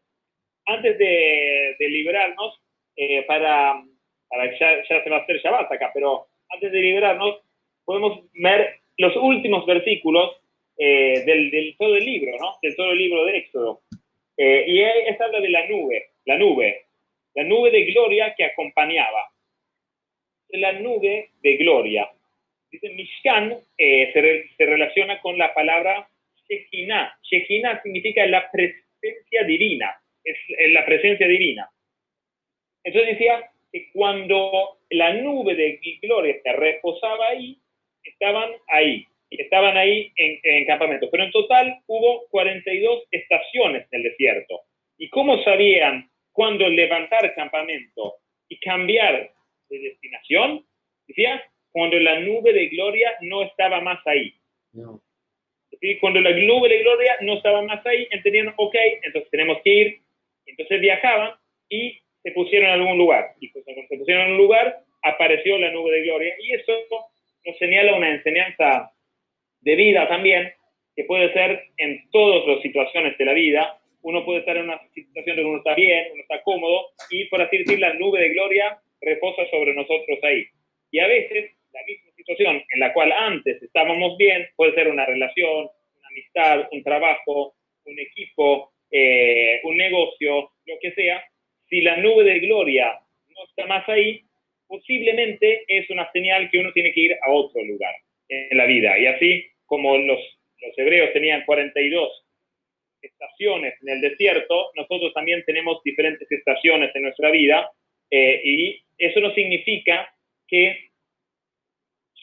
antes 0.65 0.97
de, 0.97 1.75
liberarnos, 1.80 2.59
eh, 2.95 3.23
para, 3.23 3.82
para 4.30 4.59
ya, 4.59 4.84
ya 4.89 5.03
se 5.03 5.09
va 5.09 5.17
a 5.17 5.19
hacer 5.21 5.38
Shabbat 5.41 5.71
acá, 5.71 5.91
pero 5.93 6.28
antes 6.49 6.71
de 6.71 6.80
liberarnos, 6.80 7.39
podemos 7.86 8.21
ver 8.34 8.80
los 8.97 9.15
últimos 9.17 9.65
versículos 9.65 10.36
eh, 10.78 11.23
del, 11.25 11.49
del, 11.49 11.75
todo 11.78 11.95
el 11.95 12.05
libro, 12.05 12.38
¿no? 12.39 12.57
Del 12.61 12.75
todo 12.75 12.91
el 12.91 12.97
libro 12.97 13.25
de 13.25 13.38
Éxodo. 13.38 13.82
Eh, 14.38 14.65
y 14.67 14.82
es 14.82 15.19
habla 15.19 15.39
de 15.39 15.49
la 15.49 15.67
nube, 15.67 16.11
la 16.25 16.38
nube, 16.38 16.86
la 17.34 17.43
nube 17.43 17.71
de 17.71 17.86
gloria 17.86 18.36
que 18.36 18.45
acompañaba. 18.45 19.32
La 20.49 20.73
nube 20.73 21.32
de 21.41 21.57
gloria. 21.57 22.09
Dice, 22.71 22.89
Mishkan 22.89 23.57
eh, 23.78 24.11
se, 24.13 24.49
se, 24.55 24.65
relaciona 24.65 25.19
con 25.21 25.38
la 25.38 25.53
palabra 25.53 26.07
Shekinah. 26.47 27.19
Shekinah 27.23 27.82
significa 27.82 28.25
la 28.28 28.49
presencia 28.51 29.43
divina, 29.45 29.95
es, 30.23 30.38
es 30.47 30.71
la 30.71 30.86
presencia 30.86 31.28
divina. 31.28 31.69
Entonces 32.84 33.17
decía 33.17 33.49
que 33.71 33.89
cuando 33.91 34.78
la 34.89 35.13
nube 35.13 35.55
de 35.55 35.80
gloria 36.01 36.36
se 36.41 36.53
reposaba 36.53 37.30
ahí, 37.30 37.57
estaban 38.03 38.51
ahí, 38.67 39.05
estaban 39.30 39.78
ahí 39.78 40.11
en, 40.15 40.39
en 40.43 40.65
campamento. 40.65 41.09
Pero 41.11 41.23
en 41.23 41.32
total 41.32 41.80
hubo 41.88 42.28
42 42.30 43.03
estaciones 43.11 43.88
en 43.91 43.99
el 43.99 44.03
desierto. 44.03 44.61
¿Y 44.97 45.09
cómo 45.09 45.41
sabían 45.43 46.09
cuándo 46.32 46.67
levantar 46.69 47.34
campamento 47.36 48.15
y 48.47 48.59
cambiar 48.59 49.32
de 49.69 49.80
destinación? 49.80 50.65
Decía, 51.07 51.43
cuando 51.71 51.99
la 51.99 52.19
nube 52.19 52.53
de 52.53 52.67
gloria 52.69 53.15
no 53.21 53.43
estaba 53.43 53.82
más 53.82 53.99
ahí. 54.07 54.34
No. 54.73 55.01
Cuando 56.01 56.21
la 56.21 56.32
nube 56.32 56.69
de 56.69 56.82
gloria 56.82 57.17
no 57.21 57.36
estaba 57.36 57.61
más 57.61 57.86
ahí, 57.86 58.07
entendieron, 58.09 58.53
ok, 58.57 58.75
entonces 59.03 59.30
tenemos 59.30 59.59
que 59.63 59.73
ir. 59.73 60.01
Entonces 60.47 60.82
viajaban 60.82 61.36
y 61.69 61.99
se 62.23 62.32
pusieron 62.32 62.69
en 62.69 62.82
algún 62.82 62.97
lugar. 62.97 63.34
Y 63.39 63.49
pues, 63.49 63.63
cuando 63.63 63.84
se 63.88 63.97
pusieron 63.97 64.25
en 64.25 64.32
un 64.32 64.38
lugar, 64.38 64.80
apareció 65.03 65.57
la 65.57 65.71
nube 65.71 65.91
de 65.91 66.01
gloria. 66.03 66.36
Y 66.41 66.53
eso 66.53 66.73
nos 67.45 67.57
señala 67.57 67.95
una 67.95 68.09
enseñanza 68.09 68.91
de 69.68 69.76
vida 69.76 70.07
también, 70.07 70.49
que 70.95 71.03
puede 71.03 71.34
ser 71.34 71.61
en 71.76 72.09
todas 72.09 72.47
las 72.47 72.61
situaciones 72.61 73.18
de 73.18 73.26
la 73.26 73.34
vida. 73.34 73.78
Uno 74.01 74.24
puede 74.24 74.39
estar 74.39 74.55
en 74.55 74.63
una 74.63 74.80
situación 74.93 75.36
donde 75.36 75.49
uno 75.49 75.57
está 75.57 75.76
bien, 75.76 76.07
uno 76.13 76.22
está 76.22 76.41
cómodo, 76.43 76.86
y 77.11 77.26
por 77.26 77.41
así 77.41 77.57
decir, 77.57 77.78
la 77.78 77.93
nube 77.95 78.22
de 78.22 78.30
gloria 78.30 78.80
reposa 79.01 79.45
sobre 79.51 79.74
nosotros 79.74 80.20
ahí. 80.24 80.45
Y 80.89 80.99
a 80.99 81.07
veces 81.07 81.51
la 81.74 81.84
misma 81.86 82.11
situación 82.15 82.63
en 82.74 82.80
la 82.80 82.93
cual 82.93 83.11
antes 83.11 83.61
estábamos 83.61 84.18
bien, 84.18 84.47
puede 84.55 84.74
ser 84.74 84.88
una 84.88 85.05
relación, 85.05 85.68
una 85.99 86.07
amistad, 86.11 86.70
un 86.72 86.82
trabajo, 86.82 87.55
un 87.84 87.99
equipo, 87.99 88.72
eh, 88.89 89.59
un 89.63 89.76
negocio, 89.76 90.51
lo 90.65 90.76
que 90.82 90.93
sea, 90.93 91.22
si 91.70 91.82
la 91.82 91.97
nube 91.97 92.24
de 92.24 92.39
gloria 92.39 92.97
no 93.36 93.43
está 93.43 93.65
más 93.65 93.88
ahí, 93.89 94.22
posiblemente 94.65 95.65
es 95.68 95.89
una 95.89 96.09
señal 96.13 96.49
que 96.49 96.59
uno 96.59 96.72
tiene 96.72 96.93
que 96.93 97.01
ir 97.01 97.18
a 97.22 97.32
otro 97.32 97.61
lugar 97.65 97.93
en 98.30 98.57
la 98.57 98.65
vida. 98.65 98.97
Y 98.97 99.07
así 99.07 99.57
como 99.68 99.97
los, 99.97 100.20
los 100.61 100.78
hebreos 100.78 101.13
tenían 101.13 101.45
42 101.45 102.26
estaciones 103.01 103.76
en 103.82 103.89
el 103.89 104.01
desierto, 104.01 104.72
nosotros 104.76 105.13
también 105.13 105.43
tenemos 105.45 105.82
diferentes 105.84 106.30
estaciones 106.32 106.93
en 106.95 107.03
nuestra 107.03 107.30
vida 107.30 107.70
eh, 108.09 108.41
y 108.43 108.82
eso 108.97 109.20
no 109.20 109.34
significa 109.34 110.11
que 110.47 110.88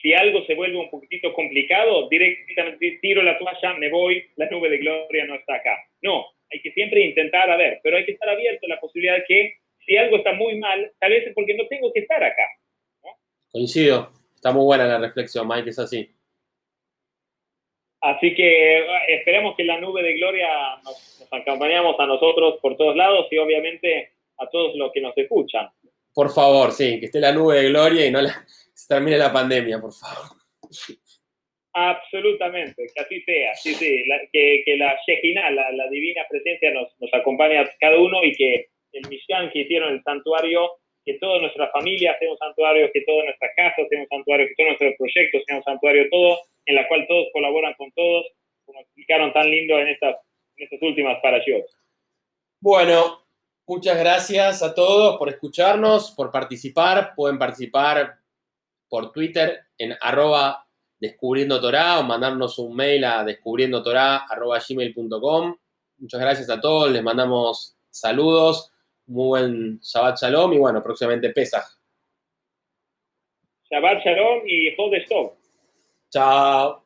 si 0.03 0.13
algo 0.13 0.45
se 0.45 0.55
vuelve 0.55 0.77
un 0.77 0.91
poquitito 0.91 1.33
complicado, 1.33 2.09
directamente 2.09 2.99
tiro 3.01 3.23
la 3.23 3.39
toalla, 3.39 3.75
me 3.79 3.89
voy, 3.89 4.23
la 4.37 4.51
nube 4.51 4.69
de 4.69 4.79
gloria 4.79 5.25
no 5.25 5.35
está 5.37 5.55
acá. 5.55 5.79
No, 6.03 6.27
hay 6.53 6.61
que 6.61 6.73
siempre 6.73 7.01
intentar 7.03 7.51
a 7.51 7.57
ver, 7.57 7.81
pero 7.83 7.97
hay 7.97 8.05
que 8.05 8.13
estar 8.13 8.29
abierto 8.29 8.67
a 8.67 8.71
la 8.71 8.81
posibilidad 8.81 9.17
de 9.17 9.25
que 9.27 9.55
si 9.87 9.97
algo 9.97 10.17
está 10.17 10.33
muy 10.33 10.59
mal, 10.59 10.93
tal 10.99 11.11
vez 11.11 11.27
es 11.27 11.35
porque 11.35 11.55
no 11.55 11.67
tengo 11.69 11.93
que 11.93 12.01
estar 12.01 12.23
acá. 12.23 12.43
Coincido, 13.51 14.11
está 14.35 14.53
muy 14.53 14.65
buena 14.65 14.87
la 14.87 14.99
reflexión, 14.99 15.47
Mike, 15.49 15.71
es 15.71 15.79
así. 15.79 16.11
Así 18.05 18.35
que 18.35 18.85
esperemos 19.09 19.57
que 19.57 19.65
la 19.65 19.81
nube 19.81 20.03
de 20.03 20.13
gloria 20.19 20.47
nos, 20.85 21.21
nos 21.21 21.33
acompañamos 21.33 21.99
a 21.99 22.07
nosotros 22.07 22.59
por 22.61 22.77
todos 22.77 22.95
lados 22.95 23.29
y 23.31 23.39
obviamente 23.39 24.11
a 24.37 24.47
todos 24.51 24.77
los 24.77 24.93
que 24.93 25.01
nos 25.01 25.17
escuchan. 25.17 25.71
Por 26.13 26.31
favor, 26.31 26.71
sí, 26.73 27.01
que 27.01 27.07
esté 27.07 27.19
la 27.19 27.33
nube 27.33 27.63
de 27.63 27.69
gloria 27.71 28.05
y 28.05 28.11
no 28.11 28.21
la, 28.21 28.45
se 28.47 28.95
termine 28.95 29.17
la 29.17 29.33
pandemia, 29.33 29.81
por 29.81 29.95
favor. 29.95 30.37
Absolutamente, 31.73 32.85
que 32.95 33.01
así 33.01 33.23
sea, 33.23 33.55
sí, 33.55 33.73
sí, 33.73 34.05
que, 34.31 34.63
que, 34.67 34.77
la 34.77 34.95
Shekhinah, 35.07 35.51
la, 35.53 35.73
la, 35.73 35.89
divina 35.89 36.27
presencia 36.29 36.73
nos, 36.73 36.89
nos 37.01 37.13
acompañe 37.15 37.59
a 37.59 37.71
cada 37.81 37.99
uno 37.99 38.23
y 38.23 38.33
que 38.35 38.67
el 38.93 39.09
Mishkan 39.09 39.51
que 39.51 39.61
hicieron 39.61 39.95
el 39.95 40.03
santuario, 40.03 40.73
que 41.07 41.15
toda 41.15 41.41
nuestra 41.41 41.71
familia 41.71 42.15
sea 42.19 42.31
un 42.31 42.37
santuario, 42.37 42.91
que 42.93 43.01
toda 43.01 43.25
nuestra 43.25 43.49
casa 43.57 43.83
sea 43.89 43.99
un 43.99 44.09
santuario, 44.09 44.47
que 44.47 44.55
todos 44.57 44.69
nuestros 44.69 44.95
proyectos 44.99 45.43
sean 45.47 45.59
un 45.59 45.65
santuario, 45.65 46.07
todo, 46.11 46.39
en 46.67 46.75
la 46.75 46.89
cual 46.89 47.07
todos 47.07 47.29
colaboran 47.33 47.75
con 47.77 47.93
todos, 47.93 48.27
como 48.65 48.81
explicaron 48.81 49.33
tan 49.33 49.49
lindo 49.51 49.79
en 49.79 49.89
estas, 49.89 50.17
en 50.57 50.65
estas 50.65 50.83
últimas 50.83 51.19
parashiot. 51.23 51.65
Bueno, 52.61 53.25
muchas 53.67 53.99
gracias 53.99 54.63
a 54.63 54.75
todos 54.75 55.17
por 55.19 55.29
escucharnos, 55.29 56.13
por 56.13 56.31
participar. 56.31 57.13
Pueden 57.15 57.39
participar 57.39 58.15
por 58.89 59.13
Twitter 59.13 59.65
en 59.77 59.95
arroba 60.01 60.67
descubriendo 60.99 61.61
Torah 61.61 62.01
o 62.01 62.05
mandarnos 62.05 62.59
un 62.59 62.75
mail 62.75 63.05
a 63.05 63.23
descubriendotorah.gmail.com. 63.25 65.57
Muchas 65.99 66.21
gracias 66.21 66.49
a 66.51 66.61
todos, 66.61 66.91
les 66.91 67.03
mandamos 67.03 67.77
saludos, 67.91 68.73
muy 69.07 69.27
buen 69.27 69.79
Shabbat 69.81 70.19
Shalom 70.19 70.55
y 70.55 70.59
bueno, 70.59 70.83
próximamente 70.83 71.31
Pesach. 71.31 71.67
Shabbat 73.71 74.05
Shalom 74.05 74.43
y 74.47 74.69
Stop. 74.69 75.44
Ciao. 76.15 76.84